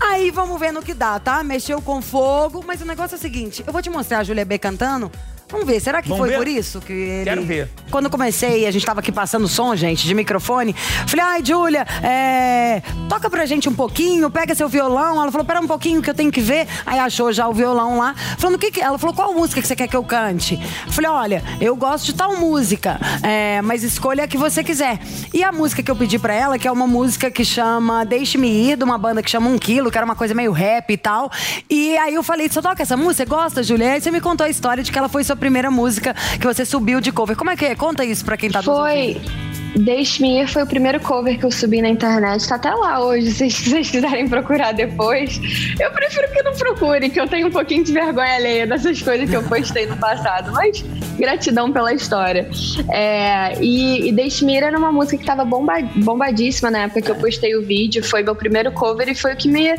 Aí 0.00 0.30
vamos 0.30 0.58
ver 0.58 0.72
no 0.72 0.82
que 0.82 0.94
dá, 0.94 1.18
tá? 1.20 1.42
Mexeu 1.42 1.80
com 1.80 2.02
fogo, 2.02 2.64
mas 2.66 2.80
o 2.80 2.84
negócio 2.84 3.14
é 3.14 3.18
o 3.18 3.20
seguinte: 3.20 3.62
eu 3.66 3.72
vou 3.72 3.82
te 3.82 3.90
mostrar 3.90 4.18
a 4.18 4.24
Júlia 4.24 4.44
B 4.44 4.58
cantando. 4.58 5.10
Vamos 5.52 5.66
ver, 5.66 5.80
será 5.80 6.00
que 6.00 6.08
Vamos 6.08 6.22
foi 6.24 6.30
ver? 6.30 6.38
por 6.38 6.48
isso 6.48 6.80
que 6.80 6.92
ele. 6.92 7.24
Quero 7.24 7.42
ver. 7.44 7.68
Quando 7.90 8.06
eu 8.06 8.10
comecei, 8.10 8.66
a 8.66 8.70
gente 8.70 8.86
tava 8.86 9.00
aqui 9.00 9.12
passando 9.12 9.46
som, 9.46 9.76
gente, 9.76 10.06
de 10.06 10.14
microfone. 10.14 10.74
Falei, 11.06 11.24
ai, 11.26 11.44
Júlia, 11.44 11.86
é... 12.02 12.82
toca 13.06 13.28
pra 13.28 13.44
gente 13.44 13.68
um 13.68 13.74
pouquinho, 13.74 14.30
pega 14.30 14.54
seu 14.54 14.66
violão. 14.66 15.20
Ela 15.20 15.30
falou, 15.30 15.46
pera 15.46 15.60
um 15.60 15.66
pouquinho 15.66 16.00
que 16.00 16.08
eu 16.08 16.14
tenho 16.14 16.32
que 16.32 16.40
ver. 16.40 16.66
Aí 16.86 16.98
achou 16.98 17.30
já 17.32 17.46
o 17.46 17.52
violão 17.52 17.98
lá. 17.98 18.14
Falando, 18.38 18.56
o 18.56 18.58
que 18.58 18.70
que... 18.70 18.80
Ela 18.80 18.96
falou, 18.98 19.14
qual 19.14 19.34
música 19.34 19.60
que 19.60 19.66
você 19.66 19.76
quer 19.76 19.88
que 19.88 19.94
eu 19.96 20.02
cante? 20.02 20.58
Falei, 20.88 21.10
olha, 21.10 21.44
eu 21.60 21.76
gosto 21.76 22.06
de 22.06 22.14
tal 22.14 22.34
música, 22.36 22.98
é, 23.22 23.60
mas 23.60 23.82
escolha 23.82 24.24
a 24.24 24.26
que 24.26 24.38
você 24.38 24.64
quiser. 24.64 25.00
E 25.34 25.44
a 25.44 25.52
música 25.52 25.82
que 25.82 25.90
eu 25.90 25.96
pedi 25.96 26.18
pra 26.18 26.32
ela, 26.32 26.58
que 26.58 26.66
é 26.66 26.72
uma 26.72 26.86
música 26.86 27.30
que 27.30 27.44
chama 27.44 28.06
Deixe-me 28.06 28.48
Ir, 28.48 28.76
de 28.78 28.84
uma 28.84 28.96
banda 28.96 29.22
que 29.22 29.30
chama 29.30 29.50
Um 29.50 29.58
Quilo, 29.58 29.90
que 29.90 29.98
era 29.98 30.04
uma 30.06 30.16
coisa 30.16 30.32
meio 30.32 30.50
rap 30.52 30.90
e 30.90 30.96
tal. 30.96 31.30
E 31.68 31.94
aí 31.98 32.14
eu 32.14 32.22
falei, 32.22 32.48
você 32.48 32.62
toca 32.62 32.82
essa 32.82 32.96
música? 32.96 33.12
Você 33.12 33.24
gosta, 33.26 33.62
Júlia? 33.62 33.92
Aí 33.92 34.00
você 34.00 34.10
me 34.10 34.20
contou 34.20 34.46
a 34.46 34.48
história 34.48 34.82
de 34.82 34.90
que 34.90 34.98
ela 34.98 35.10
foi 35.10 35.22
sua 35.22 35.36
primeira 35.42 35.72
música 35.72 36.14
que 36.40 36.46
você 36.46 36.64
subiu 36.64 37.00
de 37.00 37.10
cover. 37.10 37.36
Como 37.36 37.50
é 37.50 37.56
que 37.56 37.64
é? 37.64 37.74
Conta 37.74 38.04
isso 38.04 38.24
pra 38.24 38.36
quem 38.36 38.48
tá 38.48 38.60
nos 38.60 39.51
Foi. 39.72 39.82
Deixe-me 39.82 40.40
ir 40.40 40.48
foi 40.48 40.62
o 40.62 40.66
primeiro 40.66 41.00
cover 41.00 41.38
que 41.38 41.44
eu 41.44 41.50
subi 41.50 41.80
na 41.80 41.88
internet. 41.88 42.46
Tá 42.48 42.56
até 42.56 42.70
lá 42.70 43.04
hoje, 43.04 43.30
se 43.32 43.48
vocês 43.48 43.90
quiserem 43.90 44.28
procurar 44.28 44.72
depois. 44.72 45.40
Eu 45.80 45.90
prefiro 45.90 46.30
que 46.30 46.42
não 46.42 46.52
procure, 46.52 47.08
que 47.08 47.20
eu 47.20 47.28
tenho 47.28 47.48
um 47.48 47.50
pouquinho 47.50 47.84
de 47.84 47.92
vergonha 47.92 48.34
alheia 48.34 48.66
dessas 48.66 49.00
coisas 49.00 49.28
que 49.28 49.36
eu 49.36 49.42
postei 49.42 49.86
no 49.86 49.96
passado. 49.96 50.52
Mas 50.52 50.84
gratidão 51.18 51.72
pela 51.72 51.92
história. 51.92 52.48
É, 52.90 53.54
e 53.60 54.08
e 54.08 54.12
Deixe-me 54.12 54.56
ir 54.56 54.62
era 54.62 54.78
uma 54.78 54.92
música 54.92 55.16
que 55.16 55.24
tava 55.24 55.44
bomba, 55.44 55.74
bombadíssima 55.96 56.70
na 56.70 56.80
época 56.80 57.02
que 57.02 57.10
eu 57.10 57.14
postei 57.14 57.54
o 57.56 57.62
vídeo. 57.62 58.02
Foi 58.02 58.22
meu 58.22 58.34
primeiro 58.34 58.72
cover 58.72 59.08
e 59.08 59.14
foi 59.14 59.32
o 59.32 59.36
que, 59.36 59.48
me, 59.48 59.74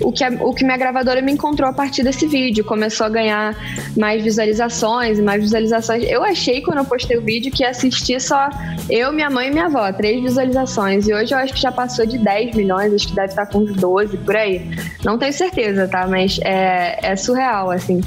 o, 0.00 0.12
que 0.12 0.24
a, 0.24 0.28
o 0.40 0.54
que 0.54 0.64
minha 0.64 0.76
gravadora 0.76 1.20
me 1.22 1.32
encontrou 1.32 1.68
a 1.68 1.72
partir 1.72 2.02
desse 2.02 2.26
vídeo. 2.26 2.64
Começou 2.64 3.06
a 3.06 3.10
ganhar 3.10 3.56
mais 3.96 4.22
visualizações 4.22 5.18
e 5.18 5.22
mais 5.22 5.42
visualizações. 5.42 6.04
Eu 6.04 6.22
achei 6.24 6.60
quando 6.60 6.78
eu 6.78 6.84
postei 6.84 7.16
o 7.16 7.22
vídeo 7.22 7.50
que 7.50 7.62
ia 7.62 7.70
assistir 7.70 8.20
só 8.20 8.48
eu, 8.88 9.12
minha 9.12 9.30
mãe 9.30 9.37
e 9.40 9.50
minha 9.50 9.66
avó, 9.66 9.90
três 9.92 10.22
visualizações. 10.22 11.06
E 11.08 11.14
hoje 11.14 11.34
eu 11.34 11.38
acho 11.38 11.52
que 11.54 11.60
já 11.60 11.72
passou 11.72 12.06
de 12.06 12.18
10 12.18 12.54
milhões, 12.54 12.92
acho 12.94 13.08
que 13.08 13.14
deve 13.14 13.28
estar 13.28 13.46
com 13.46 13.58
uns 13.58 13.72
12 13.74 14.16
por 14.18 14.36
aí. 14.36 14.70
Não 15.04 15.18
tenho 15.18 15.32
certeza, 15.32 15.88
tá? 15.88 16.06
Mas 16.06 16.38
é, 16.42 16.98
é 17.02 17.16
surreal, 17.16 17.70
assim. 17.70 18.00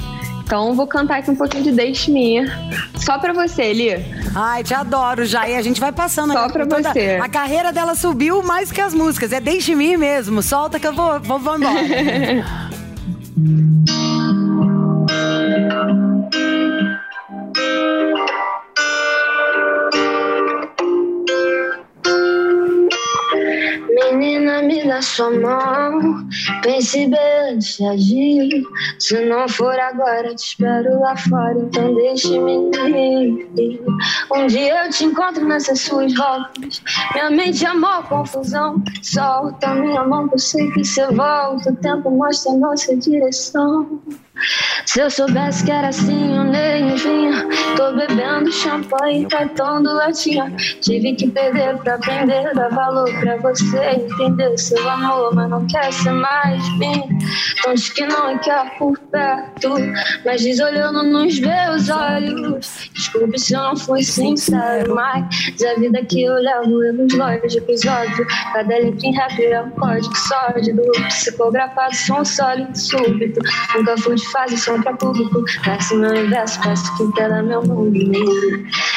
Então 0.44 0.74
vou 0.74 0.86
cantar 0.86 1.18
aqui 1.20 1.30
um 1.30 1.36
pouquinho 1.36 1.64
de 1.64 1.72
Deixe-me 1.72 2.38
ir. 2.38 2.52
Só 2.96 3.18
pra 3.18 3.32
você, 3.32 3.72
Li. 3.72 4.04
Ai, 4.34 4.62
te 4.62 4.74
adoro 4.74 5.24
já. 5.24 5.48
E 5.48 5.56
a 5.56 5.62
gente 5.62 5.80
vai 5.80 5.92
passando 5.92 6.32
Só 6.32 6.44
aqui 6.44 6.52
pra 6.52 6.66
toda- 6.66 6.92
você. 6.92 7.18
A 7.22 7.28
carreira 7.28 7.72
dela 7.72 7.94
subiu 7.94 8.42
mais 8.42 8.70
que 8.70 8.80
as 8.80 8.92
músicas. 8.92 9.32
É 9.32 9.40
Deixe-me 9.40 9.92
ir 9.92 9.96
mesmo. 9.98 10.42
Solta 10.42 10.78
que 10.78 10.86
eu 10.86 10.92
vou, 10.92 11.18
vou, 11.20 11.38
vou 11.38 11.56
embora. 11.56 11.72
sua 25.02 25.30
mão. 25.30 26.26
Pense 26.62 27.06
bem 27.06 27.50
antes 27.50 27.76
de 27.76 27.86
agir. 27.86 28.64
Se 28.98 29.24
não 29.26 29.48
for 29.48 29.78
agora, 29.78 30.34
te 30.34 30.46
espero 30.46 31.00
lá 31.00 31.16
fora. 31.16 31.58
Então 31.58 31.94
deixe-me 31.94 32.70
ir. 33.56 33.82
Um 34.32 34.46
dia 34.46 34.84
eu 34.84 34.90
te 34.90 35.04
encontro 35.04 35.44
nessas 35.44 35.80
suas 35.80 36.16
roupas. 36.16 36.82
Minha 37.14 37.30
mente 37.30 37.64
é 37.66 37.72
mó 37.72 38.02
confusão. 38.02 38.82
Solta 39.02 39.74
minha 39.74 40.04
mão, 40.04 40.28
eu 40.32 40.38
sei 40.38 40.70
que 40.70 40.84
você 40.84 41.06
volta. 41.08 41.70
O 41.70 41.76
tempo 41.76 42.10
mostra 42.10 42.52
a 42.52 42.56
nossa 42.56 42.96
direção. 42.96 44.00
Se 44.86 45.00
eu 45.00 45.10
soubesse 45.10 45.64
que 45.64 45.70
era 45.70 45.88
assim, 45.88 46.36
eu 46.36 46.44
nem 46.44 46.94
vinha. 46.96 47.48
Tô 47.76 47.92
bebendo 47.92 48.52
champanhe, 48.52 49.26
cartão 49.26 49.82
latinha. 49.82 50.52
Tive 50.80 51.14
que 51.14 51.30
perder 51.30 51.76
pra 51.78 51.94
aprender, 51.94 52.52
dar 52.54 52.68
valor 52.70 53.10
pra 53.20 53.36
você 53.38 53.78
entender 53.78 54.56
seu 54.58 54.88
amor, 54.88 55.34
mas 55.34 55.50
não 55.50 55.66
quer 55.66 55.92
ser 55.92 56.12
mais 56.12 56.62
de 56.64 56.78
mim. 56.78 57.02
Então 57.58 57.74
diz 57.74 57.88
que 57.90 58.06
não 58.06 58.38
quer 58.38 58.78
por 58.78 58.98
perto, 58.98 59.74
mas 60.24 60.40
diz 60.40 60.60
olhando 60.60 61.02
nos 61.02 61.38
meus 61.38 61.88
olhos. 61.88 62.90
Desculpe 62.92 63.38
se 63.38 63.54
eu 63.54 63.62
não 63.62 63.76
fui 63.76 64.02
sincero, 64.02 64.94
mas 64.94 65.24
a 65.64 65.78
vida 65.78 66.04
que 66.04 66.22
eu 66.22 66.34
levo, 66.34 66.82
erros 66.82 67.14
lógicos, 67.14 67.86
óbvio. 67.86 68.26
Cada 68.52 68.76
letra 68.76 69.06
em 69.06 69.14
rap 69.14 69.44
é 69.44 69.62
um 69.62 69.70
código 69.70 70.16
sólido, 70.16 70.82
psicografado, 71.08 71.94
som 71.94 72.24
sólido, 72.24 72.76
súbito. 72.76 73.40
Nunca 73.74 73.96
fui 73.98 74.16
de 74.16 74.31
fase 74.32 74.56
som 74.56 74.80
pra 74.80 74.94
público. 74.94 75.44
Peço 75.64 75.96
meu 75.96 76.10
universo, 76.10 76.60
peço 76.62 76.96
que 76.96 77.02
entenda 77.04 77.42
meu 77.42 77.62
mundo. 77.62 77.98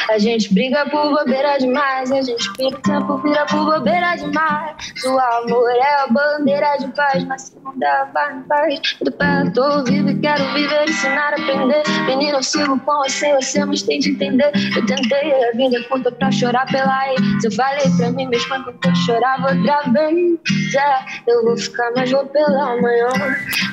A 0.10 0.18
gente 0.18 0.54
briga 0.54 0.90
por 0.90 1.10
bobeira 1.10 1.58
demais, 1.58 2.12
a 2.12 2.22
gente 2.22 2.54
pira 2.54 2.78
tempo, 2.80 3.18
vira 3.18 3.46
por 3.46 3.66
bobeira 3.66 4.16
demais. 4.16 4.76
O 5.06 5.20
amor 5.20 5.70
é 5.70 6.04
a 6.04 6.08
bandeira 6.08 6.78
de 6.78 6.88
paz, 6.94 7.24
mas 7.26 7.44
se 7.44 7.60
não 7.64 7.78
dá, 7.78 8.10
vai 8.14 8.38
em 8.38 8.42
paz. 8.44 8.80
Do 9.02 9.12
pé, 9.12 9.52
tô 9.54 9.84
vivo 9.84 10.10
e 10.10 10.20
quero 10.20 10.44
viver, 10.54 10.90
ensinar, 10.90 11.34
aprender. 11.34 11.84
Menino, 12.06 12.38
eu 12.38 12.44
sigo 12.44 12.80
com 12.80 12.98
você, 13.04 13.34
você 13.36 13.66
mas 13.66 13.82
tem 13.82 14.00
de 14.00 14.12
entender. 14.12 14.52
Eu 14.76 14.86
tentei, 14.86 15.34
a 15.50 15.52
vida 15.52 15.78
é 15.78 15.84
curta 15.84 16.12
pra 16.12 16.32
chorar 16.32 16.66
pela 16.68 17.10
ex. 17.10 17.44
Eu 17.44 17.52
falei 17.52 17.90
pra 17.98 18.12
mim 18.12 18.28
mesmo 18.28 18.56
enquanto 18.56 18.86
eu 18.86 18.96
chorava 18.96 19.56
outra 19.56 19.82
vez. 19.92 20.40
É, 20.76 21.32
eu 21.32 21.44
vou 21.44 21.58
ficar, 21.58 21.92
mas 21.96 22.12
vou 22.12 22.26
pela 22.28 22.80
manhã. 22.82 23.10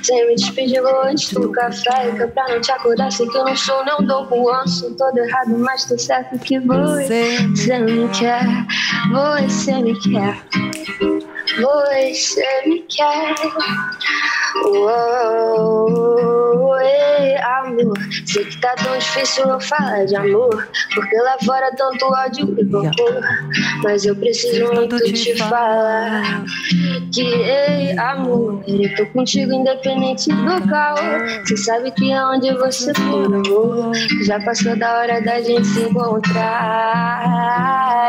Sem 0.03 0.29
me 0.29 0.35
despedir, 0.35 0.83
vou 0.83 1.05
antes 1.05 1.33
do 1.33 1.52
café. 1.53 2.13
Que 2.13 2.23
é 2.23 2.27
pra 2.27 2.49
não 2.49 2.61
te 2.61 2.73
acordar, 2.73 3.13
sei 3.13 3.29
que 3.29 3.37
eu 3.37 3.45
não 3.45 3.57
sou, 3.57 3.85
não 3.85 3.99
dou 3.99 4.27
Juan. 4.29 4.67
Sou 4.67 4.95
todo 4.95 5.19
errado, 5.19 5.59
mas 5.59 5.85
tô 5.85 5.99
certo 5.99 6.39
que 6.39 6.59
você, 6.61 7.39
você 7.49 7.79
me 7.79 8.09
quer. 8.09 8.45
Você 9.13 9.75
me 9.75 9.99
quer. 10.01 10.43
Você 11.61 12.63
me 12.67 12.83
quer. 12.83 13.35
Uou, 14.65 16.52
ei, 16.81 17.37
amor. 17.39 17.99
Sei 18.27 18.45
que 18.45 18.61
tá 18.61 18.75
tão 18.75 18.97
difícil 18.99 19.49
eu 19.49 19.61
falar 19.61 20.05
de 20.05 20.17
amor. 20.17 20.69
Porque 20.95 21.17
lá 21.17 21.37
fora 21.45 21.71
tanto 21.77 22.05
ódio 22.07 22.55
e 22.59 22.65
rancor. 22.65 23.23
Mas 23.83 24.05
eu 24.05 24.15
preciso 24.17 24.73
muito 24.73 24.97
te 24.99 25.37
falar. 25.37 26.45
Que, 27.13 27.23
ei, 27.23 27.99
amor. 27.99 28.63
Eu 28.67 28.95
tô 28.97 29.07
contigo 29.07 29.53
independente 29.53 30.31
do 30.31 30.69
caos. 30.69 31.33
Você 31.45 31.57
sabe 31.57 31.91
que 31.93 32.13
é 32.13 32.25
onde 32.25 32.53
você 32.55 32.93
for, 32.95 33.43
vou. 33.47 33.93
Já 34.25 34.41
passou 34.41 34.77
da 34.77 34.99
hora 34.99 35.21
da 35.23 35.41
gente 35.41 35.67
se 35.67 35.83
encontrar. 35.83 37.23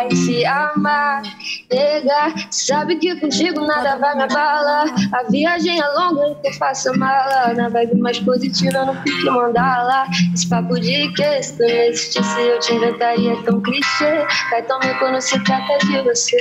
E 0.10 0.16
se 0.16 0.46
amar, 0.46 1.22
pegar. 1.70 2.34
Sabe 2.52 2.96
que 2.98 3.16
contigo 3.20 3.62
nada 3.66 3.98
vai 3.98 4.16
me 4.16 4.24
abalar. 4.24 4.86
A 5.14 5.24
viagem 5.30 5.80
é 5.80 5.88
longa 5.90 6.38
eu 6.44 6.54
faço 6.54 6.98
mala. 6.98 7.54
Na 7.54 7.70
vibe 7.70 8.00
mais 8.00 8.20
positiva, 8.20 8.53
no 8.62 9.02
que 9.04 9.30
mandar 9.30 9.84
lá. 9.84 10.08
Esse 10.34 10.48
papo 10.48 10.80
de 10.80 11.12
que 11.14 11.44
se 11.44 11.58
tu 11.58 11.64
não 11.64 11.70
existisse, 11.70 12.42
eu 12.42 12.60
te 12.60 12.74
inventaria 12.76 13.36
tão 13.44 13.62
clichê. 13.62 14.26
Cai 14.50 14.62
tão 14.64 14.80
bem 14.80 14.94
quando 15.00 15.20
se 15.22 15.40
trata 15.44 15.78
de 15.86 16.02
você. 16.02 16.38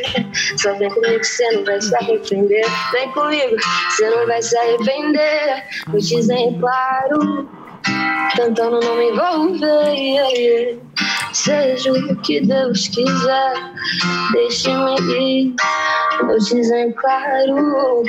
Só 0.57 0.75
vem 0.79 0.91
comigo 0.91 1.23
você 1.25 1.51
não 1.53 1.65
vai 1.65 1.81
se 1.81 1.95
arrepender. 1.97 2.65
Vem 2.93 3.09
comigo, 3.13 3.57
você 3.89 4.11
não 4.11 4.27
vai 4.27 4.43
se 4.43 4.57
arrepender. 4.57 5.65
Vou 5.87 6.01
dizer 6.01 6.59
claro, 6.61 7.49
tentando 8.37 8.81
não 8.81 8.97
me 8.97 9.11
envolver. 9.11 9.95
yeah, 9.95 10.29
yeah. 10.35 10.81
Seja 11.33 11.93
o 11.93 12.17
que 12.17 12.41
Deus 12.41 12.89
quiser, 12.89 13.55
deixe-me 14.33 15.01
ir. 15.01 15.55
Vou 16.27 16.39
dizer 16.39 16.93
claro, 16.95 18.03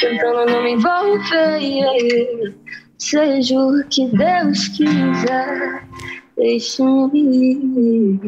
tentando 0.00 0.46
não 0.46 0.62
me 0.62 0.72
envolver. 0.72 1.58
yeah. 1.58 2.54
Seja 2.98 3.58
o 3.58 3.84
que 3.90 4.06
Deus 4.08 4.68
quiser, 4.68 5.84
deixe-me 6.34 7.20
ir. 7.20 8.20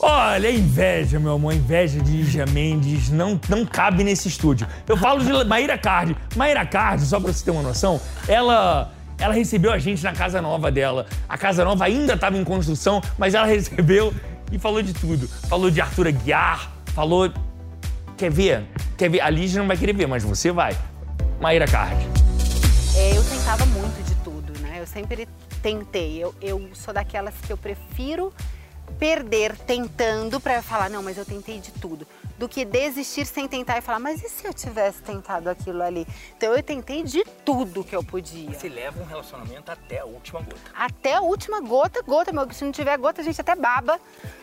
Olha, 0.00 0.50
inveja, 0.50 1.20
meu 1.20 1.34
amor, 1.34 1.54
inveja 1.54 2.00
de 2.00 2.10
Lígia 2.10 2.44
Mendes 2.46 3.08
não, 3.08 3.40
não 3.48 3.64
cabe 3.64 4.02
nesse 4.02 4.26
estúdio. 4.26 4.66
Eu 4.88 4.96
falo 4.96 5.24
de 5.24 5.44
Maíra 5.44 5.78
Card. 5.78 6.16
Maíra 6.34 6.66
Card, 6.66 7.04
só 7.04 7.20
pra 7.20 7.32
você 7.32 7.44
ter 7.44 7.52
uma 7.52 7.62
noção, 7.62 8.00
ela, 8.26 8.92
ela 9.16 9.32
recebeu 9.32 9.72
a 9.72 9.78
gente 9.78 10.02
na 10.02 10.12
casa 10.12 10.42
nova 10.42 10.72
dela. 10.72 11.06
A 11.28 11.38
casa 11.38 11.64
nova 11.64 11.84
ainda 11.84 12.14
estava 12.14 12.36
em 12.36 12.42
construção, 12.42 13.00
mas 13.16 13.32
ela 13.32 13.46
recebeu 13.46 14.12
e 14.50 14.58
falou 14.58 14.82
de 14.82 14.92
tudo. 14.92 15.28
Falou 15.48 15.70
de 15.70 15.80
Arthur 15.80 16.08
Aguiar, 16.08 16.72
falou. 16.86 17.32
Quer 18.16 18.30
ver? 18.30 18.64
Quer 18.96 19.08
ver? 19.08 19.20
A 19.20 19.30
Lígia 19.30 19.60
não 19.60 19.68
vai 19.68 19.76
querer 19.76 19.94
ver, 19.94 20.08
mas 20.08 20.24
você 20.24 20.50
vai. 20.50 20.76
Maíra 21.40 21.66
Card. 21.66 22.02
É, 22.96 23.16
eu 23.16 23.22
tentava 23.22 23.66
muito 23.66 24.02
de 24.04 24.14
tudo, 24.24 24.58
né? 24.60 24.80
Eu 24.80 24.86
sempre 24.86 25.28
tentei. 25.62 26.22
Eu, 26.22 26.34
eu 26.40 26.70
sou 26.74 26.94
daquelas 26.94 27.34
que 27.46 27.52
eu 27.52 27.56
prefiro 27.56 28.32
perder 28.98 29.56
tentando 29.58 30.40
pra 30.40 30.62
falar, 30.62 30.88
não, 30.88 31.02
mas 31.02 31.18
eu 31.18 31.24
tentei 31.24 31.58
de 31.58 31.72
tudo, 31.72 32.06
do 32.38 32.48
que 32.48 32.64
desistir 32.64 33.26
sem 33.26 33.48
tentar 33.48 33.76
e 33.76 33.80
falar, 33.80 33.98
mas 33.98 34.22
e 34.22 34.28
se 34.28 34.46
eu 34.46 34.54
tivesse 34.54 35.02
tentado 35.02 35.50
aquilo 35.50 35.82
ali? 35.82 36.06
Então 36.36 36.54
eu 36.54 36.62
tentei 36.62 37.02
de 37.02 37.24
tudo 37.44 37.84
que 37.84 37.94
eu 37.94 38.02
podia. 38.02 38.48
Você 38.52 38.68
leva 38.68 39.02
um 39.02 39.04
relacionamento 39.04 39.70
até 39.70 39.98
a 39.98 40.04
última 40.04 40.40
gota. 40.40 40.60
Até 40.74 41.14
a 41.16 41.20
última 41.20 41.60
gota, 41.60 42.00
gota, 42.02 42.32
meu. 42.32 42.50
Se 42.52 42.64
não 42.64 42.72
tiver 42.72 42.96
gota, 42.96 43.20
a 43.20 43.24
gente 43.24 43.40
até 43.40 43.54
baba 43.54 44.00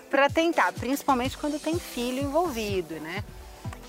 pra 0.10 0.30
tentar, 0.30 0.72
principalmente 0.74 1.38
quando 1.38 1.60
tem 1.60 1.80
filho 1.80 2.22
envolvido, 2.22 2.96
né? 2.96 3.24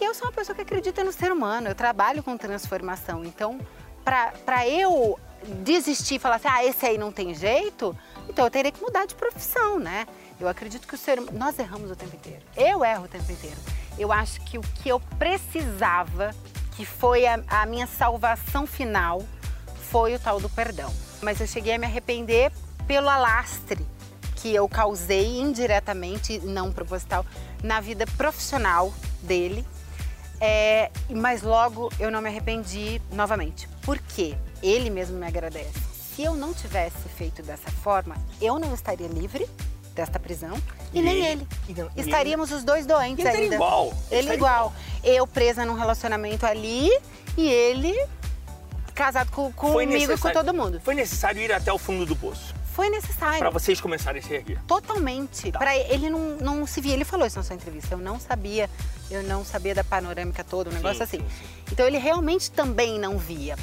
E 0.01 0.05
eu 0.05 0.15
sou 0.15 0.27
uma 0.27 0.33
pessoa 0.33 0.55
que 0.55 0.63
acredita 0.63 1.03
no 1.05 1.13
ser 1.13 1.31
humano, 1.33 1.69
eu 1.69 1.75
trabalho 1.75 2.23
com 2.23 2.37
transformação. 2.37 3.25
Então, 3.25 3.59
pra 4.05 4.69
eu 4.69 5.19
desistir 5.63 6.17
e 6.17 6.19
falar 6.19 6.37
assim, 6.37 6.49
ah, 6.51 6.65
esse 6.65 6.85
aí 6.87 6.99
não 6.99 7.13
tem 7.13 7.35
jeito, 7.35 7.97
então 8.29 8.45
eu 8.45 8.51
teria 8.51 8.73
que 8.73 8.81
mudar 8.81 9.07
de 9.07 9.15
profissão, 9.15 9.79
né? 9.79 10.07
Eu 10.41 10.49
acredito 10.49 10.87
que 10.89 10.95
o 10.95 10.99
ser 10.99 11.21
hum- 11.21 11.29
nós 11.33 11.59
erramos 11.59 11.91
o 11.91 11.97
tempo 11.97 12.17
inteiro. 12.17 12.43
Eu 12.57 12.85
erro 12.85 13.05
o 13.05 13.09
tempo 13.09 13.31
inteiro. 13.31 13.57
Eu 13.99 14.11
acho 14.13 14.41
que 14.41 14.59
o 14.59 14.61
que 14.61 14.89
eu 14.89 14.99
precisava, 15.19 16.35
que 16.77 16.85
foi 16.85 17.27
a, 17.27 17.41
a 17.47 17.67
minha 17.67 17.87
salvação 17.87 18.67
final, 18.67 19.23
foi 19.91 20.15
o 20.15 20.19
tal 20.19 20.41
do 20.41 20.49
perdão. 20.51 20.93
Mas 21.23 21.41
eu 21.41 21.47
cheguei 21.47 21.75
a 21.75 21.79
me 21.79 21.87
arrepender 21.87 22.51
pelo 22.87 23.09
alastre 23.09 23.87
que 24.37 24.55
eu 24.55 24.69
causei 24.69 25.41
indiretamente, 25.41 26.39
não 26.41 26.73
proposital, 26.73 27.25
na 27.63 27.81
vida 27.81 28.05
profissional 28.17 28.93
dele. 29.23 29.65
É, 30.41 30.91
mas 31.11 31.43
logo 31.43 31.91
eu 31.99 32.11
não 32.11 32.21
me 32.21 32.29
arrependi 32.29 33.01
novamente. 33.13 33.69
Por 33.83 33.99
quê? 33.99 34.35
Ele 34.63 34.91
mesmo 34.91 35.17
me 35.19 35.27
agradece. 35.27 35.73
Se 36.15 36.23
eu 36.23 36.35
não 36.35 36.53
tivesse 36.55 37.09
feito 37.17 37.43
dessa 37.43 37.71
forma, 37.71 38.17
eu 38.41 38.59
não 38.59 38.75
estaria 38.75 39.07
livre 39.09 39.49
desta 39.95 40.19
prisão 40.19 40.57
e, 40.93 40.99
E 40.99 41.03
nem 41.03 41.17
ele? 41.25 41.27
ele. 41.27 41.49
E 41.69 41.75
não- 41.75 41.91
Estaríamos 41.97 42.51
os 42.53 42.65
dois 42.65 42.85
doentes 42.87 43.25
Ele 43.25 43.37
ainda. 43.45 43.55
igual. 43.55 43.87
Ele 43.87 43.95
Ele 44.11 44.21
estaria 44.21 44.35
igual. 44.35 44.73
Eu 45.03 45.27
presa 45.27 45.65
num 45.65 45.75
relacionamento 45.75 46.45
ali 46.47 46.91
e 47.37 47.47
ele 47.49 47.95
casado 48.95 49.31
com, 49.31 49.53
comigo 49.53 50.13
e 50.13 50.19
com 50.19 50.31
todo 50.31 50.53
mundo. 50.55 50.81
Foi 50.85 50.95
necessário 50.95 51.41
ir 51.41 51.53
até 51.53 51.73
o 51.73 51.79
fundo 51.79 52.05
do 52.07 52.15
poço. 52.17 52.55
Foi 52.75 52.91
necessário. 52.91 53.39
Pra 53.39 53.51
vocês 53.51 53.81
começarem 53.81 54.21
a 54.21 54.25
se 54.25 54.35
erguer. 54.35 54.61
Totalmente. 54.67 55.53
Pra 55.53 55.77
ele 55.77 56.11
não, 56.11 56.37
não 56.39 56.67
se 56.67 56.81
via. 56.81 56.93
Ele 56.93 57.05
falou 57.05 57.25
isso 57.25 57.37
na 57.37 57.45
sua 57.45 57.55
entrevista. 57.55 57.95
Eu 57.95 57.99
não 57.99 58.19
sabia, 58.19 58.69
eu 59.09 59.23
não 59.23 59.45
sabia 59.45 59.77
da 59.77 59.85
panorâmica 59.85 60.43
toda, 60.43 60.71
um 60.71 60.73
negócio 60.73 61.01
assim. 61.01 61.25
Então 61.71 61.87
ele 61.87 61.99
realmente 61.99 62.51
também 62.51 62.99
não 62.99 63.17
via. 63.17 63.57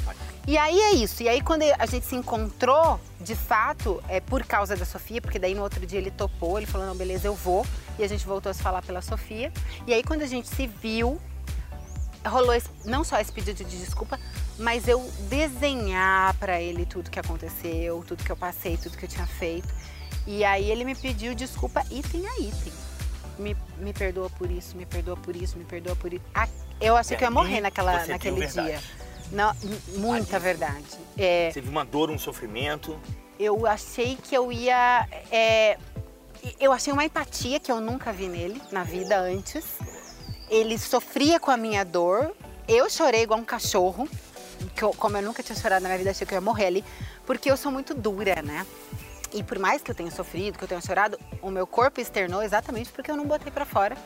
E 0.48 0.56
aí 0.56 0.80
é 0.80 0.92
isso. 0.92 1.22
E 1.22 1.28
aí 1.28 1.42
quando 1.42 1.62
a 1.78 1.84
gente 1.84 2.06
se 2.06 2.16
encontrou, 2.16 2.98
de 3.20 3.36
fato, 3.36 4.02
é 4.08 4.18
por 4.18 4.46
causa 4.46 4.74
da 4.74 4.86
Sofia, 4.86 5.20
porque 5.20 5.38
daí 5.38 5.54
no 5.54 5.62
outro 5.62 5.84
dia 5.86 5.98
ele 5.98 6.10
topou, 6.10 6.56
ele 6.56 6.66
falou, 6.66 6.86
não, 6.86 6.96
beleza, 6.96 7.28
eu 7.28 7.34
vou. 7.34 7.66
E 7.98 8.02
a 8.02 8.08
gente 8.08 8.24
voltou 8.26 8.48
a 8.48 8.54
se 8.54 8.62
falar 8.62 8.80
pela 8.80 9.02
Sofia. 9.02 9.52
E 9.86 9.92
aí 9.92 10.02
quando 10.02 10.22
a 10.22 10.26
gente 10.26 10.48
se 10.48 10.66
viu, 10.66 11.20
rolou 12.26 12.54
esse- 12.54 12.68
não 12.84 13.02
só 13.04 13.18
esse 13.20 13.32
pedido 13.32 13.64
de 13.64 13.78
desculpa, 13.78 14.18
mas 14.58 14.86
eu 14.88 15.00
desenhar 15.28 16.34
pra 16.38 16.60
ele 16.60 16.86
tudo 16.86 17.10
que 17.10 17.18
aconteceu, 17.18 18.04
tudo 18.06 18.22
que 18.24 18.30
eu 18.32 18.36
passei, 18.36 18.76
tudo 18.76 18.96
que 18.96 19.04
eu 19.04 19.08
tinha 19.08 19.26
feito. 19.26 19.68
E 20.26 20.44
aí 20.44 20.70
ele 20.70 20.84
me 20.84 20.94
pediu 20.94 21.34
desculpa 21.34 21.84
item 21.90 22.26
a 22.28 22.38
item. 22.38 22.72
Me, 23.38 23.56
me 23.78 23.92
perdoa 23.92 24.28
por 24.30 24.50
isso, 24.50 24.76
me 24.76 24.86
perdoa 24.86 25.16
por 25.16 25.34
isso, 25.34 25.56
me 25.58 25.64
perdoa 25.64 25.96
por 25.96 26.12
isso. 26.12 26.22
Ah, 26.34 26.48
eu 26.80 26.96
achei 26.96 27.16
que 27.16 27.24
eu 27.24 27.26
ia 27.26 27.30
morrer 27.30 27.54
Ali 27.54 27.60
naquela, 27.62 28.06
naquele 28.06 28.46
dia. 28.46 28.80
Não, 29.32 29.52
muita 29.96 30.38
verdade. 30.38 30.84
É, 31.16 31.50
Você 31.50 31.60
viu 31.62 31.70
uma 31.70 31.84
dor, 31.84 32.10
um 32.10 32.18
sofrimento. 32.18 32.98
eu 33.38 33.66
achei 33.66 34.16
que 34.16 34.34
eu 34.34 34.52
ia. 34.52 35.08
é, 35.30 35.78
eu 36.60 36.72
achei 36.72 36.92
uma 36.92 37.04
empatia 37.04 37.58
que 37.58 37.72
eu 37.72 37.80
nunca 37.80 38.12
vi 38.12 38.28
nele 38.28 38.60
na 38.70 38.84
vida 38.84 39.18
antes. 39.18 39.64
Ele 40.52 40.76
sofria 40.78 41.40
com 41.40 41.50
a 41.50 41.56
minha 41.56 41.82
dor. 41.82 42.36
Eu 42.68 42.90
chorei 42.90 43.22
igual 43.22 43.40
um 43.40 43.44
cachorro. 43.44 44.06
Que 44.76 44.82
eu- 44.84 44.90
como 44.92 45.16
eu 45.16 45.22
nunca 45.22 45.42
tinha 45.42 45.56
chorado 45.56 45.82
na 45.82 45.88
minha 45.88 45.96
vida, 45.96 46.10
achei 46.10 46.26
que 46.26 46.34
eu 46.34 46.36
ia 46.36 46.42
morrer 46.42 46.66
ali. 46.66 46.84
Porque 47.24 47.50
eu 47.50 47.56
sou 47.56 47.72
muito 47.72 47.94
dura, 47.94 48.42
né? 48.42 48.66
E 49.32 49.42
por 49.42 49.58
mais 49.58 49.80
que 49.80 49.90
eu 49.90 49.94
tenha 49.94 50.10
sofrido, 50.10 50.58
que 50.58 50.64
eu 50.64 50.68
tenha 50.68 50.80
chorado, 50.82 51.18
o 51.40 51.50
meu 51.50 51.66
corpo 51.66 52.02
externou 52.02 52.42
exatamente 52.42 52.90
porque 52.90 53.10
eu 53.10 53.16
não 53.16 53.24
botei 53.26 53.50
pra 53.50 53.64
fora 53.64 53.96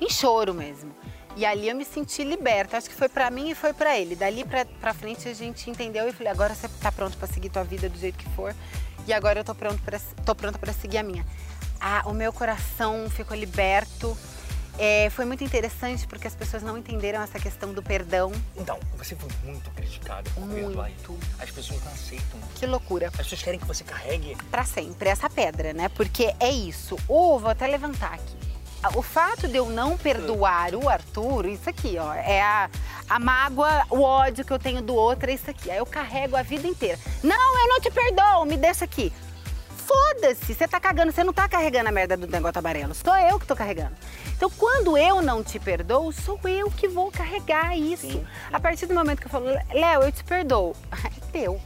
em 0.00 0.10
choro 0.10 0.52
mesmo. 0.52 0.90
E 1.36 1.46
ali 1.46 1.68
eu 1.68 1.76
me 1.76 1.84
senti 1.84 2.24
liberta. 2.24 2.76
Acho 2.76 2.88
que 2.90 2.94
foi 2.96 3.08
pra 3.08 3.30
mim 3.30 3.50
e 3.50 3.54
foi 3.54 3.72
pra 3.72 3.96
ele. 3.96 4.16
Dali 4.16 4.44
pra 4.80 4.92
frente 4.94 5.28
a 5.28 5.32
gente 5.32 5.70
entendeu 5.70 6.08
e 6.08 6.12
falei: 6.12 6.32
agora 6.32 6.56
você 6.56 6.68
tá 6.82 6.90
pronto 6.90 7.16
pra 7.16 7.28
seguir 7.28 7.50
tua 7.50 7.62
vida 7.62 7.88
do 7.88 7.96
jeito 7.96 8.18
que 8.18 8.28
for. 8.30 8.52
E 9.06 9.12
agora 9.12 9.38
eu 9.40 9.44
tô, 9.44 9.54
pronto 9.54 9.80
pra, 9.82 10.00
tô 10.26 10.34
pronta 10.34 10.58
pra 10.58 10.72
seguir 10.72 10.98
a 10.98 11.02
minha. 11.04 11.24
Ah, 11.80 12.02
o 12.06 12.12
meu 12.12 12.32
coração 12.32 13.08
ficou 13.10 13.36
liberto. 13.36 14.16
É, 14.78 15.08
foi 15.10 15.24
muito 15.24 15.44
interessante 15.44 16.06
porque 16.06 16.26
as 16.26 16.34
pessoas 16.34 16.62
não 16.62 16.76
entenderam 16.76 17.22
essa 17.22 17.38
questão 17.38 17.72
do 17.72 17.82
perdão. 17.82 18.32
Então, 18.56 18.78
você 18.96 19.14
foi 19.14 19.28
muito 19.44 19.70
criticada 19.70 20.28
por 20.30 20.48
perdoar 20.48 20.90
ele. 20.90 20.96
As 21.38 21.50
pessoas 21.50 21.82
não 21.84 21.92
aceitam. 21.92 22.40
Que 22.54 22.66
loucura. 22.66 23.08
As 23.08 23.16
pessoas 23.16 23.42
querem 23.42 23.60
que 23.60 23.66
você 23.66 23.84
carregue. 23.84 24.36
Pra 24.50 24.64
sempre 24.64 25.08
essa 25.08 25.30
pedra, 25.30 25.72
né? 25.72 25.88
Porque 25.90 26.34
é 26.40 26.50
isso. 26.50 26.96
Ou 27.06 27.38
vou 27.38 27.50
até 27.50 27.66
levantar 27.66 28.14
aqui. 28.14 28.44
O 28.94 29.00
fato 29.00 29.48
de 29.48 29.56
eu 29.56 29.70
não 29.70 29.96
perdoar 29.96 30.74
o 30.74 30.90
Arthur, 30.90 31.46
isso 31.46 31.70
aqui, 31.70 31.96
ó, 31.98 32.12
é 32.12 32.42
a, 32.42 32.68
a 33.08 33.18
mágoa, 33.18 33.86
o 33.88 34.02
ódio 34.02 34.44
que 34.44 34.52
eu 34.52 34.58
tenho 34.58 34.82
do 34.82 34.94
outro, 34.94 35.30
é 35.30 35.34
isso 35.34 35.48
aqui. 35.48 35.70
Aí 35.70 35.78
eu 35.78 35.86
carrego 35.86 36.36
a 36.36 36.42
vida 36.42 36.68
inteira. 36.68 36.98
Não, 37.22 37.58
eu 37.60 37.68
não 37.68 37.80
te 37.80 37.90
perdoo, 37.90 38.44
me 38.44 38.58
deixa 38.58 38.84
aqui. 38.84 39.10
Foda-se, 39.86 40.54
você 40.54 40.66
tá 40.66 40.80
cagando, 40.80 41.12
você 41.12 41.22
não 41.22 41.32
tá 41.32 41.46
carregando 41.48 41.88
a 41.88 41.92
merda 41.92 42.16
do 42.16 42.26
negócio 42.26 42.58
amarelo, 42.58 42.94
sou 42.94 43.14
eu 43.16 43.38
que 43.38 43.46
tô 43.46 43.54
carregando. 43.54 43.92
Então, 44.34 44.50
quando 44.50 44.96
eu 44.96 45.20
não 45.20 45.42
te 45.42 45.58
perdoo, 45.58 46.10
sou 46.12 46.40
eu 46.44 46.70
que 46.70 46.88
vou 46.88 47.10
carregar 47.10 47.76
isso. 47.76 48.24
A 48.52 48.58
partir 48.58 48.86
do 48.86 48.94
momento 48.94 49.20
que 49.20 49.26
eu 49.26 49.30
falo, 49.30 49.46
Léo, 49.72 50.02
eu 50.02 50.12
te 50.12 50.24
perdoo, 50.24 50.74
é 51.04 51.10
teu. 51.30 51.60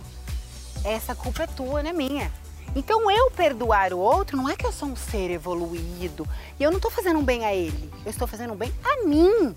Essa 0.84 1.14
culpa 1.14 1.44
é 1.44 1.46
tua, 1.46 1.82
não 1.82 1.90
é 1.90 1.92
minha. 1.92 2.32
Então, 2.74 3.10
eu 3.10 3.30
perdoar 3.30 3.92
o 3.92 3.98
outro 3.98 4.36
não 4.36 4.48
é 4.48 4.56
que 4.56 4.66
eu 4.66 4.72
sou 4.72 4.88
um 4.88 4.96
ser 4.96 5.30
evoluído 5.30 6.26
e 6.58 6.62
eu 6.62 6.70
não 6.70 6.80
tô 6.80 6.90
fazendo 6.90 7.18
um 7.18 7.24
bem 7.24 7.44
a 7.44 7.54
ele, 7.54 7.90
eu 8.04 8.10
estou 8.10 8.26
fazendo 8.26 8.52
um 8.52 8.56
bem 8.56 8.72
a 8.84 9.06
mim. 9.06 9.54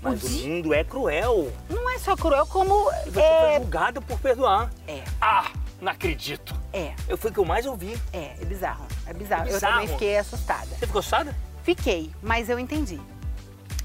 Mas 0.00 0.22
o 0.22 0.30
mundo 0.30 0.72
é 0.72 0.84
cruel. 0.84 1.52
Não 1.68 1.90
é 1.90 1.98
só 1.98 2.16
cruel, 2.16 2.46
como. 2.46 2.84
Você 3.06 3.20
é... 3.20 3.40
foi 3.40 3.54
julgada 3.62 4.00
por 4.00 4.18
perdoar. 4.20 4.70
É. 4.86 5.02
Ah, 5.20 5.50
não 5.80 5.92
acredito. 5.92 6.54
É. 6.72 6.94
Eu 7.08 7.16
fui 7.16 7.30
o 7.30 7.32
que 7.32 7.38
eu 7.38 7.44
mais 7.44 7.66
ouvi. 7.66 7.98
É, 8.12 8.36
é 8.40 8.44
bizarro. 8.44 8.86
É 9.06 9.12
bizarro. 9.12 9.44
É 9.44 9.50
Eu 9.50 9.54
bizarro. 9.54 9.72
também 9.74 9.88
fiquei 9.88 10.18
assustada. 10.18 10.66
Você 10.66 10.86
ficou 10.86 10.98
assustada? 11.00 11.36
Fiquei, 11.62 12.10
mas 12.22 12.48
eu 12.48 12.58
entendi. 12.58 13.00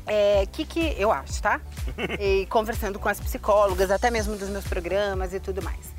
É, 0.05 0.45
que 0.51 0.65
que 0.65 0.95
eu 0.97 1.11
acho, 1.11 1.41
tá? 1.41 1.61
e 2.19 2.45
conversando 2.47 2.99
com 2.99 3.07
as 3.07 3.19
psicólogas, 3.19 3.89
até 3.91 4.09
mesmo 4.09 4.35
dos 4.35 4.49
meus 4.49 4.65
programas 4.65 5.33
e 5.33 5.39
tudo 5.39 5.61
mais. 5.61 5.93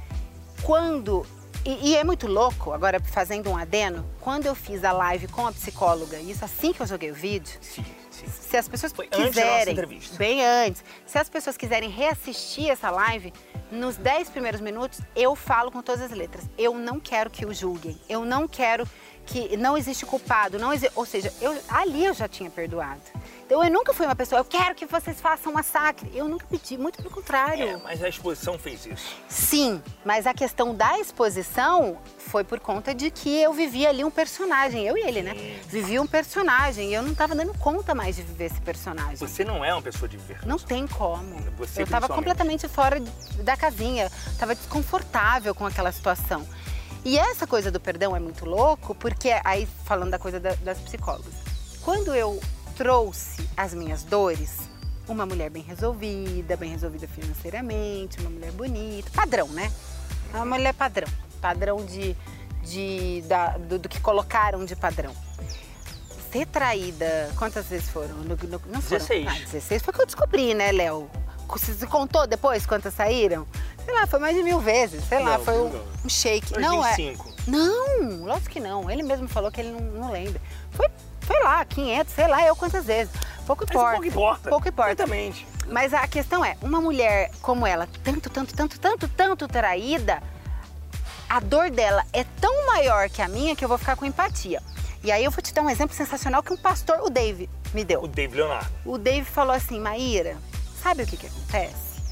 Quando 0.62 1.26
e, 1.64 1.90
e 1.92 1.96
é 1.96 2.04
muito 2.04 2.26
louco, 2.26 2.72
agora 2.72 3.00
fazendo 3.00 3.48
um 3.48 3.56
adeno, 3.56 4.04
quando 4.20 4.44
eu 4.44 4.54
fiz 4.54 4.84
a 4.84 4.92
live 4.92 5.28
com 5.28 5.46
a 5.46 5.52
psicóloga, 5.52 6.18
isso 6.18 6.44
assim 6.44 6.74
que 6.74 6.82
eu 6.82 6.86
joguei 6.86 7.10
o 7.10 7.14
vídeo, 7.14 7.58
Se 8.28 8.56
as 8.56 8.68
pessoas 8.68 8.92
antes 8.92 9.10
nossa 9.18 9.28
quiserem, 9.28 9.72
entrevista. 9.72 10.16
bem 10.16 10.44
antes, 10.44 10.84
se 11.06 11.18
as 11.18 11.28
pessoas 11.28 11.56
quiserem 11.56 11.88
reassistir 11.90 12.70
essa 12.70 12.90
live, 12.90 13.32
nos 13.70 13.96
10 13.96 14.30
primeiros 14.30 14.60
minutos 14.60 15.00
eu 15.16 15.34
falo 15.34 15.70
com 15.72 15.82
todas 15.82 16.02
as 16.02 16.10
letras. 16.10 16.44
Eu 16.56 16.74
não 16.74 17.00
quero 17.00 17.28
que 17.30 17.44
o 17.44 17.52
julguem. 17.52 17.98
Eu 18.08 18.24
não 18.24 18.46
quero 18.46 18.86
que 19.26 19.56
não 19.56 19.76
existe 19.76 20.04
culpado, 20.04 20.58
não 20.58 20.72
exi- 20.72 20.90
ou 20.94 21.06
seja, 21.06 21.32
eu, 21.40 21.58
ali 21.68 22.04
eu 22.04 22.12
já 22.12 22.28
tinha 22.28 22.50
perdoado. 22.50 23.00
Então 23.46 23.62
eu 23.62 23.70
nunca 23.70 23.92
fui 23.92 24.06
uma 24.06 24.16
pessoa, 24.16 24.40
eu 24.40 24.44
quero 24.44 24.74
que 24.74 24.86
vocês 24.86 25.20
façam 25.20 25.52
um 25.52 25.54
massacre. 25.54 26.10
Eu 26.14 26.26
nunca 26.26 26.46
pedi, 26.46 26.78
muito 26.78 26.96
pelo 26.96 27.10
contrário. 27.10 27.68
É, 27.68 27.76
mas 27.76 28.02
a 28.02 28.08
exposição 28.08 28.58
fez 28.58 28.86
isso. 28.86 29.14
Sim, 29.28 29.82
mas 30.04 30.26
a 30.26 30.32
questão 30.32 30.74
da 30.74 30.98
exposição 30.98 31.98
foi 32.18 32.42
por 32.42 32.58
conta 32.58 32.94
de 32.94 33.10
que 33.10 33.28
eu 33.42 33.52
vivia 33.52 33.90
ali 33.90 34.02
um 34.02 34.10
personagem, 34.10 34.86
eu 34.86 34.96
e 34.96 35.02
ele, 35.02 35.22
né? 35.22 35.34
Vivia 35.68 36.00
um 36.00 36.06
personagem 36.06 36.90
e 36.90 36.94
eu 36.94 37.02
não 37.02 37.14
tava 37.14 37.34
dando 37.34 37.52
conta 37.58 37.94
mais 37.94 38.16
de 38.16 38.22
viver 38.22 38.46
esse 38.46 38.60
personagem. 38.62 39.16
Você 39.16 39.44
não 39.44 39.62
é 39.62 39.72
uma 39.74 39.82
pessoa 39.82 40.08
de 40.08 40.16
viver. 40.16 40.38
Não 40.46 40.58
tem 40.58 40.86
como. 40.86 41.36
Você 41.58 41.82
eu 41.82 41.86
tava 41.86 42.06
principalmente. 42.08 42.14
completamente 42.14 42.68
fora 42.68 42.98
da 43.42 43.56
casinha, 43.58 44.10
tava 44.38 44.54
desconfortável 44.54 45.54
com 45.54 45.66
aquela 45.66 45.92
situação. 45.92 46.48
E 47.04 47.18
essa 47.18 47.46
coisa 47.46 47.70
do 47.70 47.78
perdão 47.78 48.16
é 48.16 48.18
muito 48.18 48.46
louco, 48.46 48.94
porque 48.94 49.38
aí 49.44 49.68
falando 49.84 50.10
da 50.12 50.18
coisa 50.18 50.40
da- 50.40 50.54
das 50.54 50.78
psicólogas, 50.78 51.34
quando 51.82 52.14
eu 52.14 52.40
trouxe 52.76 53.48
as 53.56 53.72
minhas 53.74 54.02
dores, 54.02 54.58
uma 55.08 55.24
mulher 55.26 55.50
bem 55.50 55.62
resolvida, 55.62 56.56
bem 56.56 56.70
resolvida 56.70 57.06
financeiramente, 57.08 58.18
uma 58.20 58.30
mulher 58.30 58.50
bonita, 58.52 59.10
padrão, 59.14 59.48
né? 59.48 59.70
Uma 60.32 60.44
mulher 60.44 60.74
padrão, 60.74 61.08
padrão 61.40 61.84
de, 61.84 62.16
de 62.62 63.22
da- 63.28 63.56
do, 63.58 63.78
do 63.78 63.88
que 63.88 64.00
colocaram 64.00 64.64
de 64.64 64.74
padrão. 64.74 65.14
Ser 66.32 66.46
traída, 66.46 67.30
quantas 67.38 67.66
vezes 67.66 67.88
foram? 67.88 68.16
No- 68.16 68.34
no- 68.36 68.60
não 68.66 68.82
foram? 68.82 68.98
16. 69.06 69.26
Ah, 69.28 69.32
16 69.52 69.82
foi 69.82 69.94
que 69.94 70.00
eu 70.00 70.06
descobri, 70.06 70.52
né, 70.54 70.72
Léo? 70.72 71.08
Você 71.46 71.86
contou 71.86 72.26
depois 72.26 72.66
quantas 72.66 72.94
saíram? 72.94 73.46
Sei 73.84 73.94
lá, 73.94 74.06
foi 74.08 74.18
mais 74.18 74.34
de 74.34 74.42
mil 74.42 74.58
vezes. 74.58 75.04
Sei 75.06 75.22
lá, 75.22 75.36
Não, 75.38 75.44
foi 75.44 75.54
um, 75.60 75.68
não. 75.68 75.84
um 76.04 76.08
shake. 76.08 76.52
Mas 76.54 76.62
não 76.62 76.80
tem 76.82 76.90
é. 76.90 76.94
cinco. 76.94 77.32
Não, 77.46 78.24
lógico 78.24 78.48
que 78.50 78.58
não. 78.58 78.90
Ele 78.90 79.02
mesmo 79.04 79.28
falou 79.28 79.52
que 79.52 79.60
ele 79.60 79.70
não, 79.70 79.80
não 79.80 80.10
lembra. 80.10 80.40
Foi, 80.72 80.88
foi 81.24 81.42
lá, 81.42 81.64
500, 81.64 82.14
sei 82.14 82.28
lá, 82.28 82.46
eu 82.46 82.54
quantas 82.56 82.84
vezes. 82.84 83.12
Pouco 83.46 83.64
Mas 83.66 83.70
importa. 83.70 83.92
pouco 83.92 84.06
importa. 84.06 84.48
Pouco 84.48 84.68
importa. 84.68 84.92
Exatamente. 84.92 85.46
Mas 85.70 85.92
a 85.92 86.06
questão 86.06 86.44
é, 86.44 86.56
uma 86.62 86.80
mulher 86.80 87.30
como 87.42 87.66
ela, 87.66 87.88
tanto, 88.02 88.30
tanto, 88.30 88.54
tanto, 88.54 88.78
tanto, 88.78 89.08
tanto 89.08 89.48
traída, 89.48 90.22
a 91.28 91.40
dor 91.40 91.70
dela 91.70 92.04
é 92.12 92.24
tão 92.40 92.66
maior 92.66 93.08
que 93.08 93.22
a 93.22 93.28
minha 93.28 93.56
que 93.56 93.64
eu 93.64 93.68
vou 93.68 93.78
ficar 93.78 93.96
com 93.96 94.04
empatia. 94.04 94.62
E 95.02 95.12
aí 95.12 95.24
eu 95.24 95.30
vou 95.30 95.42
te 95.42 95.52
dar 95.52 95.62
um 95.62 95.68
exemplo 95.68 95.94
sensacional 95.94 96.42
que 96.42 96.52
um 96.52 96.56
pastor, 96.56 97.00
o 97.00 97.10
Dave, 97.10 97.48
me 97.74 97.84
deu. 97.84 98.02
O 98.02 98.08
David 98.08 98.36
Leonardo. 98.36 98.70
O 98.84 98.96
Dave 98.96 99.24
falou 99.24 99.54
assim, 99.54 99.78
Maíra, 99.78 100.36
sabe 100.82 101.02
o 101.02 101.06
que 101.06 101.16
que 101.16 101.26
acontece? 101.26 102.02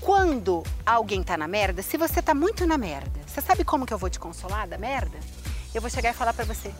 Quando 0.00 0.62
alguém 0.84 1.22
tá 1.22 1.36
na 1.36 1.48
merda, 1.48 1.82
se 1.82 1.96
você 1.96 2.20
tá 2.20 2.34
muito 2.34 2.66
na 2.66 2.76
merda, 2.76 3.20
você 3.26 3.40
sabe 3.40 3.64
como 3.64 3.86
que 3.86 3.92
eu 3.94 3.98
vou 3.98 4.10
te 4.10 4.18
consolar 4.18 4.68
da 4.68 4.76
merda? 4.76 5.18
Eu 5.74 5.80
vou 5.80 5.90
chegar 5.90 6.10
e 6.10 6.14
falar 6.14 6.32
pra 6.32 6.44
você, 6.44 6.72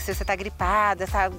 se 0.00 0.14
você 0.14 0.24
tá 0.24 0.34
gripada, 0.34 1.06
tá 1.06 1.30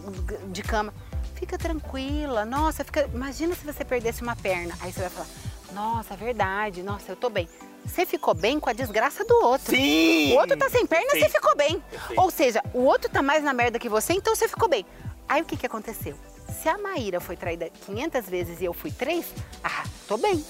de 0.50 0.62
cama, 0.62 0.94
fica 1.36 1.58
tranquila, 1.58 2.46
nossa, 2.46 2.84
fica, 2.84 3.10
imagina 3.14 3.56
se 3.56 3.66
você 3.66 3.84
perdesse 3.84 4.22
uma 4.22 4.36
perna. 4.36 4.76
Aí 4.80 4.92
você 4.92 5.02
vai 5.02 5.10
falar, 5.10 5.28
nossa, 5.74 6.14
é 6.14 6.18
verdade, 6.18 6.84
nossa, 6.84 7.12
eu 7.12 7.16
tô 7.16 7.30
bem. 7.30 7.48
Você 7.86 8.06
ficou 8.06 8.34
bem 8.34 8.60
com 8.60 8.70
a 8.70 8.74
desgraça 8.74 9.26
do 9.26 9.36
outro. 9.44 9.76
Sim! 9.76 10.34
O 10.34 10.40
outro 10.40 10.58
tá 10.58 10.70
sem 10.70 10.86
perna, 10.86 11.10
você 11.12 11.28
ficou 11.28 11.56
bem. 11.56 11.80
Perfeito. 11.82 12.22
Ou 12.22 12.32
seja, 12.32 12.64
o 12.74 12.80
outro 12.80 13.10
tá 13.10 13.22
mais 13.22 13.44
na 13.44 13.54
merda 13.54 13.78
que 13.78 13.90
você, 13.90 14.14
então 14.14 14.34
você 14.36 14.48
ficou 14.48 14.70
bem. 14.70 14.86
Aí 15.28 15.42
o 15.42 15.46
que 15.46 15.58
que 15.58 15.66
aconteceu? 15.66 16.16
Se 16.62 16.70
a 16.70 16.78
Maíra 16.78 17.20
foi 17.20 17.36
traída 17.36 17.70
500 17.86 18.30
vezes 18.30 18.62
e 18.62 18.66
eu 18.66 18.74
fui 18.74 18.92
3, 18.92 19.26
ah, 19.64 19.84
tô 20.08 20.18
bem. 20.18 20.44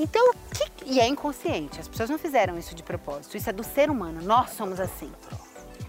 Então, 0.00 0.30
o 0.30 0.34
que... 0.54 0.84
e 0.84 1.00
é 1.00 1.06
inconsciente, 1.06 1.80
as 1.80 1.88
pessoas 1.88 2.08
não 2.08 2.18
fizeram 2.18 2.56
isso 2.58 2.74
de 2.74 2.82
propósito, 2.82 3.36
isso 3.36 3.50
é 3.50 3.52
do 3.52 3.64
ser 3.64 3.90
humano, 3.90 4.22
nós 4.22 4.50
somos 4.50 4.80
assim. 4.80 5.12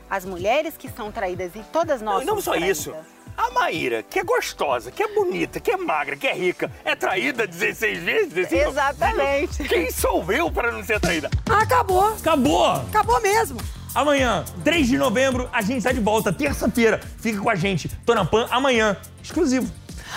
As 0.09 0.25
mulheres 0.25 0.75
que 0.77 0.89
são 0.89 1.11
traídas 1.11 1.51
e 1.55 1.59
todas 1.71 2.01
nós 2.01 2.15
Não, 2.15 2.21
e 2.23 2.25
não 2.25 2.31
somos 2.33 2.43
só 2.45 2.51
traídas. 2.51 2.77
isso. 2.79 2.93
A 3.37 3.51
Maíra, 3.51 4.03
que 4.03 4.19
é 4.19 4.23
gostosa, 4.23 4.91
que 4.91 5.01
é 5.01 5.07
bonita, 5.13 5.59
que 5.61 5.71
é 5.71 5.77
magra, 5.77 6.17
que 6.17 6.27
é 6.27 6.33
rica, 6.33 6.69
é 6.83 6.93
traída 6.93 7.47
16 7.47 7.99
vezes? 7.99 8.33
16? 8.33 8.67
Exatamente. 8.67 9.63
Quem 9.63 9.89
sou 9.91 10.29
eu 10.31 10.51
para 10.51 10.71
não 10.73 10.83
ser 10.83 10.99
traída? 10.99 11.29
Acabou. 11.49 12.07
Acabou! 12.15 12.65
Acabou 12.65 13.21
mesmo. 13.21 13.57
Amanhã, 13.95 14.43
3 14.63 14.87
de 14.87 14.97
novembro, 14.97 15.49
a 15.53 15.61
gente 15.61 15.83
tá 15.83 15.91
de 15.91 15.99
volta. 16.01 16.33
Terça-feira, 16.33 16.99
fica 17.19 17.39
com 17.39 17.49
a 17.49 17.55
gente. 17.55 17.87
Tô 18.05 18.13
na 18.13 18.25
Pan 18.25 18.45
amanhã, 18.51 18.97
exclusivo. 19.23 19.71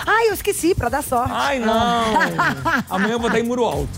Ai, 0.05 0.27
eu 0.29 0.33
esqueci, 0.33 0.75
pra 0.75 0.89
dar 0.89 1.01
sorte. 1.03 1.31
Ai, 1.33 1.59
não. 1.59 2.03
amanhã 2.89 3.13
eu 3.13 3.19
vou 3.19 3.27
estar 3.27 3.39
em 3.39 3.43
Muro 3.43 3.63
Alto. 3.63 3.89